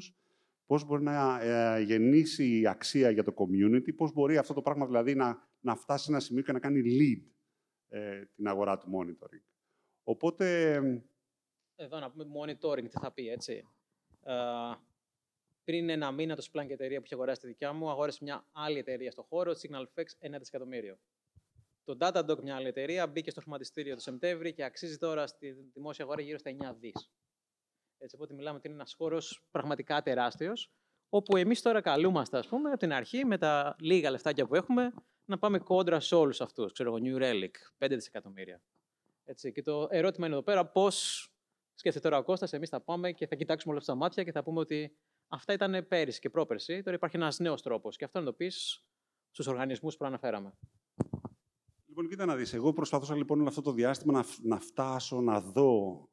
πώς 0.66 0.86
μπορεί 0.86 1.04
να 1.04 1.42
ε, 1.42 1.82
γεννήσει 1.82 2.68
αξία 2.68 3.10
για 3.10 3.24
το 3.24 3.34
community, 3.36 3.96
πώς 3.96 4.14
μπορεί 4.14 4.38
αυτό 4.38 4.54
το 4.54 4.62
πράγμα 4.62 4.86
δηλαδή 4.86 5.16
να, 5.16 5.48
να 5.60 5.76
φτάσει 5.76 6.04
σε 6.04 6.12
ένα 6.12 6.20
σημείο 6.20 6.44
και 6.44 6.52
να 6.52 6.60
κάνει 6.60 6.82
lead 6.86 7.30
ε, 7.88 8.26
την 8.36 8.48
αγορά 8.48 8.78
του 8.78 8.88
monitoring. 8.94 9.44
Οπότε... 10.04 10.76
Εδώ 11.76 12.00
να 12.00 12.12
πούμε 12.12 12.26
monitoring, 12.40 12.90
τι 12.90 13.00
θα 13.00 13.12
πει, 13.12 13.30
έτσι. 13.30 13.68
Ε, 14.24 14.34
πριν 15.64 15.90
ένα 15.90 16.12
μήνα 16.12 16.36
το 16.36 16.48
Splunk 16.52 16.70
εταιρεία 16.70 16.98
που 16.98 17.06
είχε 17.06 17.16
αγοράσει 17.16 17.42
τη 17.42 17.48
δικιά 17.48 17.74
μου, 17.74 17.90
αγόρασε 17.90 18.24
μια 18.24 18.46
άλλη 18.52 18.78
εταιρεία 18.78 19.12
στο 19.12 19.22
χώρο, 19.22 19.52
SignalFX, 19.52 20.04
1 20.36 20.36
δισεκατομμύριο. 20.38 20.98
Το 21.90 21.98
Datadog, 22.00 22.40
μια 22.42 22.56
άλλη 22.56 22.68
εταιρεία, 22.68 23.08
μπήκε 23.08 23.30
στο 23.30 23.42
χρηματιστήριο 23.42 23.96
το 23.96 24.02
Σεπτέμβρη 24.02 24.54
και 24.54 24.64
αξίζει 24.64 24.98
τώρα 24.98 25.28
στη 25.28 25.52
δημόσια 25.74 26.06
αγορά 26.06 26.22
γύρω 26.22 26.38
στα 26.38 26.52
9 26.52 26.76
δις. 26.80 27.12
Έτσι, 27.98 28.16
οπότε 28.16 28.34
μιλάμε 28.34 28.58
ότι 28.58 28.68
είναι 28.68 28.76
ένας 28.76 28.94
χώρος 28.94 29.44
πραγματικά 29.52 30.02
τεράστιος, 30.02 30.72
όπου 31.10 31.38
εμείς 31.38 31.62
τώρα 31.62 31.82
καλούμαστε, 31.82 32.38
ας 32.38 32.48
πούμε, 32.48 32.70
από 32.70 32.80
την 32.80 32.94
αρχή, 32.94 33.26
με 33.26 33.38
τα 33.38 33.76
λίγα 33.80 34.12
λεφτάκια 34.12 34.48
που 34.48 34.56
έχουμε, 34.56 34.94
να 35.26 35.38
πάμε 35.38 35.60
κόντρα 35.60 36.00
σε 36.00 36.16
όλους 36.16 36.42
αυτούς. 36.42 36.72
Ξέρω 36.72 36.96
εγώ, 36.96 37.00
New 37.04 37.22
Relic, 37.22 37.52
5 37.78 37.96
δισεκατομμύρια. 37.96 38.62
Έτσι, 39.24 39.52
και 39.52 39.62
το 39.62 39.88
ερώτημα 39.90 40.26
είναι 40.26 40.36
εδώ 40.36 40.44
πέρα, 40.44 40.66
πώς 40.66 41.28
σκέφτεται 41.76 42.10
τώρα 42.10 42.22
ο 42.22 42.24
Κώστας, 42.24 42.54
εμείς 42.54 42.70
θα 42.70 42.82
πάμε 42.82 43.12
και 43.12 43.28
θα 43.28 43.36
κοιτάξουμε 43.36 43.72
όλα 43.72 43.82
αυτά 43.82 43.94
τα 43.94 44.00
μάτια 44.00 44.24
και 44.24 44.32
θα 44.32 44.44
πούμε 44.44 44.60
ότι 44.60 44.98
αυτά 45.28 45.54
ήταν 45.54 45.88
πέρυσι 45.88 46.20
και 46.20 46.30
πρόπερσι. 46.30 46.82
Τώρα 46.82 46.96
υπάρχει 46.96 47.16
ένας 47.16 47.40
νέος 47.40 47.62
τρόπος. 47.62 47.96
Και 47.96 48.06
αυτό 48.06 48.20
να 48.20 48.26
το 48.26 48.34
πεις 48.34 48.86
στους 49.32 49.48
οργανισμούς 49.48 49.98
που 49.98 50.06
αναφέραμε. 50.06 50.58
Λοιπόν, 52.00 52.18
κοίτα 52.18 52.32
να 52.32 52.36
δεις. 52.36 52.54
Εγώ 52.54 52.74
προσπαθούσα 52.74 53.16
λοιπόν 53.16 53.48
αυτό 53.48 53.62
το 53.62 53.72
διάστημα 53.72 54.14
να, 54.14 54.26
να 54.42 54.60
φτάσω, 54.60 55.22
να 55.22 55.42
δω, 55.42 56.10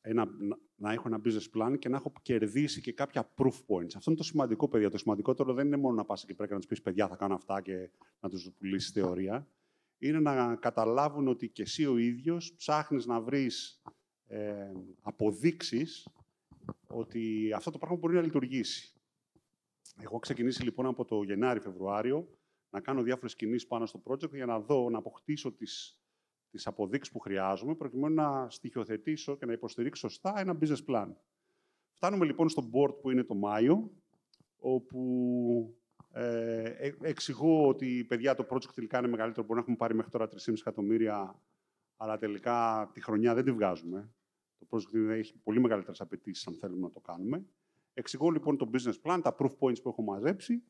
ένα, 0.00 0.24
να, 0.24 0.58
να, 0.74 0.92
έχω 0.92 1.08
ένα 1.08 1.20
business 1.24 1.56
plan 1.56 1.78
και 1.78 1.88
να 1.88 1.96
έχω 1.96 2.12
κερδίσει 2.22 2.80
και 2.80 2.92
κάποια 2.92 3.34
proof 3.36 3.52
points. 3.66 3.94
Αυτό 3.96 4.10
είναι 4.10 4.16
το 4.16 4.22
σημαντικό, 4.22 4.68
παιδιά. 4.68 4.90
Το 4.90 4.98
σημαντικότερο 4.98 5.52
δεν 5.52 5.66
είναι 5.66 5.76
μόνο 5.76 5.94
να 5.94 6.04
πας 6.04 6.22
εκεί 6.22 6.34
πρέπει 6.34 6.52
να 6.52 6.58
τους 6.58 6.66
πεις 6.66 6.82
παιδιά 6.82 7.08
θα 7.08 7.16
κάνω 7.16 7.34
αυτά 7.34 7.60
και 7.60 7.90
να 8.20 8.28
τους 8.28 8.50
πουλήσεις 8.58 8.90
θεωρία. 8.90 9.48
Είναι 9.98 10.20
να 10.20 10.56
καταλάβουν 10.56 11.28
ότι 11.28 11.48
και 11.48 11.62
εσύ 11.62 11.86
ο 11.86 11.96
ίδιος 11.96 12.54
ψάχνεις 12.54 13.06
να 13.06 13.20
βρεις 13.20 13.82
ε, 14.26 14.72
αποδείξεις 15.00 16.08
ότι 16.86 17.52
αυτό 17.56 17.70
το 17.70 17.78
πράγμα 17.78 17.96
μπορεί 17.96 18.14
να 18.14 18.22
λειτουργήσει. 18.22 18.92
Εγώ 20.02 20.18
ξεκινήσει 20.18 20.62
λοιπόν 20.62 20.86
από 20.86 21.04
το 21.04 21.22
Γενάρη-Φεβρουάριο 21.22 22.28
να 22.72 22.80
κάνω 22.80 23.02
διάφορες 23.02 23.36
κινήσεις 23.36 23.66
πάνω 23.66 23.86
στο 23.86 24.02
project 24.04 24.32
για 24.32 24.46
να 24.46 24.60
δω, 24.60 24.90
να 24.90 24.98
αποκτήσω 24.98 25.52
τις, 25.52 26.00
τις 26.50 26.66
αποδείξεις 26.66 27.12
που 27.12 27.18
χρειάζομαι, 27.18 27.74
προκειμένου 27.74 28.14
να 28.14 28.50
στοιχειοθετήσω 28.50 29.36
και 29.36 29.46
να 29.46 29.52
υποστηρίξω 29.52 30.08
σωστά 30.08 30.34
ένα 30.36 30.58
business 30.60 30.84
plan. 30.86 31.12
Φτάνουμε 31.92 32.24
λοιπόν 32.24 32.48
στο 32.48 32.70
board 32.72 33.00
που 33.00 33.10
είναι 33.10 33.24
το 33.24 33.34
Μάιο, 33.34 33.92
όπου 34.58 35.76
ε, 36.12 36.62
ε 36.62 36.96
εξηγώ 37.00 37.68
ότι 37.68 38.04
παιδιά 38.08 38.34
το 38.34 38.46
project 38.50 38.74
τελικά 38.74 38.98
είναι 38.98 39.08
μεγαλύτερο, 39.08 39.46
μπορεί 39.46 39.54
να 39.54 39.60
έχουμε 39.60 39.76
πάρει 39.76 39.94
μέχρι 39.94 40.10
τώρα 40.10 40.28
3,5 40.28 40.52
εκατομμύρια, 40.58 41.42
αλλά 41.96 42.18
τελικά 42.18 42.90
τη 42.92 43.00
χρονιά 43.00 43.34
δεν 43.34 43.44
τη 43.44 43.52
βγάζουμε. 43.52 44.10
Το 44.58 44.66
project 44.70 45.08
έχει 45.08 45.38
πολύ 45.38 45.60
μεγαλύτερες 45.60 46.00
απαιτήσεις 46.00 46.46
αν 46.46 46.54
θέλουμε 46.54 46.80
να 46.80 46.90
το 46.90 47.00
κάνουμε. 47.00 47.46
Εξηγώ 47.94 48.30
λοιπόν 48.30 48.56
το 48.56 48.70
business 48.72 49.00
plan, 49.02 49.20
τα 49.22 49.34
proof 49.38 49.52
points 49.58 49.82
που 49.82 49.88
έχω 49.88 50.02
μαζέψει. 50.02 50.62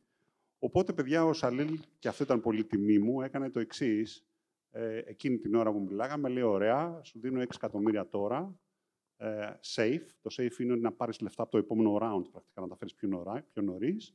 Οπότε, 0.65 0.93
παιδιά, 0.93 1.25
ο 1.25 1.33
Σαλίλ, 1.33 1.81
και 1.99 2.09
αυτό 2.09 2.25
ήταν 2.25 2.41
πολύ 2.41 2.65
τιμή 2.65 2.99
μου, 2.99 3.23
έκανε 3.23 3.51
το 3.51 3.61
εξής. 3.61 4.27
Ε, 4.71 4.99
εκείνη 4.99 5.39
την 5.39 5.55
ώρα 5.55 5.73
που 5.73 5.81
μιλάγαμε, 5.81 6.29
λέει: 6.29 6.43
Ωραία, 6.43 7.01
σου 7.03 7.21
δίνω 7.21 7.41
6 7.41 7.45
εκατομμύρια 7.55 8.09
τώρα. 8.09 8.59
Ε, 9.17 9.51
safe. 9.75 10.07
Το 10.21 10.35
safe 10.39 10.59
είναι 10.59 10.77
να 10.77 10.93
πάρεις 10.93 11.21
λεφτά 11.21 11.43
από 11.43 11.51
το 11.51 11.59
επόμενο 11.59 11.99
round, 12.03 12.31
πρακτικά 12.31 12.61
να 12.61 12.69
τα 12.69 12.77
φέρεις 12.77 12.95
πιο, 12.95 13.43
πιο 13.53 13.63
νωρίς. 13.63 14.15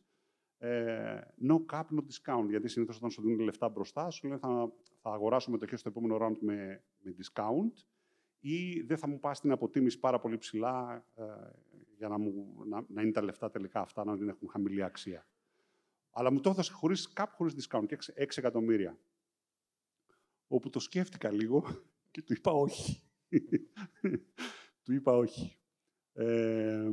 Ε, 0.58 1.20
no 1.50 1.66
cap, 1.74 1.84
no 1.84 2.00
discount. 2.00 2.50
Γιατί 2.50 2.68
συνήθως 2.68 2.98
όταν 2.98 3.10
σου 3.10 3.22
δίνουν 3.22 3.40
λεφτά 3.40 3.70
μπροστά, 3.70 4.10
σου 4.10 4.28
λένε 4.28 4.40
θα, 4.40 4.72
θα 5.02 5.12
αγοράσω 5.12 5.52
μετοχέ 5.52 5.76
στο 5.76 5.90
επόμενο 5.90 6.18
round 6.22 6.38
με, 6.40 6.84
με 6.98 7.16
discount 7.18 7.84
ή 8.40 8.82
δεν 8.82 8.98
θα 8.98 9.08
μου 9.08 9.20
πας 9.20 9.40
την 9.40 9.52
αποτίμηση 9.52 10.00
πάρα 10.00 10.20
πολύ 10.20 10.38
ψηλά 10.38 11.06
ε, 11.16 11.24
για 11.98 12.08
να, 12.08 12.18
μου, 12.18 12.64
να, 12.66 12.86
να, 12.88 13.02
είναι 13.02 13.12
τα 13.12 13.24
λεφτά 13.24 13.50
τελικά 13.50 13.80
αυτά 13.80 14.06
να 14.06 14.16
δεν 14.16 14.28
έχουν 14.28 14.50
χαμηλή 14.50 14.84
αξία. 14.84 15.28
Αλλά 16.12 16.32
μου 16.32 16.40
το 16.40 16.50
έδωσε 16.50 16.72
χωρίς 16.72 17.14
κάπου 17.14 17.36
χωρίς 17.36 17.54
discount 17.54 17.86
και 17.88 17.98
6 18.18 18.26
εκατομμύρια. 18.36 19.00
Όπου 20.48 20.70
το 20.70 20.80
σκέφτηκα 20.80 21.32
λίγο 21.32 21.66
και 22.12 22.22
του 22.22 22.34
είπα 22.34 22.52
όχι. 22.52 23.04
του 24.84 24.94
είπα 24.94 25.12
όχι. 25.12 25.58
Ε, 26.14 26.90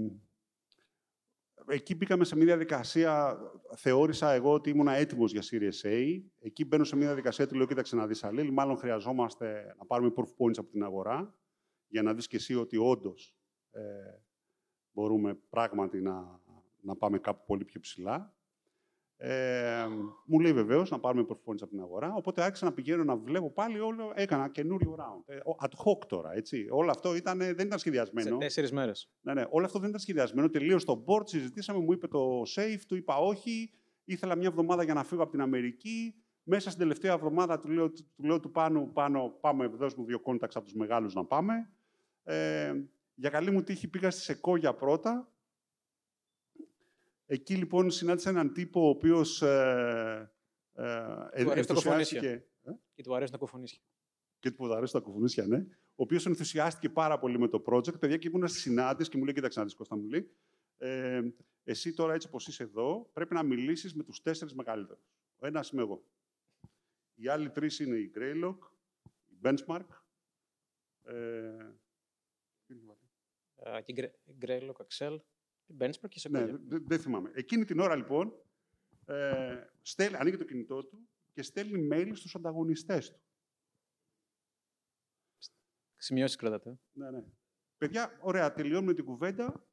εκεί 1.67 1.95
μπήκαμε 1.95 2.25
σε 2.25 2.37
μια 2.37 2.45
διαδικασία, 2.45 3.39
θεώρησα 3.77 4.33
εγώ 4.33 4.53
ότι 4.53 4.71
ήμουν 4.71 4.89
έτοιμος 4.89 5.33
για 5.33 5.43
Series 5.51 5.87
A. 5.87 6.23
Εκεί 6.39 6.65
μπαίνω 6.65 6.85
σε 6.85 6.97
μια 6.97 7.07
διαδικασία, 7.07 7.47
του 7.47 7.55
λέω, 7.55 7.67
κοίταξε 7.67 7.97
να 7.97 8.07
δεις, 8.07 8.25
Αλήλ, 8.25 8.53
μάλλον 8.53 8.77
χρειαζόμαστε 8.77 9.75
να 9.79 9.87
πάρουμε 9.87 10.13
proof 10.17 10.45
points 10.45 10.59
από 10.59 10.71
την 10.71 10.83
αγορά, 10.83 11.39
για 11.87 12.03
να 12.03 12.15
δεις 12.15 12.27
και 12.27 12.37
εσύ 12.37 12.55
ότι 12.55 12.77
όντως 12.77 13.37
ε, 13.71 13.83
μπορούμε 14.93 15.35
πράγματι 15.35 16.01
να, 16.01 16.41
να 16.81 16.97
πάμε 16.97 17.19
κάπου 17.19 17.45
πολύ 17.47 17.65
πιο 17.65 17.81
ψηλά. 17.81 18.37
Ε, 19.17 19.87
μου 20.27 20.41
λέει 20.41 20.53
βεβαίως 20.53 20.91
να 20.91 21.01
πάρουμε 21.01 21.25
proof 21.29 21.51
points 21.51 21.61
από 21.61 21.71
την 21.71 21.81
αγορά. 21.81 22.15
Οπότε 22.15 22.43
άρχισα 22.43 22.65
να 22.65 22.73
πηγαίνω 22.73 23.05
να 23.05 23.17
βλέπω 23.17 23.51
πάλι 23.51 23.81
όλο. 23.81 24.13
Έκανα 24.15 24.49
καινούριο 24.49 24.97
round. 24.99 25.35
Ε, 25.35 25.39
ad 25.61 25.85
hoc 25.85 26.07
τώρα. 26.09 26.35
Έτσι. 26.35 26.67
Όλο 26.71 26.91
αυτό 26.91 27.15
ήταν, 27.15 27.39
δεν 27.39 27.67
ήταν 27.67 27.79
σχεδιασμένο. 27.79 28.29
Σε 28.29 28.37
τέσσερις 28.37 28.73
μέρες. 28.73 29.13
Ναι, 29.21 29.35
ναι. 29.35 29.45
Όλο 29.51 29.65
αυτό 29.65 29.79
δεν 29.79 29.89
ήταν 29.89 30.01
σχεδιασμένο. 30.01 30.51
Τελείως 30.51 30.83
στο 30.83 31.05
board 31.07 31.29
συζητήσαμε, 31.29 31.79
μου 31.79 31.93
είπε 31.93 32.09
το 32.09 32.43
safe, 32.57 32.81
του 32.89 32.97
είπα 32.97 33.17
όχι. 33.17 33.71
Ήθελα 34.05 34.37
μια 34.37 34.49
εβδομάδα 34.49 34.83
για 34.83 34.95
να 34.95 35.05
φύγω 35.05 35.23
από 35.23 35.31
την 35.31 35.41
Αμερική. 35.41 36.15
Μέσα 36.43 36.69
στην 36.69 36.83
τελευταία 36.83 37.13
εβδομάδα 37.13 37.59
του 37.59 37.69
λέω 37.69 37.91
του, 37.91 38.05
λέω, 38.17 38.41
του 38.41 38.51
πάνω, 38.51 38.91
πάνω, 38.93 39.29
πάμε, 39.41 39.67
δώσ' 39.67 39.95
μου 39.95 40.05
δύο 40.05 40.21
contacts 40.25 40.55
από 40.55 40.65
τους 40.65 40.75
μεγάλους 40.75 41.15
να 41.15 41.25
πάμε. 41.25 41.71
Ε, 42.23 42.73
για 43.15 43.31
καλή 43.31 43.51
μου 43.51 43.63
τύχη 43.63 43.89
πήγα 43.89 44.11
στη 44.11 44.21
Σεκόγια 44.21 44.75
πρώτα 44.75 45.34
Εκεί 47.27 47.57
λοιπόν 47.57 47.91
συνάντησα 47.91 48.31
έναν 48.31 48.53
τύπο 48.53 48.81
ο 48.81 48.89
οποίος. 48.89 49.43
Ε, 49.43 50.33
ε, 50.73 51.25
ενθουσιάστηκε. 51.33 52.47
Και 52.95 53.03
του 53.03 53.15
αρέσει 53.15 53.33
να 53.33 53.39
κοφωνήσει. 53.39 53.81
Και 54.39 54.51
του 54.51 54.75
αρέσει 54.75 54.93
τα 54.93 55.01
κοφωνίσια, 55.01 55.47
ναι. 55.47 55.67
Ο 55.97 56.03
οποίος 56.03 56.27
ενθουσιάστηκε 56.27 56.89
πάρα 56.89 57.19
πολύ 57.19 57.39
με 57.39 57.49
το 57.49 57.63
project. 57.67 58.01
Παιδιά 58.01 58.17
και 58.17 58.29
ήμουν 58.29 58.49
στη 58.49 58.59
συνάντηση 58.59 59.11
και 59.11 59.17
μου 59.17 59.25
λέει: 59.25 59.35
Κοίταξε 59.35 59.59
να 59.59 59.65
δεις, 59.65 59.75
Κώστα 59.75 59.97
μου 59.97 60.09
λέει. 60.09 60.31
Ε, 60.79 61.23
εσύ 61.65 61.95
τώρα 61.95 62.15
έτσι 62.15 62.27
όπω 62.27 62.39
είσαι 62.47 62.63
εδώ, 62.63 63.11
πρέπει 63.13 63.35
να 63.35 63.43
μιλήσεις 63.43 63.95
με 63.95 64.03
τους 64.03 64.23
τέσσερις 64.23 64.55
μεγαλύτερους. 64.55 65.05
Ο 65.37 65.47
ένας 65.47 65.71
είμαι 65.71 65.83
εγώ. 65.83 66.05
Οι 67.15 67.29
άλλοι 67.29 67.51
τρεις 67.51 67.79
είναι 67.79 67.97
η 67.97 68.13
Greylock, 68.15 68.59
η 69.27 69.39
Benchmark. 69.43 69.87
Ε, 71.03 71.75
και 73.85 74.13
η 74.25 74.37
Greylock 74.41 74.77
Excel. 74.87 75.19
Benchmark 75.79 76.09
και 76.09 76.19
σε 76.19 76.29
ναι, 76.29 76.47
δεν 76.67 76.99
θυμάμαι. 76.99 77.31
Εκείνη 77.35 77.65
την 77.65 77.81
ώρα 77.81 77.97
λοιπόν 77.97 78.33
ε, 79.07 79.65
στέλνει, 79.83 80.17
ανοίγει 80.17 80.37
το 80.37 80.45
κινητό 80.45 80.85
του 80.85 81.09
και 81.33 81.43
στέλνει 81.43 81.89
mail 81.93 82.11
στους 82.15 82.35
ανταγωνιστές 82.35 83.13
του. 83.13 83.21
Σημειώσεις 85.97 86.37
κρατάτε. 86.37 86.79
Ναι, 86.93 87.11
ναι. 87.11 87.25
Παιδιά, 87.79 88.19
ωραία, 88.21 88.53
τελειώνουμε 88.53 88.95
την 88.95 89.05
κουβέντα. 89.05 89.69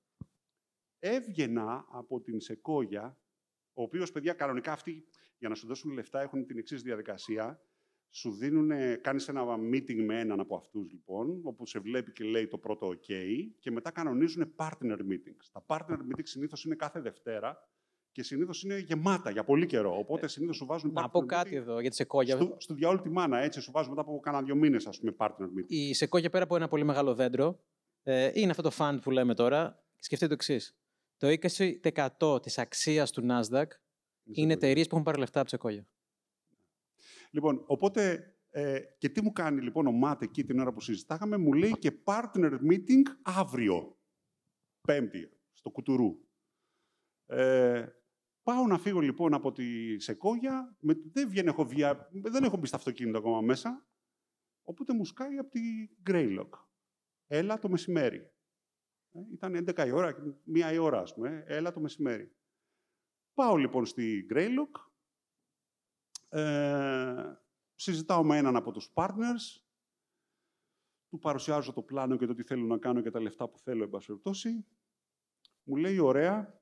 Έβγαινα 1.00 1.86
από 1.90 2.22
την 2.22 2.40
Σεκόγια, 2.40 3.20
ο 3.74 3.82
οποίος, 3.82 4.12
παιδιά, 4.12 4.34
κανονικά 4.34 4.72
αυτοί 4.72 5.08
για 5.38 5.50
να 5.50 5.56
σου 5.56 5.68
δώσουν 5.68 5.92
λεφτά 5.92 6.22
έχουν 6.22 6.46
την 6.46 6.58
εξής 6.58 6.82
διαδικασία 6.82 7.62
σου 8.12 8.32
δίνουν, 8.32 8.72
κάνεις 9.02 9.28
ένα 9.28 9.44
meeting 9.74 10.04
με 10.06 10.20
έναν 10.20 10.40
από 10.40 10.56
αυτούς 10.56 10.92
λοιπόν, 10.92 11.42
όπου 11.44 11.66
σε 11.66 11.80
βλέπει 11.80 12.12
και 12.12 12.24
λέει 12.24 12.48
το 12.48 12.58
πρώτο 12.58 12.88
OK 12.88 13.14
και 13.60 13.72
μετά 13.72 13.92
κανονίζουν 13.92 14.54
partner 14.56 14.98
meetings. 14.98 15.50
Τα 15.52 15.66
partner 15.68 15.98
meetings 15.98 16.24
συνήθως 16.24 16.64
είναι 16.64 16.76
κάθε 16.76 17.00
Δευτέρα 17.00 17.70
και 18.12 18.24
συνήθως 18.24 18.64
είναι 18.64 18.78
γεμάτα 18.78 19.30
για 19.30 19.44
πολύ 19.44 19.66
καιρό. 19.66 19.98
Οπότε 19.98 20.28
συνήθως 20.28 20.56
σου 20.56 20.66
βάζουν 20.66 20.92
Να 20.92 21.10
πω 21.10 21.26
κάτι 21.26 21.56
εδώ 21.56 21.80
για 21.80 21.90
τη 21.90 21.96
Σεκόγια. 21.96 22.36
Στο, 22.36 22.56
στο 22.58 22.74
διαόλου 22.74 23.02
τη 23.02 23.10
μάνα, 23.10 23.38
έτσι 23.38 23.62
σου 23.62 23.72
βάζουν 23.72 23.90
μετά 23.90 24.02
από 24.02 24.20
κάνα 24.20 24.42
δύο 24.42 24.56
μήνες, 24.56 24.88
ας 24.88 25.00
πούμε, 25.00 25.16
partner 25.18 25.44
meeting. 25.44 25.66
Η 25.68 25.94
Σεκόγια 25.94 26.30
πέρα 26.30 26.44
από 26.44 26.56
ένα 26.56 26.68
πολύ 26.68 26.84
μεγάλο 26.84 27.14
δέντρο, 27.16 27.60
ε, 28.04 28.32
είναι 28.34 28.52
αυτό 28.52 28.62
το 28.62 28.72
fund 28.78 28.98
που 29.02 29.12
λέμε 29.12 29.34
τώρα. 29.34 29.84
Σκεφτείτε 30.00 30.28
το 30.28 30.34
εξής. 30.34 30.76
Το 31.18 31.28
20% 31.28 32.42
της 32.42 32.58
αξίας 32.58 33.12
του 33.12 33.26
Nasdaq 33.30 33.66
είναι 34.24 34.54
εταιρείες 34.54 34.88
που 34.88 34.94
έχουν 34.94 35.06
πάρει 35.06 35.20
λεφτά 35.20 35.40
από 35.40 35.50
τη 35.50 35.56
Σεκόγια. 35.56 35.88
Λοιπόν, 37.32 37.64
οπότε, 37.68 38.34
ε, 38.50 38.80
και 38.98 39.10
τι 39.10 39.22
μου 39.22 39.32
κάνει 39.32 39.62
λοιπόν 39.62 39.88
ο 39.88 39.92
Μάτ 39.92 40.22
εκεί 40.22 40.44
την 40.44 40.60
ώρα 40.60 40.74
που 40.74 40.82
συζητάγαμε, 40.82 41.38
μου 41.38 41.54
λέει 41.54 41.72
και 41.80 42.02
partner 42.04 42.58
meeting 42.70 43.02
αύριο, 43.22 44.00
Πέμπτη, 44.82 45.30
στο 45.52 45.70
Κουτουρού. 45.70 46.20
Ε, 47.26 47.88
πάω 48.44 48.68
να 48.68 48.78
φύγω 48.78 49.00
λοιπόν 49.00 49.34
από 49.34 49.52
τη 49.52 50.00
Σεκόγια, 50.00 50.78
με, 50.80 50.94
δεν, 51.12 51.30
βγαίνω, 51.30 51.50
έχω 51.50 51.66
βία, 51.66 52.10
δεν 52.12 52.44
έχω 52.44 52.58
μπει 52.58 52.68
στο 52.68 52.76
αυτοκίνητο 52.76 53.18
ακόμα 53.18 53.42
μέσα. 53.42 53.86
Οπότε 54.64 54.94
μου 54.94 55.06
σκάει 55.06 55.38
από 55.38 55.50
τη 55.50 55.62
Greylock. 56.10 56.50
Έλα 57.28 57.60
το 57.60 57.70
μεσημέρι. 57.70 58.32
Ε, 59.12 59.20
ήταν 59.32 59.66
11 59.70 59.86
η 59.88 59.92
ώρα, 59.92 60.40
μία 60.44 60.72
η 60.72 60.78
ώρα, 60.78 61.00
ας 61.00 61.14
πούμε. 61.14 61.44
Ε, 61.48 61.56
έλα 61.56 61.72
το 61.72 61.80
μεσημέρι. 61.80 62.36
Πάω 63.34 63.56
λοιπόν 63.56 63.86
στη 63.86 64.26
Greylock. 64.34 64.91
Ε, 66.32 67.34
συζητάω 67.76 68.24
με 68.24 68.38
έναν 68.38 68.56
από 68.56 68.72
τους 68.72 68.92
partners. 68.94 69.62
Του 71.10 71.20
παρουσιάζω 71.20 71.74
το 71.74 71.82
πλάνο 71.82 72.18
και 72.18 72.26
το 72.26 72.34
τι 72.34 72.44
θέλω 72.44 72.66
να 72.66 72.78
κάνω 72.78 73.02
και 73.02 73.12
τα 73.12 73.22
λεφτά 73.22 73.50
που 73.50 73.60
θέλω, 73.60 73.84
εν 73.84 73.90
πάση 73.90 74.66
Μου 75.64 75.76
λέει, 75.76 75.98
ωραία, 75.98 76.62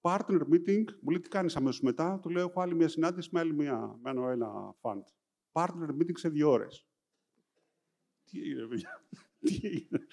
partner 0.00 0.40
meeting, 0.52 0.84
μου 1.00 1.10
λέει 1.10 1.20
τι 1.20 1.28
κάνεις 1.28 1.56
αμέσως 1.56 1.80
μετά, 1.80 2.18
του 2.22 2.28
λέω 2.28 2.46
έχω 2.48 2.60
άλλη 2.60 2.74
μια 2.74 2.88
συνάντηση 2.88 3.28
με 3.32 3.40
άλλη 3.40 3.54
μια, 3.54 3.98
με 4.02 4.10
ένα, 4.10 4.30
ένα 4.30 4.74
fund. 4.80 5.02
Partner 5.52 5.88
meeting 5.88 6.18
σε 6.18 6.28
δύο 6.28 6.50
ώρες. 6.50 6.86
Τι 8.24 8.40
έγινε, 8.40 8.66
παιδιά; 8.66 9.04
Τι 9.40 9.60
έγινε; 9.62 10.06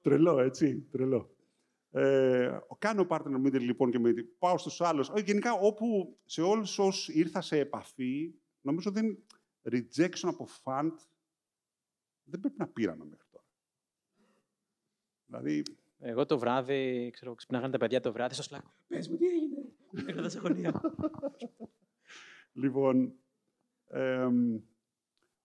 τρελό, 0.00 0.38
έτσι, 0.38 0.80
τρελό. 0.80 1.35
Ε, 1.96 2.58
κάνω 2.78 3.06
partner 3.08 3.46
meeting 3.46 3.60
λοιπόν 3.60 3.90
και 3.90 3.98
με, 3.98 4.12
πάω 4.38 4.58
στους 4.58 4.80
άλλους. 4.80 5.08
Ε, 5.08 5.20
γενικά, 5.20 5.52
όπου 5.52 6.18
σε 6.24 6.42
όλους 6.42 6.78
όσους 6.78 7.08
ήρθα 7.08 7.40
σε 7.40 7.58
επαφή, 7.58 8.34
νομίζω 8.60 8.90
δεν 8.90 9.18
rejection 9.70 10.22
από 10.22 10.48
fund 10.64 10.92
δεν 12.24 12.40
πρέπει 12.40 12.58
να 12.58 12.66
πήραμε 12.66 13.04
μέχρι 13.04 13.26
τώρα. 13.30 13.44
Δηλαδή, 15.26 15.62
εγώ 15.98 16.26
το 16.26 16.38
βράδυ, 16.38 17.10
ξέρω, 17.12 17.34
ξυπνάγανε 17.34 17.72
τα 17.72 17.78
παιδιά 17.78 18.00
το 18.00 18.12
βράδυ 18.12 18.34
στο 18.34 18.56
Slack. 18.56 18.70
Πες 18.86 19.08
μου, 19.08 19.16
τι 19.16 19.26
έγινε; 19.26 19.56
Έκανα 20.06 20.28
σε 20.28 20.38
γωνία. 20.38 20.80
λοιπόν, 22.52 23.14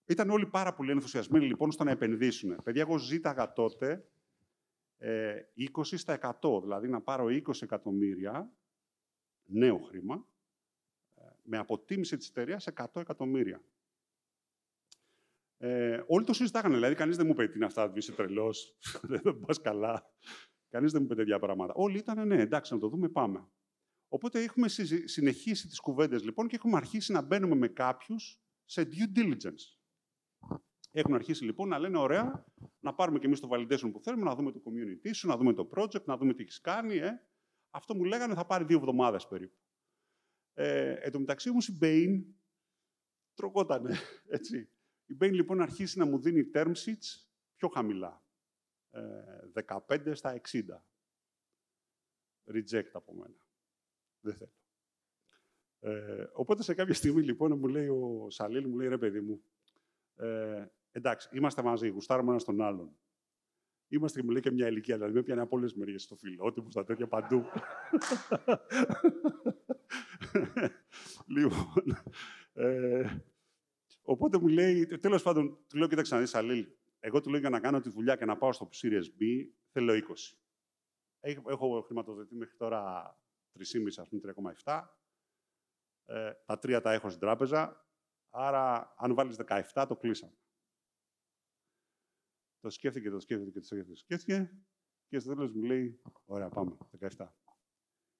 ήταν 0.06 0.30
όλοι 0.30 0.46
πάρα 0.46 0.74
πολύ 0.74 0.92
ενθουσιασμένοι 0.92 1.46
λοιπόν 1.46 1.72
στο 1.72 1.84
να 1.84 1.92
επενδύσουν. 1.92 2.64
Παιδιά, 2.64 2.82
εγώ 2.82 2.98
ζήταγα 2.98 3.54
τότε 3.54 4.11
ε, 5.04 5.42
20%, 5.74 6.62
δηλαδή 6.62 6.88
να 6.88 7.02
πάρω 7.02 7.26
20 7.26 7.62
εκατομμύρια 7.62 8.52
νέο 9.46 9.78
χρήμα, 9.78 10.28
ε, 11.16 11.22
με 11.44 11.58
αποτίμηση 11.58 12.18
της 12.18 12.30
εταιρείας 12.30 12.64
σε 12.64 12.74
100 12.76 13.02
εκατομμύρια. 13.02 13.62
Ε, 15.58 16.04
όλοι 16.08 16.26
το 16.26 16.34
συζητάγανε, 16.34 16.76
δηλαδή 16.76 16.96
κανείς 16.96 17.18
δεν 17.18 17.26
μου 17.26 17.32
είπε 17.32 17.48
τι 17.48 17.56
είναι 17.56 17.66
αυτά, 17.66 17.92
είσαι 17.96 18.12
τρελός, 18.12 18.78
δεν 19.02 19.40
πας 19.40 19.62
καλά. 19.62 20.12
Κανείς 20.70 20.92
δεν 20.92 21.02
μου 21.02 21.08
είπε 21.08 21.16
τέτοια 21.16 21.40
πράγματα. 21.40 21.74
Όλοι 21.74 21.98
ήταν, 21.98 22.28
ναι, 22.28 22.42
εντάξει, 22.42 22.74
να 22.74 22.80
το 22.80 22.88
δούμε, 22.88 23.10
πάμε. 23.10 23.48
Οπότε 24.08 24.44
έχουμε 24.44 24.68
συνεχίσει 25.06 25.68
τις 25.68 25.80
κουβέντες 25.80 26.24
λοιπόν 26.24 26.48
και 26.48 26.56
έχουμε 26.56 26.78
αρχίσει 26.78 27.12
να 27.12 27.22
μπαίνουμε 27.22 27.56
με 27.56 27.68
κάποιους 27.68 28.42
σε 28.66 28.82
due 28.82 29.18
diligence. 29.18 29.81
Έχουν 30.92 31.14
αρχίσει 31.14 31.44
λοιπόν 31.44 31.68
να 31.68 31.80
λένε: 31.80 31.98
Ωραία, 31.98 32.46
να 32.80 32.94
πάρουμε 32.94 33.20
και 33.20 33.26
εμείς 33.26 33.40
το 33.40 33.50
validation 33.52 33.92
που 33.92 34.00
θέλουμε, 34.04 34.24
να 34.24 34.36
δούμε 34.36 34.52
το 34.52 34.62
community 34.66 35.10
σου, 35.14 35.28
να 35.28 35.38
δούμε 35.38 35.54
το 35.54 35.70
project, 35.76 36.04
να 36.04 36.18
δούμε 36.18 36.34
τι 36.34 36.42
έχεις 36.42 36.62
κάνει. 36.62 36.96
Ε. 36.98 37.22
Αυτό 37.70 37.96
μου 37.96 38.04
λέγανε 38.04 38.34
θα 38.34 38.46
πάρει 38.46 38.64
δύο 38.64 38.78
εβδομάδες 38.78 39.28
περίπου. 39.28 39.58
Ε, 40.54 40.94
εν 40.94 41.12
τω 41.12 41.20
μεταξύ 41.20 41.50
όμως 41.50 41.68
η 41.68 41.78
Bain 41.82 42.24
τρογότανε. 43.34 43.96
Έτσι. 44.38 44.70
Η 45.06 45.18
Bain 45.20 45.32
λοιπόν 45.32 45.62
αρχίσει 45.62 45.98
να 45.98 46.06
μου 46.06 46.20
δίνει 46.20 46.50
term 46.54 46.72
sheets 46.72 47.28
πιο 47.56 47.68
χαμηλά. 47.68 48.24
Ε, 48.90 49.02
15 49.88 50.12
στα 50.14 50.42
60. 50.52 50.62
Reject 52.46 52.90
από 52.94 53.14
μένα. 53.14 53.48
Δεν 54.20 54.36
θέλω. 54.36 54.54
Ε, 55.80 56.30
οπότε 56.34 56.64
σε 56.64 56.74
κάποια 56.74 56.94
στιγμή 56.94 57.22
λοιπόν 57.22 57.58
μου 57.58 57.68
λέει 57.68 57.88
ο 57.88 58.28
Σαλίλ, 58.30 58.68
μου 58.68 58.78
λέει 58.78 58.88
ρε 58.88 58.98
παιδί 58.98 59.22
μου, 59.22 59.44
ε, 60.16 60.66
εντάξει, 60.92 61.30
είμαστε 61.32 61.62
μαζί, 61.62 61.88
γουστάρουμε 61.88 62.32
ένα 62.32 62.42
τον 62.42 62.62
άλλον. 62.62 62.96
Είμαστε 63.88 64.20
και 64.20 64.26
μου 64.26 64.32
λέει 64.32 64.42
και 64.42 64.52
μια 64.52 64.68
ηλικία, 64.68 64.96
δηλαδή 64.96 65.14
με 65.14 65.24
πιάνει 65.24 65.42
από 65.42 65.58
όλε 65.58 65.68
τι 65.68 65.80
μεριέ, 65.80 65.98
στο 65.98 66.16
φιλότιμο, 66.16 66.70
στα 66.70 66.84
τέτοια 66.84 67.08
παντού. 67.08 67.46
λοιπόν. 71.36 71.98
Ε, 72.54 73.18
οπότε 74.02 74.40
μου 74.40 74.48
λέει, 74.48 74.86
τέλος 74.86 75.24
πάντων, 75.24 75.58
του 75.68 75.78
λέω: 75.78 75.88
Κοίταξε 75.88 76.14
να 76.14 76.20
δεις, 76.20 76.36
Αλήλ, 76.36 76.68
εγώ 77.00 77.22
του 77.22 77.30
λέω 77.30 77.40
για 77.40 77.50
να 77.50 77.60
κάνω 77.60 77.80
τη 77.80 77.90
δουλειά 77.90 78.16
και 78.16 78.26
να 78.26 78.38
πάω 78.38 78.54
στο 78.54 78.70
Series 78.72 79.06
B, 79.20 79.50
θέλω 79.72 79.94
20. 79.94 80.00
Έχω 81.48 81.82
χρηματοδοτεί 81.82 82.36
μέχρι 82.36 82.58
τώρα 82.58 83.16
3,5, 83.60 83.64
ας 83.98 84.10
πούμε, 84.10 84.22
3,7. 84.64 84.84
Ε, 86.06 86.32
τα 86.46 86.60
τρία 86.60 86.82
τα 86.82 86.92
έχω 86.92 87.10
στην 87.10 87.22
τράπεζα. 87.22 87.86
Άρα, 88.30 88.94
αν 88.98 89.14
βάλεις 89.14 89.38
17, 89.74 89.86
το 89.88 89.96
κλείσαμε. 89.96 90.34
Το 92.62 92.70
σκέφτηκε, 92.70 93.10
το 93.10 93.20
σκέφτηκε, 93.20 93.60
το 93.60 93.66
σκέφτηκε, 93.66 93.90
το 93.90 93.96
σκέφτηκε 93.96 94.52
και 95.08 95.20
στο 95.20 95.34
τέλος 95.34 95.52
μου 95.54 95.64
λέει, 95.64 96.02
ωραία, 96.26 96.50
πάμε, 96.50 96.78
17. 97.00 97.08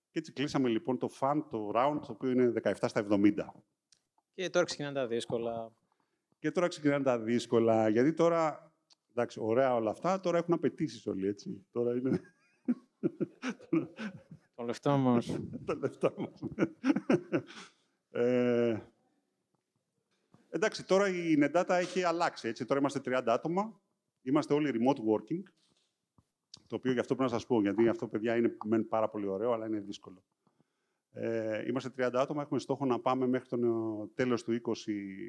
Και 0.10 0.20
έτσι 0.20 0.32
κλείσαμε 0.32 0.70
λοιπόν 0.70 0.98
το 0.98 1.10
fund, 1.20 1.42
το 1.50 1.72
round, 1.76 2.00
το 2.02 2.12
οποίο 2.12 2.30
είναι 2.30 2.54
17 2.64 2.74
στα 2.88 3.06
70. 3.10 3.34
Και 4.34 4.50
τώρα 4.50 4.66
ξεκινάνε 4.66 4.94
τα 4.94 5.08
δύσκολα. 5.08 5.72
Και 6.40 6.52
τώρα 6.52 6.68
ξεκινάνε 6.68 7.04
τα 7.04 7.20
δύσκολα, 7.20 7.90
γιατί 7.90 8.14
τώρα, 8.14 8.74
εντάξει, 9.10 9.40
ωραία 9.42 9.76
όλα 9.76 9.92
αυτά, 9.92 10.20
τώρα 10.20 10.38
έχουν 10.38 10.54
απαιτήσεις 10.54 11.08
όλοι, 11.08 11.28
έτσι. 11.28 11.66
Τώρα 11.72 11.96
είναι... 11.96 12.22
το 14.56 14.64
λεφτό 14.64 14.98
μας. 14.98 15.40
το 15.66 15.76
λεφτό 15.76 16.14
μας. 16.18 16.44
ε, 18.10 18.80
εντάξει, 20.50 20.86
τώρα 20.86 21.08
η 21.10 21.36
Nendata 21.40 21.78
έχει 21.80 22.04
αλλάξει, 22.04 22.48
έτσι. 22.48 22.66
Τώρα 22.66 22.80
είμαστε 22.80 23.02
30 23.06 23.24
άτομα. 23.26 23.82
Είμαστε 24.22 24.54
όλοι 24.54 24.72
remote 24.74 25.00
working. 25.00 25.44
Το 26.68 26.76
οποίο 26.76 26.92
γι' 26.92 27.00
αυτό 27.00 27.16
πρέπει 27.16 27.32
να 27.32 27.38
σας 27.38 27.48
πω, 27.48 27.62
γιατί 27.62 27.88
αυτό, 27.88 28.08
παιδιά, 28.08 28.36
είναι 28.36 28.58
μεν 28.66 28.88
πάρα 28.88 29.10
πολύ 29.10 29.28
ωραίο, 29.28 29.52
αλλά 29.52 29.66
είναι 29.66 29.80
δύσκολο. 29.80 30.24
Ε, 31.14 31.68
είμαστε 31.68 31.90
30 31.98 32.12
άτομα, 32.14 32.42
έχουμε 32.42 32.60
στόχο 32.60 32.86
να 32.86 33.00
πάμε 33.00 33.28
μέχρι 33.28 33.48
το 33.48 34.08
τέλος 34.16 34.44
του 34.44 34.62
20 34.66 34.72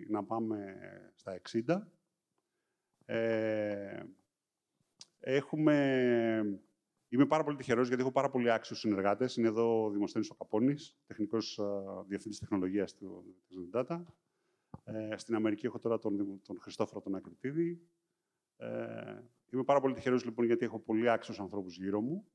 να 0.09 0.24
πάμε 0.24 0.76
στα 1.14 1.40
60. 1.66 1.78
Ε, 3.05 4.03
έχουμε... 5.20 6.61
Είμαι 7.09 7.26
πάρα 7.26 7.45
πολύ 7.45 7.57
τυχερός 7.57 7.86
γιατί 7.86 8.03
έχω 8.03 8.12
πάρα 8.12 8.30
πολύ 8.30 8.51
άξιους 8.51 8.78
συνεργάτες. 8.78 9.36
Είναι 9.36 9.49
εδώ 9.49 9.84
ο 9.84 9.90
Δημοσθένης 9.90 10.30
ο 10.30 10.34
Καπώνης, 10.34 10.97
τεχνικός 11.07 11.61
uh, 11.62 12.05
διευθυντής 12.07 12.38
τεχνολογίας 12.38 12.95
του, 12.95 13.24
της 13.49 13.57
Data. 13.72 14.03
Ε, 14.84 15.16
στην 15.16 15.34
Αμερική 15.34 15.66
έχω 15.66 15.78
τώρα 15.78 15.99
τον, 15.99 16.40
τον 16.43 16.59
Χριστόφορο 16.61 17.01
τον 17.01 17.14
Ακριτίδη. 17.14 17.80
Ε, 18.63 19.23
είμαι 19.51 19.65
πάρα 19.65 19.81
πολύ 19.81 19.95
τυχερός 19.95 20.25
λοιπόν 20.25 20.47
γιατί 20.47 20.65
έχω 20.65 20.79
πολύ 20.79 21.11
άξιους 21.11 21.41
ανθρώπους 21.41 21.77
γύρω 21.77 22.01
μου 22.01 22.27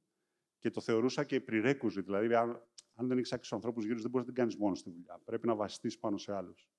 και 0.59 0.69
το 0.69 0.82
θεωρούσα 0.82 1.23
και 1.23 1.43
prerequisite. 1.47 2.03
Δηλαδή, 2.03 2.34
αν, 2.34 2.61
αν 2.93 3.07
δεν 3.07 3.17
έχεις 3.17 3.34
άξιους 3.34 3.53
ανθρώπους 3.53 3.86
γύρω 3.86 3.99
δεν 3.99 4.09
μπορείς 4.09 4.28
να 4.28 4.34
την 4.34 4.41
κάνεις 4.41 4.57
μόνος 4.57 4.80
στη 4.80 4.89
δουλειά. 4.89 5.21
Πρέπει 5.25 5.47
να 5.47 5.55
βασιστείς 5.55 5.99
πάνω 5.99 6.17
σε 6.17 6.34
άλλους. 6.34 6.69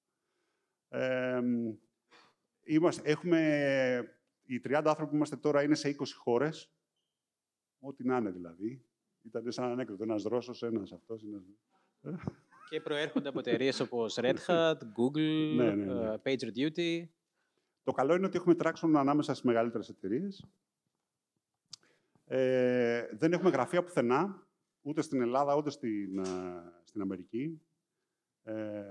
Ε, 0.88 1.40
είμαστε, 2.62 3.11
έχουμε, 3.11 4.18
οι 4.42 4.61
30 4.64 4.82
άνθρωποι 4.84 5.11
που 5.11 5.16
είμαστε 5.16 5.36
τώρα 5.36 5.62
είναι 5.62 5.74
σε 5.74 5.88
20 5.88 6.05
χώρες. 6.14 6.72
Ό,τι 7.78 8.05
να 8.05 8.16
είναι 8.16 8.30
δηλαδή. 8.30 8.84
Ήταν 9.22 9.53
σαν 9.53 9.70
ανέκδοτο. 9.70 10.03
Ένας 10.03 10.22
Ρώσος, 10.22 10.62
ένας 10.62 10.92
αυτός. 10.92 11.22
Ένας... 11.22 11.42
Και 12.68 12.80
προέρχονται 12.80 13.28
από 13.28 13.38
εταιρείες 13.38 13.80
όπως 13.80 14.18
Red 14.20 14.36
Hat, 14.46 14.74
Google, 14.74 15.55
ναι, 15.57 15.74
ναι, 15.74 15.84
ναι. 15.84 16.14
Uh, 16.14 16.28
PagerDuty. 16.28 17.09
Το 17.89 17.95
καλό 17.95 18.14
είναι 18.14 18.26
ότι 18.26 18.36
έχουμε 18.36 18.55
traction 18.59 18.93
ανάμεσα 18.95 19.32
στις 19.32 19.45
μεγαλύτερες 19.45 19.89
εταιρείες. 19.89 20.47
Ε, 22.24 23.09
δεν 23.12 23.32
έχουμε 23.32 23.51
γραφεία 23.51 23.82
πουθενά, 23.82 24.49
ούτε 24.82 25.03
στην 25.03 25.20
Ελλάδα, 25.20 25.57
ούτε 25.57 25.70
στην, 25.70 26.18
ε, 26.18 26.24
στην 26.84 27.01
Αμερική. 27.01 27.62
Ε, 28.43 28.84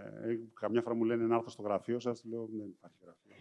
καμιά 0.53 0.81
φορά 0.81 0.95
μου 0.95 1.03
λένε 1.03 1.27
να 1.27 1.35
έρθω 1.35 1.49
στο 1.49 1.61
γραφείο 1.61 1.99
σας, 1.99 2.23
λέω 2.23 2.45
δεν 2.45 2.67
υπάρχει 2.67 2.97
γραφείο. 3.03 3.35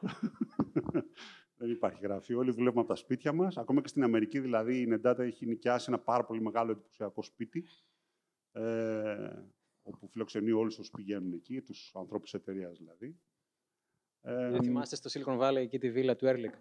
δεν 1.58 1.70
υπάρχει 1.70 2.02
γραφείο. 2.02 2.38
Όλοι 2.38 2.50
δουλεύουμε 2.50 2.80
από 2.80 2.88
τα 2.88 2.96
σπίτια 2.96 3.32
μας. 3.32 3.56
Ακόμα 3.56 3.80
και 3.80 3.88
στην 3.88 4.02
Αμερική, 4.02 4.40
δηλαδή, 4.40 4.80
η 4.80 4.88
Nendata 4.90 5.18
έχει 5.18 5.46
νοικιάσει 5.46 5.84
ένα 5.88 5.98
πάρα 5.98 6.24
πολύ 6.24 6.40
μεγάλο 6.40 6.70
εντυπωσιακό 6.70 7.22
σπίτι, 7.22 7.64
ε, 8.52 9.30
όπου 9.82 10.08
φιλοξενεί 10.08 10.50
όλους 10.50 10.78
όσους 10.78 10.90
πηγαίνουν 10.90 11.32
εκεί, 11.32 11.62
τους 11.62 11.92
ανθρώπους 11.94 12.34
εταιρείας 12.34 12.78
δηλαδή. 12.78 13.18
Ε, 14.22 14.58
θυμάστε 14.62 14.96
στο 14.96 15.10
Silicon 15.12 15.38
Valley 15.38 15.56
εκεί 15.56 15.78
τη 15.78 15.90
βίλα 15.90 16.16
του 16.16 16.26
Έρλικ. 16.26 16.54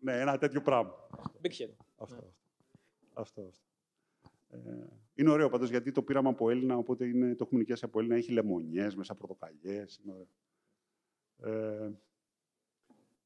Ναι, 0.00 0.20
ένα 0.20 0.38
τέτοιο 0.38 0.62
πράγμα. 0.62 0.94
Big 1.42 1.62
head. 1.62 1.70
Αυτό. 1.96 2.14
Ναι. 2.14 2.30
αυτό, 3.12 3.42
αυτό. 3.42 3.64
Ε, 4.48 4.86
είναι 5.14 5.30
ωραίο 5.30 5.48
πάντως 5.48 5.70
γιατί 5.70 5.92
το 5.92 6.02
πήραμε 6.02 6.28
από 6.28 6.50
Έλληνα, 6.50 6.76
οπότε 6.76 7.06
είναι, 7.06 7.34
το 7.34 7.44
έχουμε 7.44 7.60
νοικιάσει 7.60 7.84
από 7.84 7.98
Έλληνα. 7.98 8.16
Έχει 8.16 8.32
λεμονιές 8.32 8.94
μέσα 8.94 9.14
πορτοκαλιές. 9.14 10.00
Είναι 10.04 10.12
ωραίο. 10.12 10.28
Ε, 11.42 11.90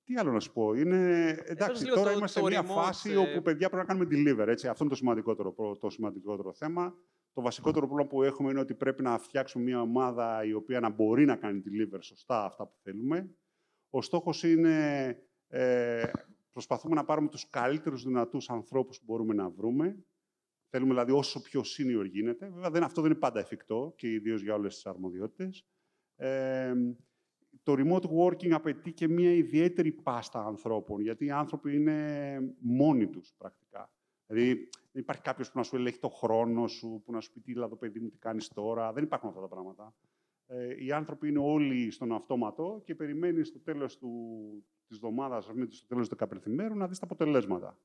τι 0.05 0.17
άλλο 0.17 0.33
να 0.33 0.41
σου 0.41 0.53
πω. 0.53 0.75
Είναι, 0.75 1.29
εντάξει, 1.45 1.85
τώρα 1.85 2.13
το, 2.13 2.17
είμαστε 2.19 2.41
σε 2.41 2.47
μια 2.47 2.63
φάση 2.63 3.11
ε... 3.11 3.17
όπου 3.17 3.43
παιδιά 3.43 3.69
πρέπει 3.71 3.87
να 3.87 3.95
κάνουμε 3.95 4.07
deliver. 4.11 4.49
Έτσι. 4.49 4.69
Αυτό 4.69 4.85
είναι 4.85 4.93
το 4.93 4.99
σημαντικότερο, 4.99 5.77
το 5.81 5.91
σημαντικότερο 5.91 6.53
θέμα. 6.53 6.95
Το 7.33 7.43
βασικότερο 7.43 7.87
πρόβλημα 7.87 8.11
που 8.11 8.23
έχουμε 8.23 8.51
είναι 8.51 8.61
ότι 8.61 8.75
πρέπει 8.75 9.03
να 9.03 9.19
φτιάξουμε 9.19 9.65
μια 9.65 9.81
ομάδα 9.81 10.45
η 10.45 10.53
οποία 10.53 10.81
να 10.81 10.91
μπορεί 10.91 11.25
να 11.25 11.37
κάνει 11.37 11.63
deliver 11.67 11.99
σωστά 12.01 12.45
αυτά 12.45 12.67
που 12.67 12.77
θέλουμε. 12.83 13.35
Ο 13.97 14.03
στόχος 14.03 14.43
είναι, 14.43 15.07
ε, 15.49 16.11
προσπαθούμε 16.53 16.95
να 16.95 17.05
πάρουμε 17.05 17.29
τους 17.29 17.49
καλύτερους 17.49 18.05
δυνατούς 18.05 18.51
ανθρώπους 18.51 18.99
που 18.99 19.05
μπορούμε 19.07 19.35
να 19.35 19.51
βρούμε. 19.51 20.05
Θέλουμε 20.69 20.91
δηλαδή 20.91 21.13
όσο 21.13 21.41
πιο 21.41 21.61
senior 21.61 22.09
γίνεται. 22.11 22.51
Βέβαια 22.51 22.71
δεν, 22.71 22.83
αυτό 22.83 23.01
δεν 23.01 23.11
είναι 23.11 23.21
πάντα 23.21 23.41
εφικτό 23.41 23.95
και 23.97 24.13
ιδίως 24.13 24.43
για 24.43 24.55
όλες 24.55 24.75
τις 24.75 24.87
αρμοδιότητες. 24.87 25.67
Ε, 26.17 26.75
το 27.63 27.75
remote 27.77 28.07
working 28.19 28.51
απαιτεί 28.51 28.93
και 28.93 29.09
μια 29.09 29.33
ιδιαίτερη 29.33 29.93
πάστα 29.93 30.45
ανθρώπων, 30.45 31.01
γιατί 31.01 31.25
οι 31.25 31.31
άνθρωποι 31.31 31.77
είναι 31.77 32.39
μόνοι 32.61 33.09
τους 33.09 33.35
πρακτικά. 33.37 33.93
Δηλαδή, 34.27 34.55
δεν 34.93 35.03
υπάρχει 35.03 35.23
κάποιος 35.23 35.51
που 35.51 35.59
να 35.59 35.65
σου 35.65 35.77
ελέγχει 35.77 35.99
το 35.99 36.09
χρόνο 36.09 36.67
σου, 36.67 37.03
που 37.05 37.13
να 37.13 37.21
σου 37.21 37.33
πει 37.33 37.41
τι 37.41 37.55
το 37.55 37.77
παιδί 37.77 38.01
μου, 38.01 38.09
τι 38.09 38.19
κάνεις 38.19 38.49
τώρα. 38.49 38.93
Δεν 38.93 39.05
υπάρχουν 39.05 39.29
αυτά 39.29 39.41
τα 39.41 39.49
πράγματα. 39.49 39.95
Ε, 40.47 40.85
οι 40.85 40.93
άνθρωποι 40.93 41.29
είναι 41.29 41.39
όλοι 41.39 41.91
στον 41.91 42.13
αυτόματο 42.13 42.83
και 42.85 42.95
περιμένει 42.95 43.45
στο 43.45 43.61
τέλος 43.61 43.99
της 44.87 44.97
εβδομάδας, 44.97 45.45
στο 45.69 45.87
τέλος 45.87 46.09
του 46.09 46.17
15 46.17 46.51
μέρου, 46.51 46.77
να 46.77 46.89
δεις 46.89 46.99
τα 46.99 47.05
αποτελέσματα. 47.05 47.79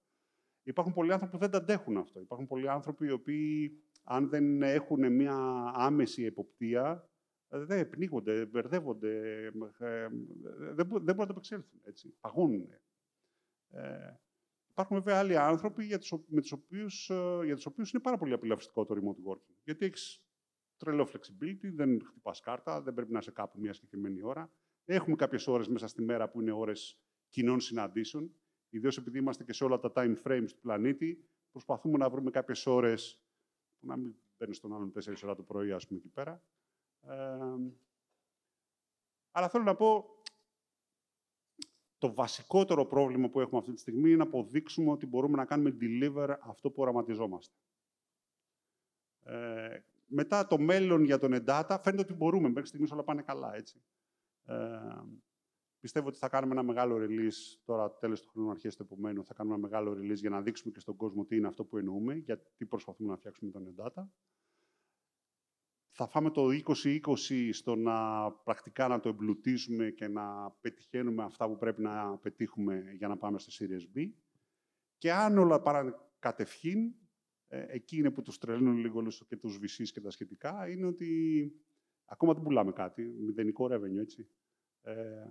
Υπάρχουν 0.64 0.94
πολλοί 0.94 1.12
άνθρωποι 1.12 1.34
που 1.34 1.40
δεν 1.40 1.52
τα 1.52 1.58
αντέχουν 1.58 1.98
αυτό. 1.98 2.20
Υπάρχουν 2.20 2.48
πολλοί 2.48 2.70
άνθρωποι 2.70 3.06
οι 3.06 3.12
οποίοι, 3.12 3.80
αν 4.04 4.30
δεν 4.30 4.62
έχουν 4.62 5.14
μια 5.14 5.36
άμεση 5.74 6.24
εποπτεία, 6.24 7.10
ε, 7.50 7.60
δεν 7.60 7.90
πνίγονται, 7.90 8.46
μπερδεύονται, 8.46 9.46
ε, 9.80 10.08
δεν, 10.74 10.86
μπορούν 10.88 11.06
να 11.06 11.16
το 11.16 11.28
επεξέλθουν. 11.30 11.80
Έτσι. 11.84 12.16
Παγώνουν. 12.20 12.70
Ε, 13.70 14.14
υπάρχουν 14.70 14.98
βέβαια 14.98 15.20
άλλοι 15.20 15.38
άνθρωποι 15.38 15.86
για 15.86 16.00
τους, 16.00 16.14
με 16.28 16.42
τους 16.42 16.52
οποίους, 16.52 17.10
ε, 17.10 17.40
για 17.44 17.56
τους 17.56 17.66
οποίους 17.66 17.92
είναι 17.92 18.02
πάρα 18.02 18.18
πολύ 18.18 18.34
απολαυστικό 18.34 18.86
το 18.86 18.96
remote 18.96 19.32
working. 19.32 19.56
Γιατί 19.64 19.86
έχεις 19.86 20.24
τρελό 20.80 21.10
flexibility, 21.14 21.74
δεν 21.74 22.06
χτυπάς 22.06 22.40
κάρτα, 22.40 22.82
δεν 22.82 22.94
πρέπει 22.94 23.12
να 23.12 23.20
είσαι 23.20 23.32
κάπου 23.32 23.60
μια 23.60 23.74
συγκεκριμένη 23.74 24.22
ώρα. 24.24 24.52
Έχουμε 24.86 25.16
κάποιες 25.16 25.48
ώρες 25.48 25.68
μέσα 25.68 25.88
στη 25.88 26.02
μέρα 26.02 26.30
που 26.30 26.42
είναι 26.42 26.52
ώρες 26.52 27.00
κοινών 27.30 27.60
συναντήσεων. 27.60 28.32
Ιδίως 28.70 28.98
επειδή 28.98 29.18
είμαστε 29.18 29.44
και 29.44 29.54
σε 29.54 29.64
όλα 29.64 29.80
τα 29.80 29.92
time 29.96 30.16
frames 30.24 30.48
του 30.48 30.60
πλανήτη, 30.60 31.30
προσπαθούμε 31.52 31.98
να 31.98 32.10
βρούμε 32.10 32.32
κάποιες 32.32 32.66
ώρες 32.66 33.24
που 33.80 33.88
να 33.88 33.98
μην 33.98 34.16
μπαίνεις 34.38 34.58
στον 34.58 34.74
άλλον 34.74 34.92
4 34.92 35.24
ώρα 35.24 35.36
το 35.36 35.44
πρωί, 35.44 35.72
ας 35.72 35.88
πούμε, 35.88 36.00
εκεί 36.00 36.10
πέρα. 36.10 36.44
Ε, 37.02 37.56
αλλά 39.32 39.50
θέλω 39.50 39.64
να 39.64 39.76
πω, 39.76 40.06
το 41.98 42.14
βασικότερο 42.14 42.86
πρόβλημα 42.86 43.30
που 43.30 43.40
έχουμε 43.40 43.60
αυτή 43.60 43.74
τη 43.74 43.80
στιγμή 43.80 44.08
είναι 44.08 44.18
να 44.18 44.24
αποδείξουμε 44.24 44.92
ότι 44.92 45.06
μπορούμε 45.06 45.38
να 45.38 45.46
κάνουμε 45.46 45.78
deliver 45.82 46.36
αυτό 46.42 46.72
που 46.72 46.82
οραματιζόμαστε. 46.82 47.56
Ε, 49.24 49.80
μετά 50.10 50.48
το 50.48 50.60
μέλλον 50.60 51.04
για 51.04 51.18
τον 51.18 51.32
Endata 51.34 51.78
φαίνεται 51.82 52.02
ότι 52.02 52.14
μπορούμε. 52.14 52.48
Μέχρι 52.48 52.68
στιγμής 52.68 52.92
όλα 52.92 53.04
πάνε 53.04 53.22
καλά, 53.22 53.56
έτσι. 53.56 53.82
Ε, 54.46 54.56
πιστεύω 55.80 56.08
ότι 56.08 56.18
θα 56.18 56.30
κάνουμε 56.30 56.54
ένα 56.54 56.64
μεγάλο 56.64 56.98
release 57.00 57.60
τώρα, 57.66 57.92
τέλος 57.92 58.22
του 58.22 58.30
χρόνου, 58.30 58.50
αρχές 58.50 58.76
του 58.76 58.84
επομένου, 58.84 59.26
θα 59.26 59.34
κάνουμε 59.34 59.56
ένα 59.56 59.68
μεγάλο 59.68 59.92
release 59.92 60.18
για 60.18 60.30
να 60.30 60.42
δείξουμε 60.42 60.74
και 60.74 60.80
στον 60.80 60.96
κόσμο 60.96 61.26
τι 61.26 61.36
είναι 61.36 61.48
αυτό 61.48 61.66
που 61.66 61.78
εννοούμε, 61.78 62.14
γιατί 62.14 62.66
προσπαθούμε 62.66 63.10
να 63.10 63.18
φτιάξουμε 63.18 63.52
τον 63.52 63.76
Endata 63.76 64.04
θα 66.02 66.08
φάμε 66.08 66.32
το 66.32 66.48
2020 66.66 67.50
στο 67.52 67.76
να 67.76 68.32
πρακτικά 68.32 68.88
να 68.88 69.00
το 69.00 69.10
εμπλουτίζουμε 69.10 69.90
και 69.90 70.08
να 70.08 70.52
πετυχαίνουμε 70.62 71.24
αυτά 71.24 71.48
που 71.48 71.58
πρέπει 71.58 71.82
να 71.82 72.18
πετύχουμε 72.18 72.84
για 72.98 73.08
να 73.08 73.18
πάμε 73.18 73.40
στο 73.40 73.66
Series 73.66 73.98
B. 73.98 74.12
Και 74.98 75.14
αν 75.14 75.38
όλα 75.38 75.62
πάνε 75.62 75.94
κατευχήν, 76.20 76.78
ε, 76.78 76.94
εκεί 77.50 77.98
είναι 77.98 78.12
που 78.12 78.22
τους 78.22 78.38
τρελαίνουν 78.38 78.78
λίγο 78.78 79.08
και 79.28 79.38
τους 79.38 79.60
VCs 79.62 79.88
και 79.88 80.02
τα 80.02 80.10
σχετικά, 80.10 80.70
είναι 80.70 80.86
ότι 80.86 81.52
ακόμα 82.06 82.34
δεν 82.34 82.44
πουλάμε 82.44 82.72
κάτι, 82.72 83.04
μηδενικό 83.04 83.66
revenue, 83.72 83.98
έτσι. 84.00 84.28
Ε, 84.82 85.26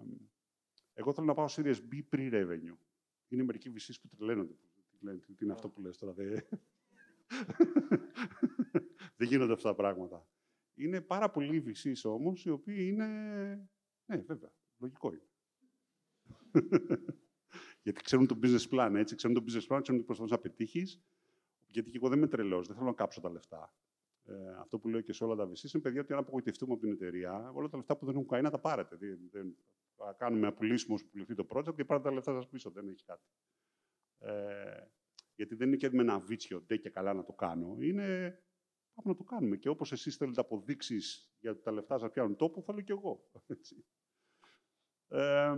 εγώ 0.92 1.12
θέλω 1.12 1.26
να 1.26 1.34
πάω 1.34 1.46
Series 1.48 1.76
B 1.92 2.02
pre-revenue. 2.10 2.76
Είναι 3.28 3.42
μερικοί 3.42 3.72
VCs 3.74 3.94
που 4.00 4.08
τρελαίνονται. 4.08 4.54
Τι 5.26 5.44
είναι 5.44 5.52
αυτό 5.52 5.68
που 5.68 5.80
λες 5.80 5.98
τώρα, 5.98 6.12
δεν... 6.12 6.46
δεν 9.16 9.28
γίνονται 9.28 9.52
αυτά 9.52 9.68
τα 9.68 9.74
πράγματα. 9.74 10.28
Είναι 10.74 11.00
πάρα 11.00 11.30
πολλοί 11.30 11.64
VCs 11.66 12.10
όμως, 12.10 12.44
οι 12.44 12.50
οποίοι 12.50 12.88
είναι... 12.92 13.06
Ναι, 14.06 14.16
βέβαια, 14.16 14.52
λογικό 14.78 15.12
είναι. 15.12 15.28
γιατί 17.82 18.02
ξέρουν 18.02 18.26
το 18.26 18.38
business 18.42 18.68
plan, 18.70 18.92
έτσι. 18.96 19.14
Ξέρουν 19.14 19.36
το 19.36 19.44
business 19.46 19.66
plan, 19.76 19.80
ξέρουν 19.82 20.00
τι 20.00 20.06
προσπαθείς 20.06 20.32
να 20.32 20.38
πετύχεις. 20.38 21.00
Γιατί 21.68 21.90
και 21.90 21.96
εγώ 21.96 22.08
δεν 22.08 22.18
είμαι 22.18 22.26
τρελός, 22.26 22.66
δεν 22.66 22.76
θέλω 22.76 22.88
να 22.88 22.94
κάψω 22.94 23.20
τα 23.20 23.30
λεφτά. 23.30 23.74
Ε, 24.24 24.54
αυτό 24.60 24.78
που 24.78 24.88
λέω 24.88 25.00
και 25.00 25.12
σε 25.12 25.24
όλα 25.24 25.36
τα 25.36 25.44
VCs 25.44 25.74
είναι 25.74 25.82
παιδιά 25.82 26.00
ότι 26.00 26.12
αν 26.12 26.18
απογοητευτούμε 26.18 26.72
από 26.72 26.82
την 26.82 26.92
εταιρεία, 26.92 27.50
όλα 27.54 27.68
τα 27.68 27.76
λεφτά 27.76 27.96
που 27.96 28.06
δεν 28.06 28.14
έχουν 28.14 28.26
καεί 28.28 28.42
να 28.42 28.50
τα 28.50 28.58
πάρετε. 28.58 28.96
Δεν, 28.96 29.18
δεν, 29.30 29.56
θα 29.96 30.14
κάνουμε 30.18 30.46
απολύσιμο 30.46 30.96
που 30.96 31.08
πουληθεί 31.10 31.34
το 31.34 31.46
project 31.50 31.74
και 31.74 31.84
πάρετε 31.84 32.08
τα 32.08 32.14
λεφτά 32.14 32.32
σας 32.32 32.48
πίσω. 32.48 32.70
Δεν 32.70 32.88
έχει 32.88 33.04
κάτι. 33.04 33.26
Ε, 34.18 34.86
γιατί 35.34 35.54
δεν 35.54 35.68
είναι 35.68 35.76
και 35.76 35.90
με 35.90 36.02
ένα 36.02 36.18
βίτσιο, 36.18 36.60
ντε 36.60 36.76
και 36.76 36.90
καλά 36.90 37.14
να 37.14 37.24
το 37.24 37.32
κάνω. 37.32 37.76
Είναι 37.80 38.38
Πάμε 39.02 39.10
να 39.10 39.16
το 39.16 39.24
κάνουμε. 39.24 39.56
Και 39.56 39.68
όπως 39.68 39.92
εσείς 39.92 40.16
θέλετε 40.16 40.40
αποδείξεις 40.40 41.32
για 41.40 41.60
τα 41.60 41.72
λεφτά 41.72 41.98
σας 41.98 42.10
πιάνουν 42.10 42.36
τόπο, 42.36 42.62
θέλω 42.62 42.80
και 42.80 42.92
εγώ. 42.92 43.30
Ε, 45.10 45.54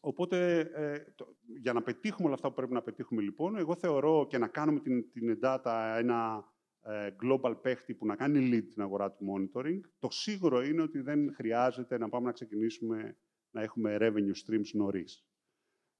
οπότε, 0.00 0.58
ε, 0.58 1.12
το, 1.14 1.36
για 1.60 1.72
να 1.72 1.82
πετύχουμε 1.82 2.26
όλα 2.26 2.34
αυτά 2.34 2.48
που 2.48 2.54
πρέπει 2.54 2.72
να 2.72 2.82
πετύχουμε, 2.82 3.22
λοιπόν, 3.22 3.56
εγώ 3.56 3.74
θεωρώ 3.74 4.26
και 4.26 4.38
να 4.38 4.48
κάνουμε 4.48 4.80
την, 4.80 5.10
την 5.10 5.38
data 5.42 5.94
ένα 5.98 6.44
ε, 6.82 7.10
global 7.22 7.56
παίχτη 7.62 7.94
που 7.94 8.06
να 8.06 8.16
κάνει 8.16 8.50
lead 8.52 8.68
την 8.72 8.82
αγορά 8.82 9.12
του 9.12 9.26
monitoring, 9.34 9.80
το 9.98 10.10
σίγουρο 10.10 10.62
είναι 10.62 10.82
ότι 10.82 11.00
δεν 11.00 11.34
χρειάζεται 11.34 11.98
να 11.98 12.08
πάμε 12.08 12.26
να 12.26 12.32
ξεκινήσουμε 12.32 13.16
να 13.50 13.62
έχουμε 13.62 13.96
revenue 14.00 14.46
streams 14.46 14.70
νωρίς. 14.72 15.26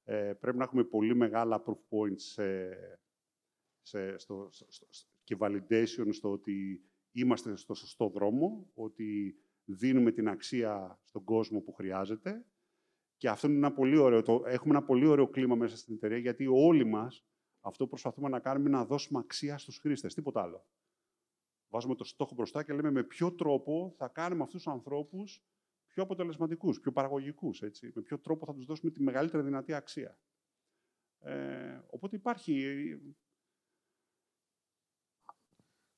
Ε, 0.05 0.33
πρέπει 0.41 0.57
να 0.57 0.65
έχουμε 0.65 0.85
πολύ 0.85 1.15
μεγάλα 1.15 1.63
proof 1.67 1.79
points 1.89 2.21
σε, 2.21 2.71
σε, 3.83 4.19
στο, 4.19 4.49
στο, 4.51 4.87
και 5.25 5.37
validation 5.39 6.09
στο 6.11 6.33
ότι 6.33 6.85
είμαστε 7.13 7.57
στο 7.57 7.75
σωστό 7.75 8.09
δρόμο, 8.09 8.71
ότι 8.75 9.37
δίνουμε 9.65 10.13
την 10.13 10.29
αξία 10.29 11.01
στον 11.05 11.25
κόσμο 11.25 11.61
που 11.61 11.73
χρειάζεται. 11.73 12.45
Και 13.19 13.29
αυτό 13.29 13.47
είναι 13.47 13.57
ένα 13.57 13.73
πολύ 13.73 13.97
ωραίο. 13.97 14.23
Το, 14.23 14.43
έχουμε 14.47 14.77
ένα 14.77 14.85
πολύ 14.85 15.07
ωραίο 15.07 15.29
κλίμα 15.29 15.55
μέσα 15.55 15.77
στην 15.77 15.95
εταιρεία, 15.95 16.19
γιατί 16.19 16.47
όλοι 16.47 16.85
μας 16.85 17.25
αυτό 17.61 17.85
που 17.85 17.91
προσπαθούμε 17.91 18.29
να 18.29 18.41
κάνουμε 18.41 18.69
είναι 18.69 18.79
να 18.79 18.85
δώσουμε 18.85 19.19
αξία 19.19 19.59
στους 19.59 19.79
χρήστες, 19.79 20.15
τίποτα 20.15 20.43
άλλο. 20.43 20.67
Βάζουμε 21.69 21.95
το 21.95 22.05
στόχο 22.05 22.35
μπροστά 22.35 22.63
και 22.63 22.73
λέμε 22.73 22.91
με 22.91 23.03
ποιο 23.03 23.33
τρόπο 23.33 23.95
θα 23.97 24.09
κάνουμε 24.09 24.43
αυτούς 24.43 24.63
τους 24.63 24.73
ανθρώπους 24.73 25.43
πιο 25.87 26.03
αποτελεσματικούς, 26.03 26.81
πιο 26.81 26.93
παραγωγικούς. 26.93 27.63
Έτσι. 27.63 27.93
Με 27.95 28.03
ποιο 28.03 28.19
τρόπο 28.19 28.47
θα 28.47 28.55
τους 28.55 28.65
δώσουμε 28.65 28.91
τη 28.91 29.03
μεγαλύτερη 29.03 29.43
δυνατή 29.43 29.73
αξία. 29.73 30.19
Ε, 31.19 31.81
οπότε 31.91 32.17
υπάρχει 32.17 32.65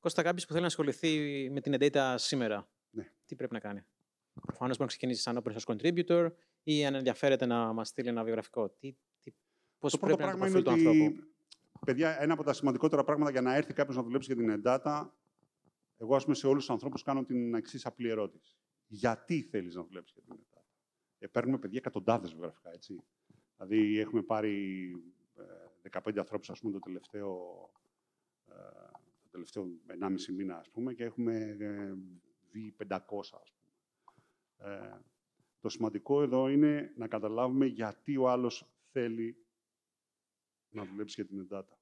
Κώστα, 0.01 0.23
κάποιος 0.23 0.43
που 0.45 0.51
θέλει 0.51 0.61
να 0.61 0.68
ασχοληθεί 0.68 1.51
με 1.51 1.61
την 1.61 1.75
Edata 1.79 2.14
σήμερα, 2.16 2.68
ναι. 2.91 3.12
τι 3.27 3.35
πρέπει 3.35 3.53
να 3.53 3.61
κάνει; 3.61 3.85
Προφανώς 4.33 4.76
μπορεί 4.76 4.81
να 4.81 4.87
ξεκινήσει 4.87 5.20
σαν 5.22 5.43
open 5.43 5.53
source 5.53 5.74
contributor 5.74 6.33
ή 6.62 6.87
αν 6.87 6.95
ενδιαφέρεται 6.95 7.47
να 7.47 7.72
μας 7.72 7.89
στείλει 7.89 8.09
ένα 8.09 8.24
βιογραφικό. 8.24 8.70
Τι, 8.70 8.97
τι, 9.22 9.33
πώς 9.78 9.93
το 9.93 9.99
πρέπει 9.99 10.16
πρώτο 10.16 10.33
να 10.33 10.39
πράγμα 10.39 10.59
είναι 10.59 10.70
ότι, 10.70 11.24
παιδιά, 11.87 12.22
ένα 12.22 12.33
από 12.33 12.43
τα 12.43 12.53
σημαντικότερα 12.53 13.05
πράγματα 13.05 13.31
για 13.31 13.41
να 13.41 13.55
έρθει 13.55 13.72
κάποιος 13.72 13.97
να 13.97 14.03
δουλέψει 14.03 14.35
για 14.35 14.45
την 14.45 14.62
Edata, 14.64 15.09
εγώ 15.97 16.16
ας 16.16 16.22
πούμε 16.22 16.37
σε 16.37 16.47
όλους 16.47 16.61
τους 16.61 16.70
ανθρώπους 16.70 17.03
κάνω 17.03 17.24
την 17.24 17.55
εξής 17.55 17.87
απλή 17.87 18.09
ερώτηση. 18.09 18.57
Γιατί 18.87 19.43
θέλεις 19.43 19.74
να 19.74 19.85
δουλέψεις 19.85 20.14
για 20.14 20.22
την 20.22 20.45
Edata. 20.45 20.62
Ε, 21.18 21.26
παίρνουμε 21.26 21.59
παιδιά 21.59 21.78
εκατοντάδες 21.78 22.33
βιογραφικά, 22.33 22.72
έτσι. 22.72 23.05
Δηλαδή 23.57 23.99
έχουμε 23.99 24.22
πάρει 24.22 24.91
ε, 25.83 25.89
15 25.91 26.18
ανθρώπους, 26.18 26.51
ας 26.51 26.61
πούμε, 26.61 26.72
το 26.72 26.78
τελευταίο 26.78 27.70
ε, 28.49 28.55
τελευταίο 29.31 29.68
1,5 30.01 30.35
μήνα, 30.35 30.57
ας 30.57 30.70
πούμε, 30.70 30.95
και 30.95 31.05
έχουμε 31.05 31.57
ε, 31.61 31.93
δει 32.51 32.76
500, 32.89 32.97
ας 33.18 33.53
πούμε. 33.53 33.59
Ε, 34.61 34.98
το 35.61 35.68
σημαντικό 35.68 36.22
εδώ 36.22 36.48
είναι 36.48 36.92
να 36.96 37.08
καταλάβουμε 37.08 37.66
γιατί 37.66 38.16
ο 38.16 38.30
άλλος 38.30 38.70
θέλει 38.90 39.36
να 40.70 40.84
δουλέψει 40.84 41.14
για 41.14 41.26
την 41.26 41.38
εντάτα. 41.38 41.78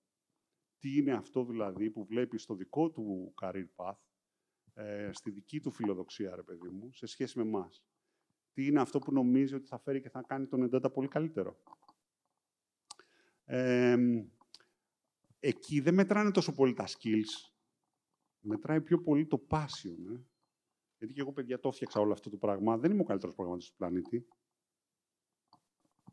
Τι 0.78 0.96
είναι 0.96 1.12
αυτό 1.12 1.44
δηλαδή 1.44 1.90
που 1.90 2.04
βλέπεις 2.04 2.42
στο 2.42 2.54
δικό 2.54 2.90
του 2.90 3.34
career 3.42 3.66
path, 3.76 3.98
ε, 4.74 5.10
στη 5.12 5.30
δική 5.30 5.60
του 5.60 5.70
φιλοδοξία, 5.70 6.36
ρε 6.36 6.42
παιδί 6.42 6.68
μου, 6.68 6.92
σε 6.92 7.06
σχέση 7.06 7.38
με 7.38 7.44
εμάς. 7.44 7.84
Τι 8.52 8.66
είναι 8.66 8.80
αυτό 8.80 8.98
που 8.98 9.12
νομίζει 9.12 9.54
ότι 9.54 9.66
θα 9.66 9.78
φέρει 9.78 10.00
και 10.00 10.10
θα 10.10 10.22
κάνει 10.22 10.46
τον 10.46 10.62
εντάτα 10.62 10.90
πολύ 10.90 11.08
καλύτερο. 11.08 11.62
Ε, 13.44 13.96
εκεί 15.40 15.80
δεν 15.80 15.94
μετράνε 15.94 16.30
τόσο 16.30 16.52
πολύ 16.52 16.74
τα 16.74 16.86
skills. 16.86 17.52
Μετράει 18.40 18.80
πιο 18.80 19.02
πολύ 19.02 19.26
το 19.26 19.46
passion. 19.50 20.14
Ε. 20.14 20.20
Γιατί 20.98 21.12
και 21.14 21.20
εγώ, 21.20 21.32
παιδιά, 21.32 21.60
το 21.60 21.68
έφτιαξα 21.68 22.00
όλο 22.00 22.12
αυτό 22.12 22.30
το 22.30 22.36
πράγμα. 22.36 22.78
Δεν 22.78 22.90
είμαι 22.90 23.00
ο 23.00 23.04
καλύτερος 23.04 23.34
προγραμματιστής 23.34 23.76
του 23.76 23.84
πλανήτη. 23.84 24.26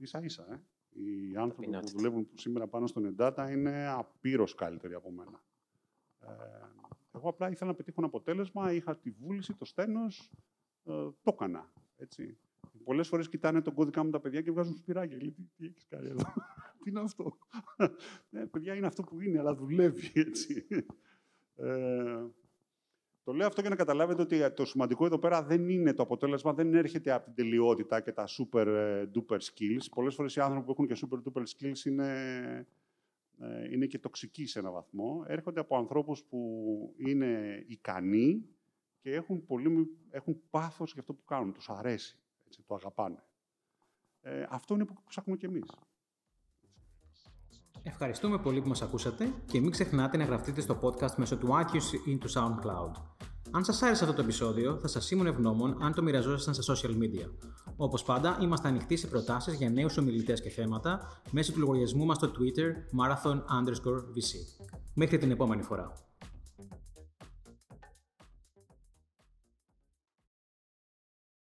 σα 0.02 0.20
ίσα, 0.20 0.54
ε. 0.54 0.64
Οι 0.98 1.36
άνθρωποι 1.36 1.70
που 1.70 1.88
δουλεύουν 1.88 2.28
σήμερα 2.34 2.68
πάνω 2.68 2.88
στον 2.88 3.16
Endata 3.16 3.48
είναι 3.52 3.88
απείρως 3.88 4.56
καλύτεροι 4.56 4.94
από 4.94 5.12
μένα. 5.12 5.44
Ε, 6.20 6.34
εγώ 7.12 7.30
απλά 7.30 7.50
ήθελα 7.50 7.70
να 7.70 7.76
πετύχω 7.76 7.96
ένα 7.98 8.08
αποτέλεσμα, 8.08 8.72
είχα 8.72 8.98
τη 8.98 9.12
βούληση, 9.12 9.54
το 9.54 9.66
στένος, 9.66 10.32
ε, 10.84 10.92
το 10.92 11.32
έκανα. 11.34 11.72
Έτσι. 11.98 12.38
πολλές 12.84 13.08
φορές 13.08 13.30
κοιτάνε 13.30 13.62
τον 13.62 13.74
κώδικα 13.74 14.04
μου 14.04 14.10
τα 14.10 14.20
παιδιά 14.20 14.42
και 14.42 14.52
βγάζουν 14.52 14.76
σπυράκια. 14.76 15.18
Λέει, 15.18 15.32
τι, 15.32 15.42
τι 15.56 15.66
έχεις 15.66 15.86
κάνει 15.90 16.08
εδώ; 16.08 16.24
τι 16.84 16.90
είναι 16.90 17.00
αυτό; 17.00 17.38
ναι, 18.30 18.46
παιδιά, 18.48 18.76
είναι 18.76 18.88
αυτό 18.88 19.04
που 19.04 19.22
είναι, 19.22 19.40
αλλά 19.40 19.56
δουλεύει 19.56 20.12
έτσι. 20.14 20.68
Ε, 21.56 22.26
το 23.26 23.34
λέω 23.34 23.48
αυτό 23.48 23.62
για 23.62 23.70
να 23.70 23.76
καταλάβετε 23.76 24.22
ότι 24.22 24.54
το 24.54 24.66
σημαντικό 24.66 25.06
εδώ 25.06 25.20
πέρα 25.20 25.44
δεν 25.44 25.70
είναι 25.70 25.94
το 25.94 26.04
αποτέλεσμα, 26.04 26.54
δεν 26.54 26.74
έρχεται 26.74 27.12
από 27.12 27.26
την 27.26 27.34
τελειότητα 27.34 28.02
και 28.02 28.12
τα 28.12 28.28
super 28.28 28.66
ε, 28.68 29.06
duper 29.16 29.38
skills. 29.38 29.86
Πολλές 29.96 30.16
φορές 30.16 30.36
οι 30.36 30.40
άνθρωποι 30.40 30.66
που 30.66 30.72
έχουν 30.72 30.88
και 30.88 30.98
super 31.06 31.18
duper 31.18 31.44
skills 31.44 31.86
είναι, 31.86 32.10
ε, 33.40 33.74
είναι 33.74 33.86
και 33.86 34.00
τοξικοί 34.00 34.46
σε 34.46 34.60
έναν 34.60 34.72
βαθμό. 34.72 35.24
Έρχονται 35.28 35.60
από 35.60 35.78
ανθρώπους 35.78 36.24
που 36.24 36.94
είναι 36.98 37.64
ικανοί 37.68 38.46
και 39.00 39.14
έχουν, 39.14 39.46
πολύ, 39.46 39.88
έχουν 40.10 40.42
πάθος 40.50 40.92
για 40.92 41.02
αυτό 41.02 41.14
που 41.14 41.24
κάνουν. 41.24 41.54
Τους 41.54 41.70
αρέσει, 41.70 42.20
έτσι, 42.46 42.64
το 42.64 42.76
αγαπάνε. 42.76 43.24
Ε, 44.22 44.46
αυτό 44.50 44.74
είναι 44.74 44.86
που 44.86 44.94
ψάχνουμε 45.08 45.38
κι 45.38 45.46
εμείς. 45.46 45.72
Ευχαριστούμε 47.88 48.38
πολύ 48.38 48.62
που 48.62 48.68
μας 48.68 48.82
ακούσατε 48.82 49.34
και 49.46 49.62
μην 49.62 49.72
ξεχνάτε 49.72 50.18
να 50.18 50.24
γραφτείτε 50.24 50.62
στο 50.62 50.80
podcast 50.82 51.16
μέσω 51.16 51.38
του 51.38 51.48
iTunes 51.48 52.08
ή 52.08 52.18
του 52.18 52.30
SoundCloud. 52.30 52.92
Αν 53.52 53.64
σας 53.64 53.82
άρεσε 53.82 54.04
αυτό 54.04 54.16
το 54.16 54.22
επεισόδιο, 54.22 54.78
θα 54.82 54.88
σας 54.88 55.12
ήμουν 55.12 55.26
ευγνώμων 55.26 55.78
αν 55.82 55.94
το 55.94 56.04
μοιραζόσασταν 56.04 56.54
στα 56.54 56.76
social 56.76 56.92
media. 56.92 57.30
Όπως 57.78 58.04
πάντα, 58.04 58.38
είμαστε 58.42 58.68
ανοιχτοί 58.68 58.96
σε 58.96 59.08
προτάσεις 59.08 59.54
για 59.54 59.70
νέους 59.70 59.98
ομιλητές 59.98 60.42
και 60.42 60.50
θέματα 60.50 61.22
μέσω 61.32 61.52
του 61.52 61.60
λογαριασμού 61.60 62.06
μας 62.06 62.18
στο 62.18 62.32
Twitter 62.32 63.00
marathon_vc. 63.00 64.64
Μέχρι 64.94 65.18
την 65.18 65.32
επόμενη 65.32 65.62
φορά. 65.62 66.05